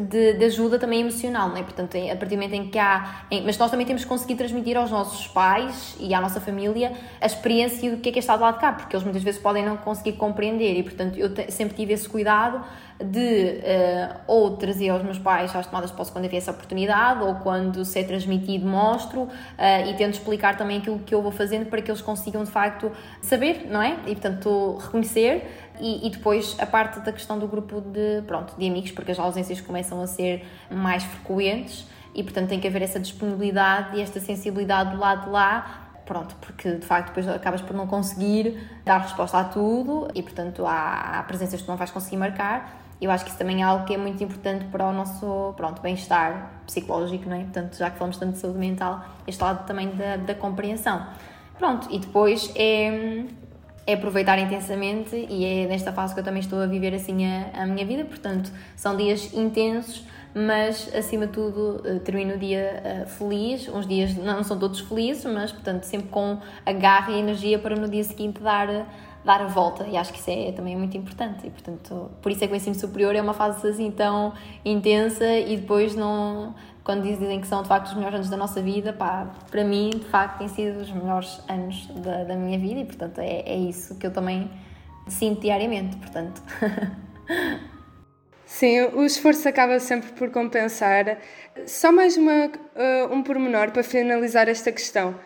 de, 0.00 0.34
de, 0.34 0.44
ajuda 0.44 0.78
também 0.78 1.00
emocional, 1.00 1.48
não 1.48 1.56
é? 1.56 1.62
Portanto, 1.62 1.96
a 1.96 2.16
partir 2.16 2.36
do 2.36 2.42
momento 2.42 2.54
em 2.54 2.68
que 2.68 2.78
há. 2.78 3.26
Em, 3.30 3.44
mas 3.44 3.56
nós 3.58 3.70
também 3.70 3.86
temos 3.86 4.02
que 4.02 4.08
conseguir 4.08 4.34
transmitir 4.34 4.76
aos 4.76 4.90
nossos 4.90 5.26
pais 5.26 5.96
e 5.98 6.12
à 6.12 6.20
nossa 6.20 6.40
família 6.40 6.92
a 7.20 7.26
experiência 7.26 7.90
do 7.90 7.98
que 7.98 8.08
é 8.08 8.12
que 8.12 8.18
é 8.18 8.20
estar 8.20 8.36
do 8.36 8.42
lado 8.42 8.54
de 8.54 8.60
cá, 8.60 8.72
porque 8.72 8.94
eles 8.94 9.04
muitas 9.04 9.22
vezes 9.22 9.40
podem 9.40 9.64
não 9.64 9.76
conseguir 9.76 10.12
compreender 10.12 10.76
e, 10.76 10.82
portanto, 10.82 11.18
eu 11.18 11.32
te, 11.32 11.50
sempre 11.50 11.74
tive 11.74 11.92
esse 11.92 12.08
cuidado 12.08 12.64
de 13.02 13.60
uh, 13.60 14.16
ou 14.26 14.56
trazer 14.56 14.88
aos 14.88 15.02
meus 15.02 15.18
pais 15.18 15.54
às 15.54 15.66
tomadas 15.66 15.90
de 15.90 15.96
posse 15.96 16.10
quando 16.10 16.24
havia 16.24 16.38
essa 16.38 16.50
oportunidade, 16.50 17.22
ou 17.22 17.34
quando 17.36 17.84
se 17.84 17.98
é 17.98 18.04
transmitido, 18.04 18.66
mostro 18.66 19.22
uh, 19.22 19.30
e 19.88 19.94
tento 19.94 20.14
explicar 20.14 20.56
também 20.56 20.78
aquilo 20.78 20.98
que 21.00 21.14
eu 21.14 21.20
vou 21.20 21.30
fazendo 21.30 21.66
para 21.66 21.82
que 21.82 21.90
eles 21.90 22.00
consigam 22.00 22.42
de 22.42 22.50
facto 22.50 22.90
saber, 23.20 23.66
não 23.70 23.82
é? 23.82 23.96
E 24.06 24.14
portanto 24.14 24.78
reconhecer 24.80 25.65
e, 25.80 26.06
e, 26.06 26.10
depois 26.10 26.56
a 26.58 26.66
parte 26.66 27.00
da 27.00 27.12
questão 27.12 27.38
do 27.38 27.46
grupo 27.46 27.80
de, 27.80 28.22
pronto, 28.26 28.54
de 28.56 28.66
amigos, 28.68 28.90
porque 28.90 29.12
as 29.12 29.18
ausências 29.18 29.60
começam 29.60 30.00
a 30.00 30.06
ser 30.06 30.46
mais 30.70 31.02
frequentes 31.02 31.86
e, 32.14 32.22
portanto, 32.22 32.48
tem 32.48 32.60
que 32.60 32.66
haver 32.66 32.82
essa 32.82 32.98
disponibilidade 32.98 33.96
e 33.96 34.00
esta 34.00 34.20
sensibilidade 34.20 34.90
do 34.90 34.98
lado 34.98 35.24
de 35.24 35.30
lá 35.30 35.86
pronto, 36.06 36.36
porque 36.40 36.76
de 36.76 36.86
facto 36.86 37.08
depois 37.08 37.28
acabas 37.28 37.60
por 37.60 37.74
não 37.74 37.86
conseguir 37.86 38.56
dar 38.84 38.98
resposta 38.98 39.38
a 39.38 39.44
tudo 39.44 40.08
e 40.14 40.22
portanto 40.22 40.64
há, 40.64 41.18
há 41.18 41.22
presenças 41.24 41.60
que 41.60 41.68
não 41.68 41.76
vais 41.76 41.90
conseguir 41.90 42.16
marcar. 42.16 42.86
Eu 42.98 43.10
acho 43.10 43.24
que 43.24 43.30
isso 43.30 43.38
também 43.38 43.60
é 43.60 43.64
algo 43.64 43.84
que 43.84 43.92
é 43.92 43.98
muito 43.98 44.24
importante 44.24 44.64
para 44.66 44.86
o 44.86 44.92
nosso 44.92 45.52
pronto, 45.56 45.82
bem-estar 45.82 46.62
psicológico, 46.64 47.28
não 47.28 47.36
é? 47.36 47.40
Portanto, 47.40 47.76
já 47.76 47.90
que 47.90 47.98
falamos 47.98 48.16
tanto 48.16 48.32
de 48.32 48.38
saúde 48.38 48.58
mental, 48.58 49.04
este 49.26 49.42
lado 49.42 49.66
também 49.66 49.90
da, 49.90 50.16
da 50.16 50.34
compreensão. 50.34 51.06
Pronto, 51.58 51.88
e 51.90 51.98
depois 51.98 52.50
é, 52.54 53.24
é 53.86 53.94
aproveitar 53.94 54.38
intensamente 54.38 55.14
e 55.28 55.44
é 55.44 55.66
nesta 55.66 55.92
fase 55.92 56.12
que 56.12 56.20
eu 56.20 56.24
também 56.24 56.40
estou 56.40 56.60
a 56.60 56.66
viver 56.66 56.92
assim 56.94 57.24
a, 57.24 57.62
a 57.62 57.66
minha 57.66 57.86
vida, 57.86 58.04
portanto, 58.04 58.50
são 58.74 58.96
dias 58.96 59.32
intensos, 59.32 60.04
mas 60.34 60.94
acima 60.94 61.26
de 61.26 61.32
tudo 61.32 61.80
eh, 61.84 61.98
termino 62.00 62.34
o 62.34 62.38
dia 62.38 62.82
uh, 62.84 63.08
feliz, 63.08 63.68
uns 63.68 63.86
dias 63.86 64.14
não 64.16 64.44
são 64.44 64.58
todos 64.58 64.80
felizes, 64.80 65.24
mas 65.24 65.50
portanto 65.50 65.84
sempre 65.84 66.08
com 66.08 66.38
a 66.66 66.72
garra 66.72 67.12
e 67.12 67.18
energia 67.18 67.58
para 67.58 67.74
no 67.74 67.88
dia 67.88 68.04
seguinte 68.04 68.42
dar, 68.42 68.68
dar 69.24 69.40
a 69.40 69.46
volta. 69.46 69.86
E 69.86 69.96
acho 69.96 70.12
que 70.12 70.18
isso 70.18 70.30
é 70.30 70.52
também 70.52 70.76
muito 70.76 70.94
importante. 70.94 71.46
E 71.46 71.50
portanto 71.50 72.10
por 72.20 72.30
isso 72.30 72.44
é 72.44 72.48
que 72.48 72.52
o 72.52 72.56
ensino 72.56 72.74
superior 72.74 73.16
é 73.16 73.22
uma 73.22 73.32
fase 73.32 73.66
assim 73.66 73.90
tão 73.90 74.34
intensa 74.62 75.26
e 75.26 75.56
depois 75.56 75.96
não 75.96 76.54
quando 76.86 77.02
dizem 77.02 77.40
que 77.40 77.48
são 77.48 77.62
de 77.62 77.68
facto 77.68 77.88
os 77.88 77.94
melhores 77.94 78.14
anos 78.14 78.30
da 78.30 78.36
nossa 78.36 78.62
vida, 78.62 78.92
pá, 78.92 79.28
para 79.50 79.64
mim, 79.64 79.90
de 79.90 80.04
facto, 80.04 80.38
têm 80.38 80.46
sido 80.46 80.80
os 80.80 80.92
melhores 80.92 81.40
anos 81.48 81.88
da, 81.96 82.22
da 82.22 82.36
minha 82.36 82.56
vida 82.60 82.78
e, 82.78 82.84
portanto, 82.84 83.18
é, 83.18 83.40
é 83.40 83.56
isso 83.56 83.98
que 83.98 84.06
eu 84.06 84.12
também 84.12 84.48
sinto 85.08 85.40
diariamente, 85.40 85.96
portanto. 85.96 86.40
Sim, 88.46 88.82
o 88.94 89.04
esforço 89.04 89.48
acaba 89.48 89.80
sempre 89.80 90.12
por 90.12 90.30
compensar. 90.30 91.18
Só 91.66 91.90
mais 91.90 92.16
uma, 92.16 92.46
uh, 92.46 93.12
um 93.12 93.20
pormenor 93.20 93.72
para 93.72 93.82
finalizar 93.82 94.48
esta 94.48 94.70
questão. 94.70 95.18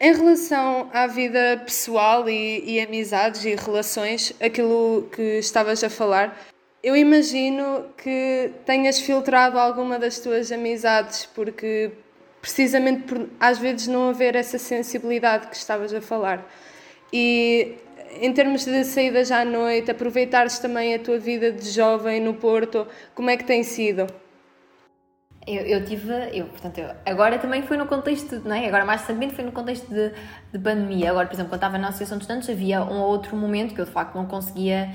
Em 0.00 0.14
relação 0.14 0.88
à 0.90 1.06
vida 1.06 1.60
pessoal 1.66 2.26
e, 2.30 2.64
e 2.64 2.80
amizades 2.80 3.44
e 3.44 3.54
relações, 3.54 4.34
aquilo 4.40 5.06
que 5.14 5.38
estavas 5.38 5.84
a 5.84 5.90
falar, 5.90 6.34
eu 6.84 6.94
imagino 6.94 7.86
que 7.96 8.52
tenhas 8.66 9.00
filtrado 9.00 9.58
alguma 9.58 9.98
das 9.98 10.18
tuas 10.18 10.52
amizades, 10.52 11.24
porque 11.34 11.92
precisamente 12.42 13.04
por 13.04 13.26
às 13.40 13.58
vezes 13.58 13.86
não 13.86 14.10
haver 14.10 14.36
essa 14.36 14.58
sensibilidade 14.58 15.46
que 15.46 15.56
estavas 15.56 15.94
a 15.94 16.02
falar. 16.02 16.46
E 17.10 17.76
em 18.20 18.30
termos 18.34 18.66
de 18.66 18.84
saídas 18.84 19.32
à 19.32 19.46
noite, 19.46 19.90
aproveitares 19.90 20.58
também 20.58 20.94
a 20.94 20.98
tua 20.98 21.18
vida 21.18 21.50
de 21.50 21.70
jovem 21.70 22.20
no 22.20 22.34
Porto, 22.34 22.86
como 23.14 23.30
é 23.30 23.36
que 23.38 23.44
tem 23.44 23.62
sido? 23.62 24.06
Eu, 25.46 25.62
eu 25.62 25.84
tive, 25.86 26.12
eu, 26.32 26.46
portanto, 26.46 26.78
eu, 26.78 26.90
agora 27.06 27.38
também 27.38 27.62
foi 27.62 27.78
no 27.78 27.86
contexto, 27.86 28.42
não 28.44 28.54
é? 28.54 28.66
Agora 28.66 28.84
mais 28.84 29.00
recentemente 29.00 29.34
foi 29.34 29.44
no 29.44 29.52
contexto 29.52 29.88
de, 29.88 30.12
de 30.52 30.58
pandemia. 30.58 31.10
Agora, 31.10 31.26
por 31.26 31.34
exemplo, 31.34 31.50
quando 31.50 31.60
estava 31.62 31.78
na 31.78 31.88
Associação 31.88 32.18
de 32.18 32.24
Estudantes, 32.24 32.50
havia 32.50 32.82
um 32.82 33.00
ou 33.00 33.08
outro 33.08 33.34
momento 33.36 33.74
que 33.74 33.80
eu 33.80 33.86
de 33.86 33.90
facto 33.90 34.14
não 34.14 34.26
conseguia 34.26 34.90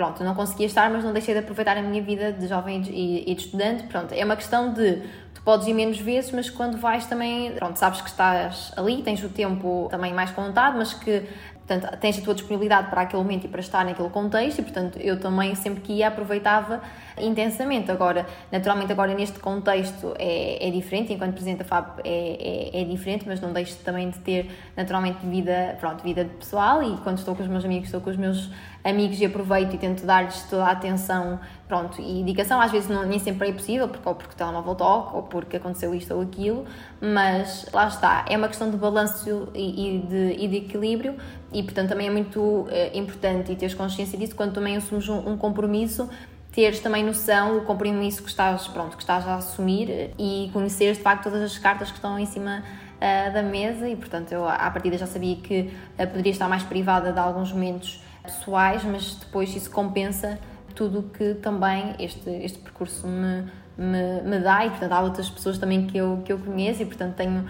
pronto, 0.00 0.24
não 0.24 0.34
conseguia 0.34 0.64
estar, 0.64 0.88
mas 0.90 1.04
não 1.04 1.12
deixei 1.12 1.34
de 1.34 1.40
aproveitar 1.40 1.76
a 1.76 1.82
minha 1.82 2.02
vida 2.02 2.32
de 2.32 2.46
jovem 2.46 2.80
e, 2.88 3.34
de 3.34 3.42
estudante. 3.42 3.82
Pronto, 3.82 4.14
é 4.14 4.24
uma 4.24 4.34
questão 4.34 4.72
de 4.72 5.02
tu 5.34 5.42
podes 5.42 5.66
ir 5.66 5.74
menos 5.74 5.98
vezes, 6.00 6.32
mas 6.32 6.48
quando 6.48 6.78
vais 6.78 7.04
também, 7.04 7.52
pronto, 7.52 7.78
sabes 7.78 8.00
que 8.00 8.08
estás 8.08 8.72
ali, 8.78 9.02
tens 9.02 9.22
o 9.22 9.28
tempo 9.28 9.88
também 9.90 10.14
mais 10.14 10.30
contado, 10.30 10.78
mas 10.78 10.94
que 10.94 11.22
portanto, 11.66 11.98
tens 11.98 12.18
a 12.18 12.22
tua 12.22 12.34
disponibilidade 12.34 12.88
para 12.88 13.02
aquele 13.02 13.22
momento 13.22 13.44
e 13.44 13.48
para 13.48 13.60
estar 13.60 13.84
naquele 13.84 14.08
contexto, 14.08 14.58
e 14.58 14.62
portanto 14.62 14.98
eu 14.98 15.20
também 15.20 15.54
sempre 15.54 15.82
que 15.82 15.92
ia 15.92 16.08
aproveitava 16.08 16.80
intensamente. 17.18 17.90
Agora, 17.90 18.26
naturalmente, 18.50 18.90
agora 18.90 19.14
neste 19.14 19.38
contexto 19.38 20.14
é, 20.18 20.66
é 20.66 20.70
diferente, 20.70 21.12
enquanto 21.12 21.32
Presidente 21.32 21.58
da 21.58 21.64
FAP 21.64 22.00
é, 22.04 22.70
é, 22.74 22.80
é, 22.80 22.84
diferente, 22.84 23.24
mas 23.26 23.40
não 23.40 23.52
deixo 23.52 23.76
também 23.84 24.10
de 24.10 24.18
ter 24.20 24.50
naturalmente 24.76 25.24
vida, 25.26 25.76
pronto, 25.78 26.02
vida 26.02 26.24
pessoal 26.38 26.82
e 26.82 26.96
quando 26.98 27.18
estou 27.18 27.36
com 27.36 27.42
os 27.42 27.48
meus 27.48 27.64
amigos, 27.64 27.86
estou 27.86 28.00
com 28.00 28.10
os 28.10 28.16
meus 28.16 28.50
amigos 28.82 29.20
e 29.20 29.26
aproveito 29.26 29.74
e 29.74 29.78
tento 29.78 30.04
dar-lhes 30.06 30.42
toda 30.44 30.64
a 30.64 30.70
atenção 30.70 31.38
pronto, 31.68 32.00
e 32.00 32.20
indicação. 32.20 32.60
Às 32.60 32.72
vezes 32.72 32.88
não, 32.88 33.04
nem 33.06 33.18
sempre 33.18 33.48
é 33.48 33.52
possível, 33.52 33.88
porque, 33.88 34.08
ou 34.08 34.14
porque 34.14 34.34
o 34.34 34.36
telemóvel 34.36 34.74
toca, 34.74 35.16
ou 35.16 35.22
porque 35.22 35.56
aconteceu 35.56 35.94
isto 35.94 36.14
ou 36.14 36.22
aquilo, 36.22 36.64
mas 37.00 37.66
lá 37.72 37.86
está. 37.86 38.24
É 38.28 38.36
uma 38.36 38.48
questão 38.48 38.70
de 38.70 38.76
balanço 38.76 39.48
e, 39.54 39.96
e, 39.96 39.98
de, 40.00 40.44
e 40.44 40.48
de, 40.48 40.56
equilíbrio 40.56 41.16
e, 41.52 41.62
portanto, 41.62 41.90
também 41.90 42.08
é 42.08 42.10
muito 42.10 42.66
é, 42.70 42.96
importante 42.96 43.52
e 43.52 43.56
teres 43.56 43.74
consciência 43.74 44.18
disso 44.18 44.34
quando 44.34 44.52
também 44.52 44.76
assumes 44.76 45.08
um, 45.08 45.30
um 45.30 45.36
compromisso 45.36 46.08
teres 46.52 46.80
também 46.80 47.04
noção 47.04 47.60
do 47.60 47.64
compromisso 47.64 48.22
que 48.22 48.28
estás, 48.28 48.66
pronto, 48.66 48.96
que 48.96 49.02
estás 49.02 49.26
a 49.26 49.36
assumir 49.36 50.10
e 50.18 50.50
conheceres 50.52 50.96
de 50.96 51.02
facto 51.02 51.24
todas 51.24 51.42
as 51.42 51.56
cartas 51.58 51.90
que 51.90 51.96
estão 51.96 52.18
em 52.18 52.26
cima 52.26 52.62
uh, 52.96 53.32
da 53.32 53.42
mesa 53.42 53.88
e 53.88 53.96
portanto 53.96 54.32
eu 54.32 54.46
à 54.46 54.70
partida 54.70 54.98
já 54.98 55.06
sabia 55.06 55.36
que 55.36 55.72
uh, 55.98 56.06
poderia 56.08 56.32
estar 56.32 56.48
mais 56.48 56.62
privada 56.62 57.12
de 57.12 57.18
alguns 57.18 57.52
momentos 57.52 58.02
pessoais, 58.38 58.84
mas 58.84 59.14
depois 59.14 59.54
isso 59.54 59.70
compensa 59.70 60.38
tudo 60.74 61.00
o 61.00 61.02
que 61.02 61.34
também 61.34 61.94
este, 61.98 62.30
este 62.30 62.58
percurso 62.58 63.06
me, 63.06 63.44
me, 63.76 64.22
me 64.22 64.38
dá 64.38 64.64
e 64.64 64.70
portanto 64.70 64.92
há 64.92 65.00
outras 65.00 65.28
pessoas 65.28 65.58
também 65.58 65.86
que 65.86 65.98
eu, 65.98 66.22
que 66.24 66.32
eu 66.32 66.38
conheço 66.38 66.82
e 66.82 66.86
portanto 66.86 67.16
tenho 67.16 67.40
uh, 67.40 67.46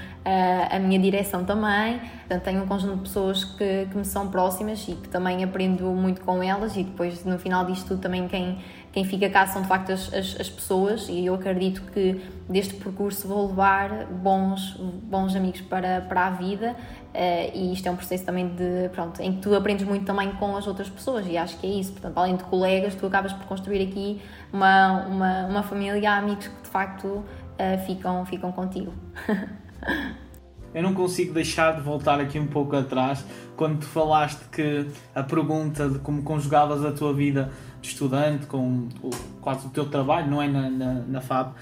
a 0.71 0.79
minha 0.79 0.99
direção 0.99 1.45
também, 1.45 1.99
portanto 1.99 2.43
tenho 2.43 2.63
um 2.63 2.67
conjunto 2.67 2.97
de 2.97 3.03
pessoas 3.03 3.45
que, 3.45 3.87
que 3.91 3.97
me 3.97 4.05
são 4.05 4.31
próximas 4.31 4.87
e 4.89 4.95
que 4.95 5.09
também 5.09 5.45
aprendo 5.45 5.85
muito 5.87 6.21
com 6.23 6.43
elas 6.43 6.77
e 6.77 6.85
depois 6.85 7.25
no 7.25 7.39
final 7.39 7.65
disto 7.65 7.89
tudo 7.89 8.01
também 8.01 8.27
quem 8.29 8.59
quem 8.93 9.05
fica 9.05 9.31
cá 9.31 9.47
são 9.47 9.63
de 9.63 9.69
facto 9.69 9.93
as, 9.93 10.13
as, 10.13 10.41
as, 10.41 10.49
pessoas 10.49 11.09
e 11.09 11.27
eu 11.27 11.35
acredito 11.35 11.83
que 11.93 12.21
deste 12.49 12.75
percurso 12.75 13.29
vou 13.29 13.47
levar 13.47 14.07
bons, 14.07 14.77
bons 14.79 15.37
amigos 15.37 15.61
para, 15.61 16.01
para 16.01 16.27
a 16.27 16.31
vida 16.31 16.75
uh, 17.15 17.51
e 17.57 17.73
isto 17.73 17.87
é 17.87 17.91
um 17.91 17.97
processo 17.97 18.25
também 18.25 18.49
de, 18.49 18.89
pronto, 18.93 19.21
em 19.23 19.35
que 19.35 19.43
tu 19.43 19.55
aprendes 19.55 19.87
muito 19.87 20.05
também 20.05 20.33
com 20.33 20.57
as 20.57 20.67
outras 20.67 20.89
pessoas 20.89 21.27
e 21.27 21.37
acho 21.37 21.57
que 21.59 21.67
é 21.67 21.71
isso, 21.71 21.93
portanto 21.93 22.19
além 22.19 22.37
de 22.37 22.45
colegas 22.45 22.95
tu 22.95 23.07
acabas 23.07 23.33
por 23.33 23.47
construir 23.47 23.83
aqui 23.87 24.21
uma, 24.53 25.07
uma, 25.07 25.47
uma 25.47 25.63
família, 25.63 26.15
amigos 26.15 26.49
que 26.49 26.63
de 26.63 26.69
facto 26.69 27.07
uh, 27.07 27.25
ficam, 27.87 28.25
ficam 28.27 28.51
contigo. 28.51 28.93
eu 30.75 30.83
não 30.83 30.95
consigo 30.95 31.33
deixar 31.33 31.77
de 31.77 31.81
voltar 31.81 32.21
aqui 32.21 32.39
um 32.39 32.47
pouco 32.47 32.77
atrás 32.77 33.25
quando 33.57 33.81
tu 33.81 33.87
falaste 33.87 34.41
que 34.51 34.87
a 35.15 35.23
pergunta 35.23 35.89
de 35.89 35.99
como 35.99 36.23
conjugavas 36.23 36.85
a 36.85 36.93
tua 36.93 37.13
vida 37.13 37.51
de 37.83 37.89
estudante, 37.89 38.47
com 38.47 38.89
o, 39.03 39.11
quase 39.41 39.67
o 39.67 39.71
teu 39.71 39.87
trabalho, 39.87 40.31
não 40.31 40.41
é? 40.41 40.49
Na, 40.49 40.71
na, 40.71 40.95
na 40.95 41.21
FAB, 41.21 41.49
uh, 41.49 41.55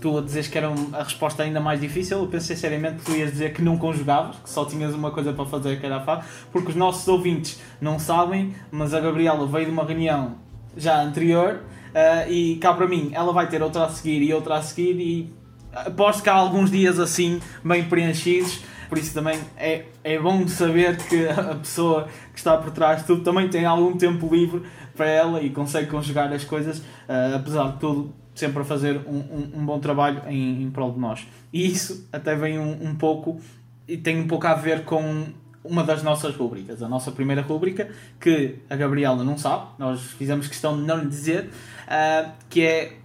tu 0.00 0.18
a 0.18 0.20
dizes 0.20 0.48
que 0.48 0.56
era 0.56 0.70
um, 0.70 0.90
a 0.92 1.02
resposta 1.02 1.42
ainda 1.42 1.60
mais 1.60 1.80
difícil. 1.80 2.18
Eu 2.18 2.28
pensei 2.28 2.56
seriamente 2.56 2.98
que 2.98 3.04
tu 3.04 3.12
ias 3.12 3.32
dizer 3.32 3.52
que 3.52 3.62
não 3.62 3.76
conjugavas, 3.76 4.36
que 4.36 4.50
só 4.50 4.64
tinhas 4.64 4.94
uma 4.94 5.10
coisa 5.10 5.32
para 5.32 5.44
fazer, 5.44 5.80
que 5.80 5.86
era 5.86 5.96
a 5.96 6.00
FAB, 6.00 6.24
porque 6.50 6.70
os 6.70 6.76
nossos 6.76 7.06
ouvintes 7.08 7.60
não 7.80 7.98
sabem, 7.98 8.54
mas 8.70 8.94
a 8.94 9.00
Gabriela 9.00 9.46
veio 9.46 9.66
de 9.66 9.72
uma 9.72 9.84
reunião 9.84 10.36
já 10.76 11.02
anterior 11.02 11.60
Uh, 11.92 12.24
e 12.30 12.56
cá 12.56 12.72
para 12.72 12.88
mim, 12.88 13.10
ela 13.12 13.34
vai 13.34 13.46
ter 13.46 13.62
outra 13.62 13.84
a 13.84 13.88
seguir 13.90 14.22
e 14.22 14.32
outra 14.32 14.56
a 14.56 14.62
seguir, 14.62 14.98
e 14.98 15.32
aposto 15.72 16.22
que 16.22 16.28
há 16.28 16.34
alguns 16.34 16.70
dias 16.70 16.98
assim, 16.98 17.40
bem 17.64 17.84
preenchidos. 17.84 18.60
Por 18.88 18.98
isso 18.98 19.14
também 19.14 19.38
é, 19.56 19.86
é 20.04 20.18
bom 20.18 20.46
saber 20.46 20.98
que 20.98 21.26
a 21.26 21.54
pessoa 21.54 22.08
que 22.32 22.38
está 22.38 22.58
por 22.58 22.70
trás 22.72 23.00
de 23.00 23.06
tudo 23.06 23.22
também 23.22 23.48
tem 23.48 23.64
algum 23.64 23.96
tempo 23.96 24.28
livre 24.30 24.62
para 24.94 25.06
ela 25.06 25.40
e 25.40 25.48
consegue 25.48 25.88
conjugar 25.88 26.30
as 26.30 26.44
coisas, 26.44 26.78
uh, 26.78 27.36
apesar 27.36 27.72
de 27.72 27.78
tudo, 27.78 28.14
sempre 28.34 28.60
a 28.60 28.64
fazer 28.64 29.00
um, 29.06 29.16
um, 29.16 29.50
um 29.60 29.66
bom 29.66 29.80
trabalho 29.80 30.22
em, 30.28 30.62
em 30.62 30.70
prol 30.70 30.92
de 30.92 30.98
nós. 30.98 31.26
E 31.52 31.66
isso 31.66 32.06
até 32.12 32.34
vem 32.34 32.58
um, 32.58 32.88
um 32.90 32.94
pouco 32.94 33.40
e 33.88 33.96
tem 33.96 34.20
um 34.20 34.26
pouco 34.26 34.46
a 34.46 34.54
ver 34.54 34.84
com 34.84 35.26
uma 35.64 35.84
das 35.84 36.02
nossas 36.02 36.34
rubricas, 36.34 36.82
a 36.82 36.88
nossa 36.88 37.10
primeira 37.12 37.40
rubrica, 37.40 37.88
que 38.20 38.56
a 38.68 38.76
Gabriela 38.76 39.22
não 39.22 39.38
sabe, 39.38 39.68
nós 39.78 40.02
fizemos 40.02 40.48
questão 40.48 40.76
de 40.76 40.82
não 40.82 40.98
lhe 40.98 41.06
dizer, 41.06 41.50
uh, 41.86 42.30
que 42.50 42.62
é 42.62 42.96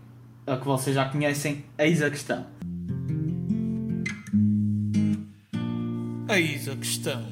a 0.46 0.58
que 0.58 0.66
vocês 0.66 0.96
já 0.96 1.06
conhecem, 1.06 1.66
eis 1.78 2.02
a 2.02 2.10
questão. 2.10 2.57
Eis 6.30 6.68
a 6.68 6.76
questão. 6.76 7.26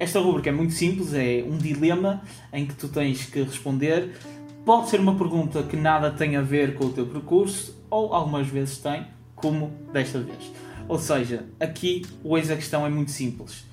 Esta 0.00 0.18
rubrica 0.18 0.48
é 0.48 0.52
muito 0.52 0.72
simples, 0.72 1.14
é 1.14 1.44
um 1.46 1.56
dilema 1.56 2.22
em 2.52 2.66
que 2.66 2.74
tu 2.74 2.88
tens 2.88 3.26
que 3.26 3.40
responder. 3.40 4.18
Pode 4.64 4.88
ser 4.88 4.98
uma 4.98 5.14
pergunta 5.14 5.62
que 5.62 5.76
nada 5.76 6.10
tem 6.10 6.34
a 6.34 6.42
ver 6.42 6.74
com 6.74 6.86
o 6.86 6.92
teu 6.92 7.06
percurso, 7.06 7.80
ou 7.88 8.12
algumas 8.12 8.48
vezes 8.48 8.78
tem, 8.78 9.06
como 9.36 9.72
desta 9.92 10.18
vez. 10.18 10.52
Ou 10.88 10.98
seja, 10.98 11.46
aqui 11.60 12.04
o 12.24 12.36
eis 12.36 12.50
a 12.50 12.56
questão 12.56 12.84
é 12.84 12.90
muito 12.90 13.12
simples. 13.12 13.64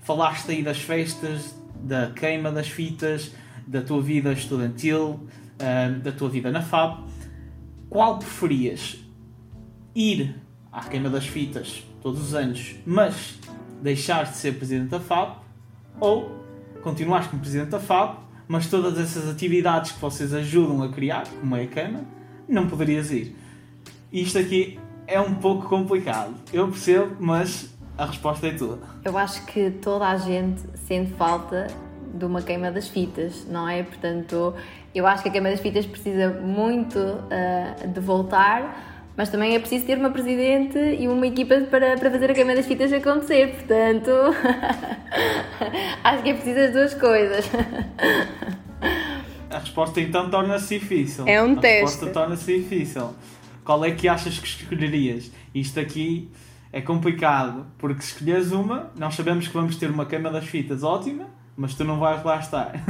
Falaste 0.00 0.50
aí 0.50 0.62
das 0.62 0.78
festas, 0.78 1.54
da 1.74 2.10
queima 2.10 2.50
das 2.50 2.68
fitas, 2.68 3.32
da 3.66 3.82
tua 3.82 4.00
vida 4.00 4.32
estudantil, 4.32 5.28
ah, 5.58 5.90
da 6.02 6.10
tua 6.10 6.30
vida 6.30 6.50
na 6.50 6.62
FAB. 6.62 7.04
Qual 7.90 8.18
preferias? 8.18 8.96
Ir 9.94 10.36
à 10.72 10.80
queima 10.84 11.10
das 11.10 11.26
fitas 11.26 11.82
todos 12.02 12.20
os 12.20 12.34
anos, 12.34 12.76
mas 12.84 13.38
deixar 13.80 14.24
de 14.24 14.36
ser 14.36 14.54
presidente 14.56 14.88
da 14.88 15.00
FAB, 15.00 15.36
ou 16.00 16.30
continuares 16.82 17.28
como 17.28 17.40
presidente 17.40 17.70
da 17.70 17.80
FAB, 17.80 18.18
mas 18.48 18.66
todas 18.66 18.98
essas 18.98 19.28
atividades 19.28 19.92
que 19.92 20.00
vocês 20.00 20.34
ajudam 20.34 20.82
a 20.82 20.88
criar, 20.88 21.26
como 21.40 21.56
é 21.56 21.62
a 21.62 21.66
queima, 21.66 22.04
não 22.48 22.66
poderias 22.66 23.10
ir. 23.10 23.36
Isto 24.12 24.38
aqui 24.38 24.78
é 25.06 25.20
um 25.20 25.34
pouco 25.34 25.68
complicado. 25.68 26.34
Eu 26.52 26.68
percebo, 26.68 27.16
mas 27.18 27.72
a 27.96 28.06
resposta 28.06 28.46
é 28.46 28.52
tua. 28.52 28.78
Eu 29.04 29.16
acho 29.16 29.44
que 29.46 29.70
toda 29.70 30.06
a 30.06 30.16
gente 30.16 30.60
sente 30.86 31.12
falta 31.12 31.68
de 32.14 32.24
uma 32.24 32.42
queima 32.42 32.70
das 32.70 32.88
fitas, 32.88 33.46
não 33.48 33.68
é? 33.68 33.82
Portanto, 33.82 34.54
eu 34.94 35.06
acho 35.06 35.22
que 35.22 35.28
a 35.28 35.32
queima 35.32 35.50
das 35.50 35.60
fitas 35.60 35.86
precisa 35.86 36.30
muito 36.30 36.98
uh, 36.98 37.88
de 37.88 38.00
voltar, 38.00 38.91
mas 39.16 39.28
também 39.28 39.54
é 39.54 39.58
preciso 39.58 39.86
ter 39.86 39.98
uma 39.98 40.10
presidente 40.10 40.78
e 40.78 41.06
uma 41.06 41.26
equipa 41.26 41.60
para, 41.70 41.96
para 41.96 42.10
fazer 42.10 42.30
a 42.30 42.34
queima 42.34 42.54
das 42.54 42.66
fitas 42.66 42.92
acontecer. 42.92 43.48
Portanto, 43.48 44.10
acho 46.04 46.22
que 46.22 46.30
é 46.30 46.34
preciso 46.34 46.60
as 46.60 46.72
duas 46.72 46.94
coisas. 46.94 47.50
A 49.50 49.58
resposta 49.58 50.00
então 50.00 50.30
torna-se 50.30 50.78
difícil. 50.78 51.24
É 51.26 51.42
um 51.42 51.52
a 51.52 51.56
teste. 51.56 51.66
A 51.66 51.80
resposta 51.80 52.06
torna-se 52.10 52.58
difícil. 52.58 53.14
Qual 53.64 53.84
é 53.84 53.90
que 53.90 54.08
achas 54.08 54.38
que 54.38 54.46
escolherias? 54.46 55.30
Isto 55.54 55.78
aqui 55.78 56.30
é 56.72 56.80
complicado, 56.80 57.66
porque 57.78 58.00
se 58.00 58.14
escolheres 58.14 58.50
uma, 58.50 58.90
nós 58.98 59.14
sabemos 59.14 59.46
que 59.46 59.52
vamos 59.52 59.76
ter 59.76 59.90
uma 59.90 60.06
queima 60.06 60.30
das 60.30 60.46
fitas 60.46 60.82
ótima, 60.82 61.26
mas 61.54 61.74
tu 61.74 61.84
não 61.84 62.00
vais 62.00 62.24
lá 62.24 62.38
estar. 62.38 62.72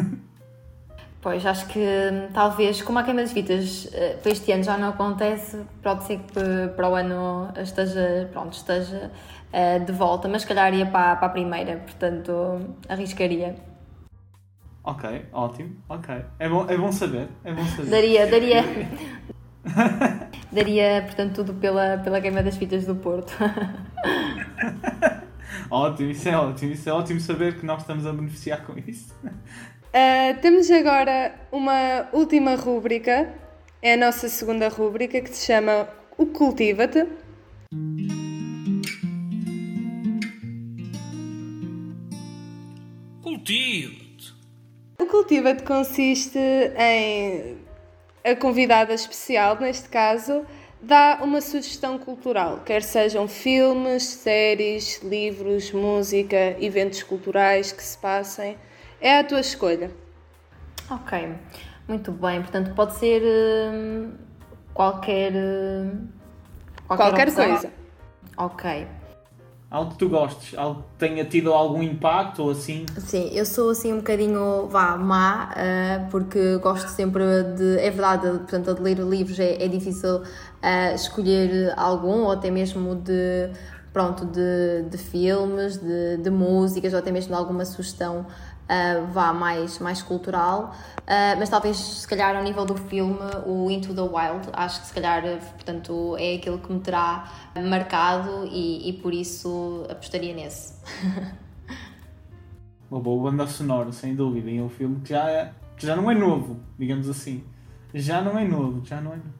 Pois, 1.22 1.46
acho 1.46 1.68
que 1.68 1.78
hum, 1.78 2.32
talvez, 2.34 2.82
como 2.82 2.98
a 2.98 3.04
queima 3.04 3.22
das 3.22 3.30
fitas 3.30 3.88
eh, 3.92 4.18
para 4.20 4.32
este 4.32 4.50
ano 4.50 4.64
já 4.64 4.76
não 4.76 4.88
acontece, 4.88 5.56
pode 5.80 6.02
ser 6.02 6.18
que 6.18 6.68
para 6.74 6.88
o 6.88 6.96
ano 6.96 7.48
esteja, 7.62 8.28
pronto, 8.32 8.54
esteja 8.54 9.08
eh, 9.52 9.78
de 9.78 9.92
volta, 9.92 10.26
mas 10.26 10.42
se 10.42 10.48
calhar 10.48 10.74
ia 10.74 10.84
para, 10.84 11.14
para 11.14 11.28
a 11.28 11.30
primeira, 11.30 11.76
portanto 11.76 12.74
arriscaria. 12.88 13.54
Ok, 14.82 15.26
ótimo, 15.32 15.76
ok. 15.88 16.24
É 16.40 16.48
bom, 16.48 16.66
é 16.68 16.76
bom 16.76 16.90
saber, 16.90 17.28
é 17.44 17.52
bom 17.52 17.64
saber. 17.66 17.88
Daria, 17.88 18.26
daria, 18.26 18.64
daria, 20.50 21.02
portanto, 21.02 21.36
tudo 21.36 21.54
pela, 21.54 21.98
pela 21.98 22.20
queima 22.20 22.42
das 22.42 22.56
fitas 22.56 22.84
do 22.84 22.96
Porto. 22.96 23.32
ótimo, 25.70 26.10
isso 26.10 26.28
é 26.28 26.36
ótimo, 26.36 26.72
isso 26.72 26.88
é 26.88 26.92
ótimo 26.92 27.20
saber 27.20 27.60
que 27.60 27.64
nós 27.64 27.82
estamos 27.82 28.04
a 28.08 28.12
beneficiar 28.12 28.62
com 28.64 28.76
isso. 28.76 29.14
Uh, 29.94 30.40
temos 30.40 30.70
agora 30.70 31.34
uma 31.52 32.08
última 32.14 32.54
rúbrica, 32.54 33.30
é 33.82 33.92
a 33.92 33.96
nossa 33.98 34.26
segunda 34.26 34.66
rúbrica, 34.68 35.20
que 35.20 35.28
se 35.28 35.44
chama 35.44 35.86
O 36.16 36.24
Cultiva-te. 36.24 37.06
Cultiva-te! 43.22 44.34
O 44.98 45.04
Cultiva-te 45.04 45.62
consiste 45.62 46.38
em 46.38 47.58
a 48.24 48.34
convidada 48.34 48.94
especial, 48.94 49.60
neste 49.60 49.90
caso, 49.90 50.46
dá 50.80 51.18
uma 51.22 51.42
sugestão 51.42 51.98
cultural, 51.98 52.62
quer 52.64 52.82
sejam 52.82 53.28
filmes, 53.28 54.04
séries, 54.04 55.02
livros, 55.02 55.70
música, 55.70 56.56
eventos 56.58 57.02
culturais 57.02 57.72
que 57.72 57.82
se 57.82 57.98
passem. 57.98 58.56
É 59.02 59.18
a 59.18 59.24
tua 59.24 59.40
escolha. 59.40 59.90
Ok, 60.88 61.34
muito 61.88 62.12
bem. 62.12 62.40
Portanto, 62.40 62.72
pode 62.74 62.94
ser 62.94 63.20
hum, 63.74 64.12
qualquer. 64.72 65.32
hum, 65.34 66.06
Qualquer 66.86 67.28
opção. 67.28 67.48
coisa. 67.48 67.70
Ok. 68.36 68.86
Algo 69.70 69.92
que 69.92 69.96
tu 69.96 70.08
gostes, 70.10 70.56
algo 70.58 70.82
que 70.82 70.98
tenha 70.98 71.24
tido 71.24 71.52
algum 71.52 71.82
impacto 71.82 72.42
ou 72.42 72.50
assim. 72.50 72.84
Sim, 72.98 73.30
eu 73.32 73.44
sou 73.46 73.70
assim 73.70 73.92
um 73.92 73.96
bocadinho, 73.96 74.68
vá, 74.68 74.96
má, 74.98 75.50
ah, 75.56 76.06
porque 76.10 76.58
gosto 76.58 76.88
sempre 76.88 77.22
de. 77.56 77.78
É 77.78 77.90
verdade, 77.90 78.28
portanto, 78.38 78.74
de 78.74 78.82
ler 78.82 78.98
livros 78.98 79.40
é, 79.40 79.64
é 79.64 79.66
difícil 79.68 80.22
ah, 80.60 80.92
escolher 80.92 81.72
algum, 81.76 82.24
ou 82.24 82.30
até 82.30 82.50
mesmo 82.50 82.94
de. 82.94 83.50
Pronto, 83.94 84.24
de, 84.24 84.84
de 84.88 84.96
filmes, 84.96 85.76
de, 85.76 86.16
de 86.16 86.30
músicas, 86.30 86.92
ou 86.94 86.98
até 86.98 87.10
mesmo 87.12 87.28
de 87.34 87.38
alguma 87.38 87.64
sugestão 87.66 88.26
ah, 88.72 89.06
vá 89.12 89.32
mais, 89.32 89.78
mais 89.78 90.02
cultural, 90.02 90.74
Ah, 91.06 91.34
mas 91.38 91.48
talvez 91.48 91.76
se 91.76 92.08
calhar 92.08 92.36
ao 92.36 92.42
nível 92.42 92.64
do 92.64 92.76
filme, 92.76 93.18
o 93.44 93.70
Into 93.70 93.94
the 93.94 94.00
Wild, 94.00 94.48
acho 94.52 94.80
que 94.80 94.86
se 94.86 94.94
calhar, 94.94 95.22
portanto, 95.54 96.16
é 96.18 96.36
aquilo 96.36 96.58
que 96.58 96.72
me 96.72 96.80
terá 96.80 97.30
marcado 97.68 98.46
e, 98.46 98.88
e 98.88 98.92
por 98.94 99.12
isso 99.12 99.84
apostaria 99.90 100.34
nesse. 100.34 100.74
Uma 102.90 103.00
boa 103.00 103.30
banda 103.30 103.46
sonora, 103.46 103.90
sem 103.90 104.14
dúvida. 104.14 104.50
E 104.50 104.58
é 104.58 104.62
um 104.62 104.68
filme 104.68 105.00
que 105.00 105.10
já, 105.10 105.28
é, 105.28 105.52
que 105.76 105.86
já 105.86 105.96
não 105.96 106.10
é 106.10 106.14
novo, 106.14 106.60
digamos 106.78 107.08
assim. 107.08 107.42
Já 107.94 108.20
não 108.20 108.38
é 108.38 108.46
novo, 108.46 108.84
já 108.84 109.00
não 109.00 109.12
é 109.12 109.16
novo. 109.16 109.34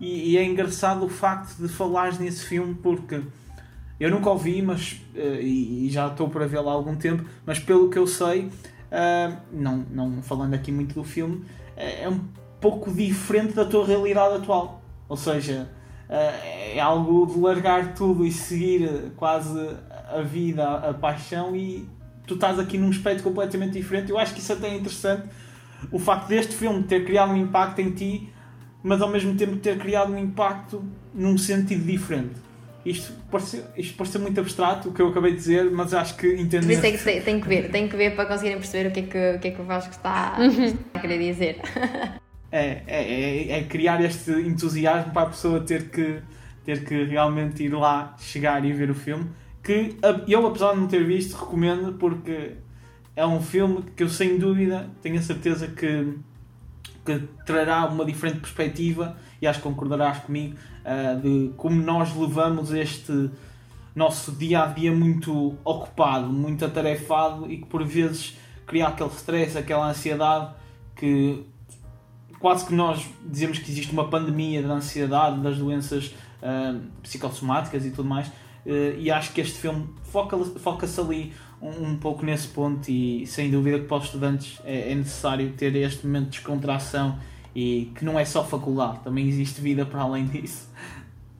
E, 0.00 0.32
e 0.32 0.38
é 0.38 0.44
engraçado 0.44 1.04
o 1.04 1.08
facto 1.08 1.56
de 1.58 1.68
falares 1.68 2.18
nesse 2.18 2.44
filme 2.44 2.74
porque 2.74 3.22
eu 4.00 4.10
nunca 4.10 4.30
o 4.30 4.38
vi, 4.38 4.62
mas, 4.62 5.00
eh, 5.14 5.40
e, 5.42 5.88
já 5.90 6.06
estou 6.06 6.28
para 6.28 6.46
vê-lo 6.46 6.68
há 6.68 6.72
algum 6.72 6.94
tempo, 6.94 7.24
mas 7.44 7.58
pelo 7.58 7.90
que 7.90 7.98
eu 7.98 8.06
sei, 8.06 8.48
ah, 8.90 9.36
não, 9.52 9.84
não 9.90 10.22
falando 10.22 10.54
aqui 10.54 10.70
muito 10.72 10.94
do 10.94 11.04
filme, 11.04 11.44
é 11.76 12.04
é 12.04 12.08
um 12.08 12.20
pouco 12.60 12.92
diferente 12.92 13.54
da 13.54 13.64
tua 13.64 13.86
realidade 13.86 14.36
atual. 14.36 14.82
Ou 15.08 15.16
seja, 15.16 15.68
ah, 16.08 16.14
é 16.14 16.80
algo 16.80 17.26
de 17.26 17.38
largar 17.38 17.94
tudo 17.94 18.24
e 18.24 18.32
seguir 18.32 19.12
quase 19.16 19.58
a 20.10 20.22
vida, 20.22 20.64
a, 20.66 20.94
paixão 20.94 21.54
e 21.54 21.88
tu 22.26 22.34
estás 22.34 22.58
aqui 22.58 22.78
num 22.78 22.90
aspecto 22.90 23.22
completamente 23.22 23.72
diferente. 23.72 24.10
Eu 24.10 24.18
acho 24.18 24.34
que 24.34 24.40
isso 24.40 24.52
até 24.52 24.68
é 24.68 24.76
interessante, 24.76 25.28
o 25.92 25.98
facto 25.98 26.28
deste 26.28 26.54
filme 26.54 26.82
ter 26.84 27.04
criado 27.04 27.32
um 27.32 27.36
impacto 27.36 27.80
em 27.80 27.90
ti, 27.90 28.32
mas 28.82 29.02
ao 29.02 29.08
mesmo 29.08 29.34
tempo 29.34 29.56
ter 29.56 29.78
criado 29.78 30.12
um 30.12 30.18
impacto 30.18 30.84
num 31.14 31.36
sentido 31.36 31.84
diferente. 31.84 32.47
Isto 32.88 33.12
parece, 33.30 33.62
isto 33.76 33.96
parece 33.96 34.18
muito 34.18 34.40
abstrato, 34.40 34.88
o 34.88 34.92
que 34.92 35.02
eu 35.02 35.08
acabei 35.08 35.32
de 35.32 35.38
dizer, 35.38 35.70
mas 35.70 35.92
acho 35.92 36.16
que 36.16 36.28
Por 36.30 36.40
entendi. 36.40 36.72
isso 36.72 36.86
é 36.86 36.92
que 36.92 37.20
tem, 37.20 37.40
que 37.40 37.48
ver, 37.48 37.70
tem 37.70 37.88
que 37.88 37.96
ver 37.96 38.16
para 38.16 38.26
conseguirem 38.26 38.58
perceber 38.58 38.88
o 38.88 38.92
que 38.92 39.00
é 39.00 39.02
que, 39.02 39.36
o, 39.36 39.38
que, 39.40 39.48
é 39.48 39.50
que 39.50 39.60
o 39.60 39.64
Vasco 39.64 39.90
está, 39.90 40.36
está 40.40 40.78
a 40.94 41.00
querer 41.00 41.18
dizer. 41.18 41.60
É, 42.50 42.82
é, 42.86 43.02
é, 43.02 43.58
é 43.58 43.62
criar 43.64 44.02
este 44.02 44.30
entusiasmo 44.30 45.12
para 45.12 45.22
a 45.24 45.26
pessoa 45.26 45.60
ter 45.60 45.90
que, 45.90 46.22
ter 46.64 46.82
que 46.82 47.04
realmente 47.04 47.62
ir 47.62 47.74
lá, 47.74 48.16
chegar 48.18 48.64
e 48.64 48.72
ver 48.72 48.90
o 48.90 48.94
filme. 48.94 49.26
Que 49.62 49.96
eu, 50.26 50.46
apesar 50.46 50.72
de 50.72 50.80
não 50.80 50.86
ter 50.86 51.04
visto, 51.04 51.36
recomendo 51.36 51.92
porque 51.98 52.52
é 53.14 53.26
um 53.26 53.42
filme 53.42 53.84
que 53.94 54.02
eu, 54.02 54.08
sem 54.08 54.38
dúvida, 54.38 54.88
tenho 55.02 55.18
a 55.18 55.22
certeza 55.22 55.68
que, 55.68 56.14
que 57.16 57.28
trará 57.46 57.86
uma 57.86 58.04
diferente 58.04 58.40
perspectiva 58.40 59.16
e 59.40 59.46
acho 59.46 59.60
que 59.60 59.68
concordarás 59.68 60.18
comigo 60.18 60.56
ah, 60.84 61.14
de 61.14 61.52
como 61.56 61.80
nós 61.80 62.14
levamos 62.14 62.72
este 62.72 63.30
nosso 63.94 64.32
dia 64.32 64.62
a 64.62 64.66
dia 64.66 64.92
muito 64.92 65.56
ocupado, 65.64 66.28
muito 66.28 66.64
atarefado 66.64 67.50
e 67.50 67.58
que 67.58 67.66
por 67.66 67.84
vezes 67.84 68.36
cria 68.66 68.86
aquele 68.88 69.10
stress, 69.10 69.56
aquela 69.56 69.88
ansiedade 69.88 70.52
que 70.94 71.44
quase 72.38 72.66
que 72.66 72.74
nós 72.74 73.04
dizemos 73.24 73.58
que 73.58 73.70
existe 73.70 73.92
uma 73.92 74.08
pandemia 74.08 74.62
da 74.62 74.74
ansiedade, 74.74 75.40
das 75.40 75.58
doenças 75.58 76.14
uh, 76.42 76.80
psicossomáticas 77.02 77.84
e 77.84 77.90
tudo 77.90 78.08
mais, 78.08 78.28
uh, 78.28 78.96
e 78.96 79.10
acho 79.10 79.32
que 79.32 79.40
este 79.40 79.58
filme 79.58 79.88
foca-se 80.04 80.58
foca 80.58 80.86
ali 81.00 81.32
um, 81.60 81.90
um, 81.90 81.96
pouco 81.96 82.24
nesse 82.24 82.48
ponto 82.48 82.90
e 82.90 83.26
sem 83.26 83.50
dúvida 83.50 83.78
que 83.78 83.86
para 83.86 83.96
os 83.96 84.04
estudantes 84.04 84.60
é, 84.64 84.92
é 84.92 84.94
necessário 84.94 85.52
ter 85.52 85.74
este 85.76 86.06
momento 86.06 86.24
de 86.24 86.30
descontração 86.30 87.18
e 87.54 87.92
que 87.96 88.04
não 88.04 88.18
é 88.18 88.24
só 88.24 88.44
faculdade, 88.44 89.00
também 89.00 89.26
existe 89.26 89.60
vida 89.60 89.84
para 89.84 90.02
além 90.02 90.26
disso. 90.26 90.68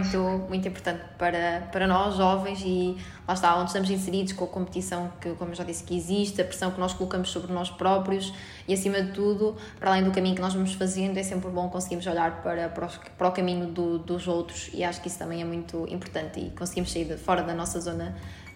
Muito, 0.01 0.47
muito 0.49 0.69
importante 0.69 1.03
para, 1.19 1.69
para 1.73 1.85
nós, 1.85 2.15
jovens, 2.15 2.63
e 2.65 2.97
lá 3.27 3.35
está, 3.35 3.57
onde 3.57 3.67
estamos 3.67 3.91
inseridos 3.91 4.33
com 4.33 4.45
a 4.45 4.47
competição 4.47 5.11
que, 5.21 5.31
como 5.31 5.51
eu 5.51 5.57
já 5.57 5.65
disse, 5.65 5.83
que 5.83 5.97
existe, 5.97 6.41
a 6.41 6.45
pressão 6.45 6.71
que 6.71 6.79
nós 6.79 6.93
colocamos 6.93 7.31
sobre 7.31 7.53
nós 7.53 7.69
próprios 7.69 8.33
e, 8.69 8.73
acima 8.73 9.03
de 9.03 9.11
tudo, 9.11 9.57
para 9.77 9.91
além 9.91 10.05
do 10.05 10.13
caminho 10.13 10.37
que 10.37 10.41
nós 10.41 10.55
vamos 10.55 10.73
fazendo, 10.75 11.19
é 11.19 11.23
sempre 11.25 11.51
bom 11.51 11.69
conseguirmos 11.69 12.07
olhar 12.07 12.43
para, 12.43 12.69
para, 12.69 12.87
para 12.87 13.29
o 13.29 13.33
caminho 13.33 13.67
do, 13.67 13.99
dos 13.99 14.29
outros 14.29 14.71
e 14.73 14.85
acho 14.85 15.01
que 15.01 15.09
isso 15.09 15.19
também 15.19 15.43
é 15.43 15.45
muito 15.45 15.85
importante 15.89 16.39
e 16.39 16.51
conseguimos 16.51 16.93
sair 16.93 17.05
de, 17.05 17.17
fora 17.17 17.43
da 17.43 17.53
nossa 17.53 17.81
zona 17.81 18.15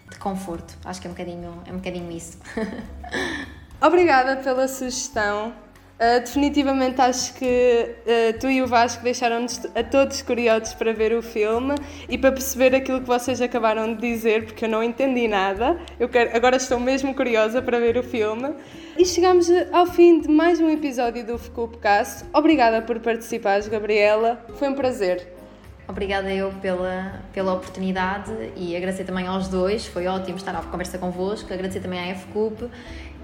de 0.09 0.17
conforto. 0.17 0.77
Acho 0.85 1.01
que 1.01 1.07
é 1.07 1.09
um 1.09 1.13
bocadinho, 1.13 1.63
é 1.65 1.71
um 1.71 1.77
bocadinho 1.77 2.11
isso. 2.11 2.37
Obrigada 3.81 4.37
pela 4.37 4.67
sugestão. 4.67 5.53
Uh, 5.93 6.19
definitivamente 6.19 6.99
acho 6.99 7.33
que 7.35 7.45
uh, 7.45 8.39
tu 8.39 8.49
e 8.49 8.61
o 8.61 8.67
Vasco 8.67 9.03
deixaram-nos 9.03 9.61
a 9.75 9.83
todos 9.83 10.21
curiosos 10.21 10.73
para 10.73 10.91
ver 10.91 11.13
o 11.13 11.21
filme 11.21 11.75
e 12.09 12.17
para 12.17 12.31
perceber 12.31 12.75
aquilo 12.75 12.99
que 12.99 13.07
vocês 13.07 13.39
acabaram 13.41 13.93
de 13.93 14.01
dizer, 14.01 14.45
porque 14.45 14.65
eu 14.65 14.69
não 14.69 14.83
entendi 14.83 15.27
nada. 15.27 15.79
Eu 15.99 16.09
quero, 16.09 16.35
agora 16.35 16.57
estou 16.57 16.79
mesmo 16.79 17.13
curiosa 17.13 17.61
para 17.61 17.79
ver 17.79 17.95
o 17.97 18.03
filme. 18.03 18.55
E 18.97 19.05
chegamos 19.05 19.47
ao 19.71 19.85
fim 19.85 20.19
de 20.19 20.27
mais 20.27 20.59
um 20.59 20.69
episódio 20.69 21.25
do 21.25 21.37
Fcupcast. 21.37 22.25
Obrigada 22.33 22.81
por 22.81 22.99
participares, 22.99 23.67
Gabriela. 23.67 24.43
Foi 24.55 24.67
um 24.69 24.73
prazer. 24.73 25.42
Obrigada 25.87 26.33
eu 26.33 26.51
pela, 26.61 27.21
pela 27.33 27.53
oportunidade 27.53 28.31
e 28.55 28.75
agradecer 28.75 29.03
também 29.03 29.27
aos 29.27 29.49
dois. 29.49 29.85
Foi 29.85 30.07
ótimo 30.07 30.37
estar 30.37 30.55
à 30.55 30.61
conversa 30.61 30.97
convosco. 30.97 31.53
Agradecer 31.53 31.81
também 31.81 31.99
à 32.11 32.15
FCUP 32.15 32.69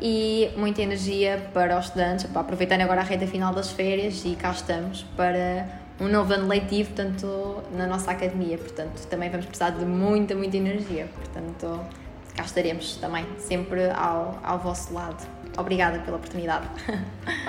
e 0.02 0.52
muita 0.58 0.82
energia 0.82 1.50
para 1.54 1.78
os 1.78 1.86
estudantes, 1.86 2.26
para 2.26 2.42
aproveitarem 2.42 2.84
agora 2.84 3.02
a 3.02 3.04
reta 3.04 3.28
final 3.28 3.54
das 3.54 3.72
férias 3.72 4.24
e 4.26 4.36
cá 4.36 4.52
estamos 4.52 5.04
para 5.16 5.68
um 6.00 6.08
novo 6.08 6.34
ano 6.34 6.48
letivo, 6.48 6.94
portanto, 6.94 7.64
na 7.74 7.86
nossa 7.86 8.12
academia, 8.12 8.58
portanto, 8.58 9.06
também 9.08 9.30
vamos 9.30 9.46
precisar 9.46 9.72
de 9.72 9.84
muita, 9.84 10.34
muita 10.34 10.56
energia, 10.56 11.10
portanto, 11.14 11.86
cá 12.34 12.44
estaremos 12.44 12.96
também, 12.96 13.26
sempre 13.38 13.90
ao, 13.90 14.40
ao 14.42 14.60
vosso 14.60 14.94
lado 14.94 15.39
obrigada 15.60 16.00
pela 16.00 16.18
oportunidade. 16.18 16.68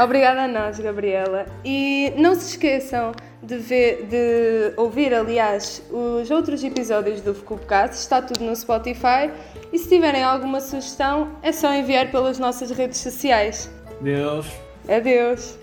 Obrigada 0.02 0.42
a 0.42 0.48
nós, 0.48 0.78
Gabriela. 0.78 1.46
E 1.64 2.12
não 2.16 2.34
se 2.34 2.50
esqueçam 2.50 3.12
de, 3.42 3.56
ver, 3.56 4.06
de 4.06 4.74
ouvir, 4.76 5.14
aliás, 5.14 5.82
os 5.90 6.30
outros 6.30 6.62
episódios 6.62 7.20
do 7.20 7.34
FCUPCast, 7.34 7.96
está 7.96 8.20
tudo 8.20 8.44
no 8.44 8.54
Spotify. 8.54 9.30
E 9.72 9.78
se 9.78 9.88
tiverem 9.88 10.22
alguma 10.22 10.60
sugestão, 10.60 11.32
é 11.42 11.50
só 11.52 11.72
enviar 11.72 12.10
pelas 12.10 12.38
nossas 12.38 12.70
redes 12.70 12.98
sociais. 12.98 13.70
Deus. 14.00 14.46
Adeus. 14.88 15.58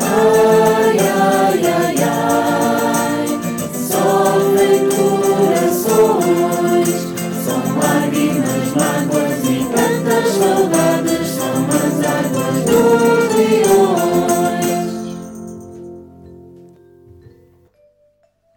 Ai, 0.00 0.98
ai, 0.98 1.66
ai, 1.66 1.96
ai, 2.02 3.26
sofrem 3.72 4.88
corações, 4.88 6.88
são. 7.44 8.13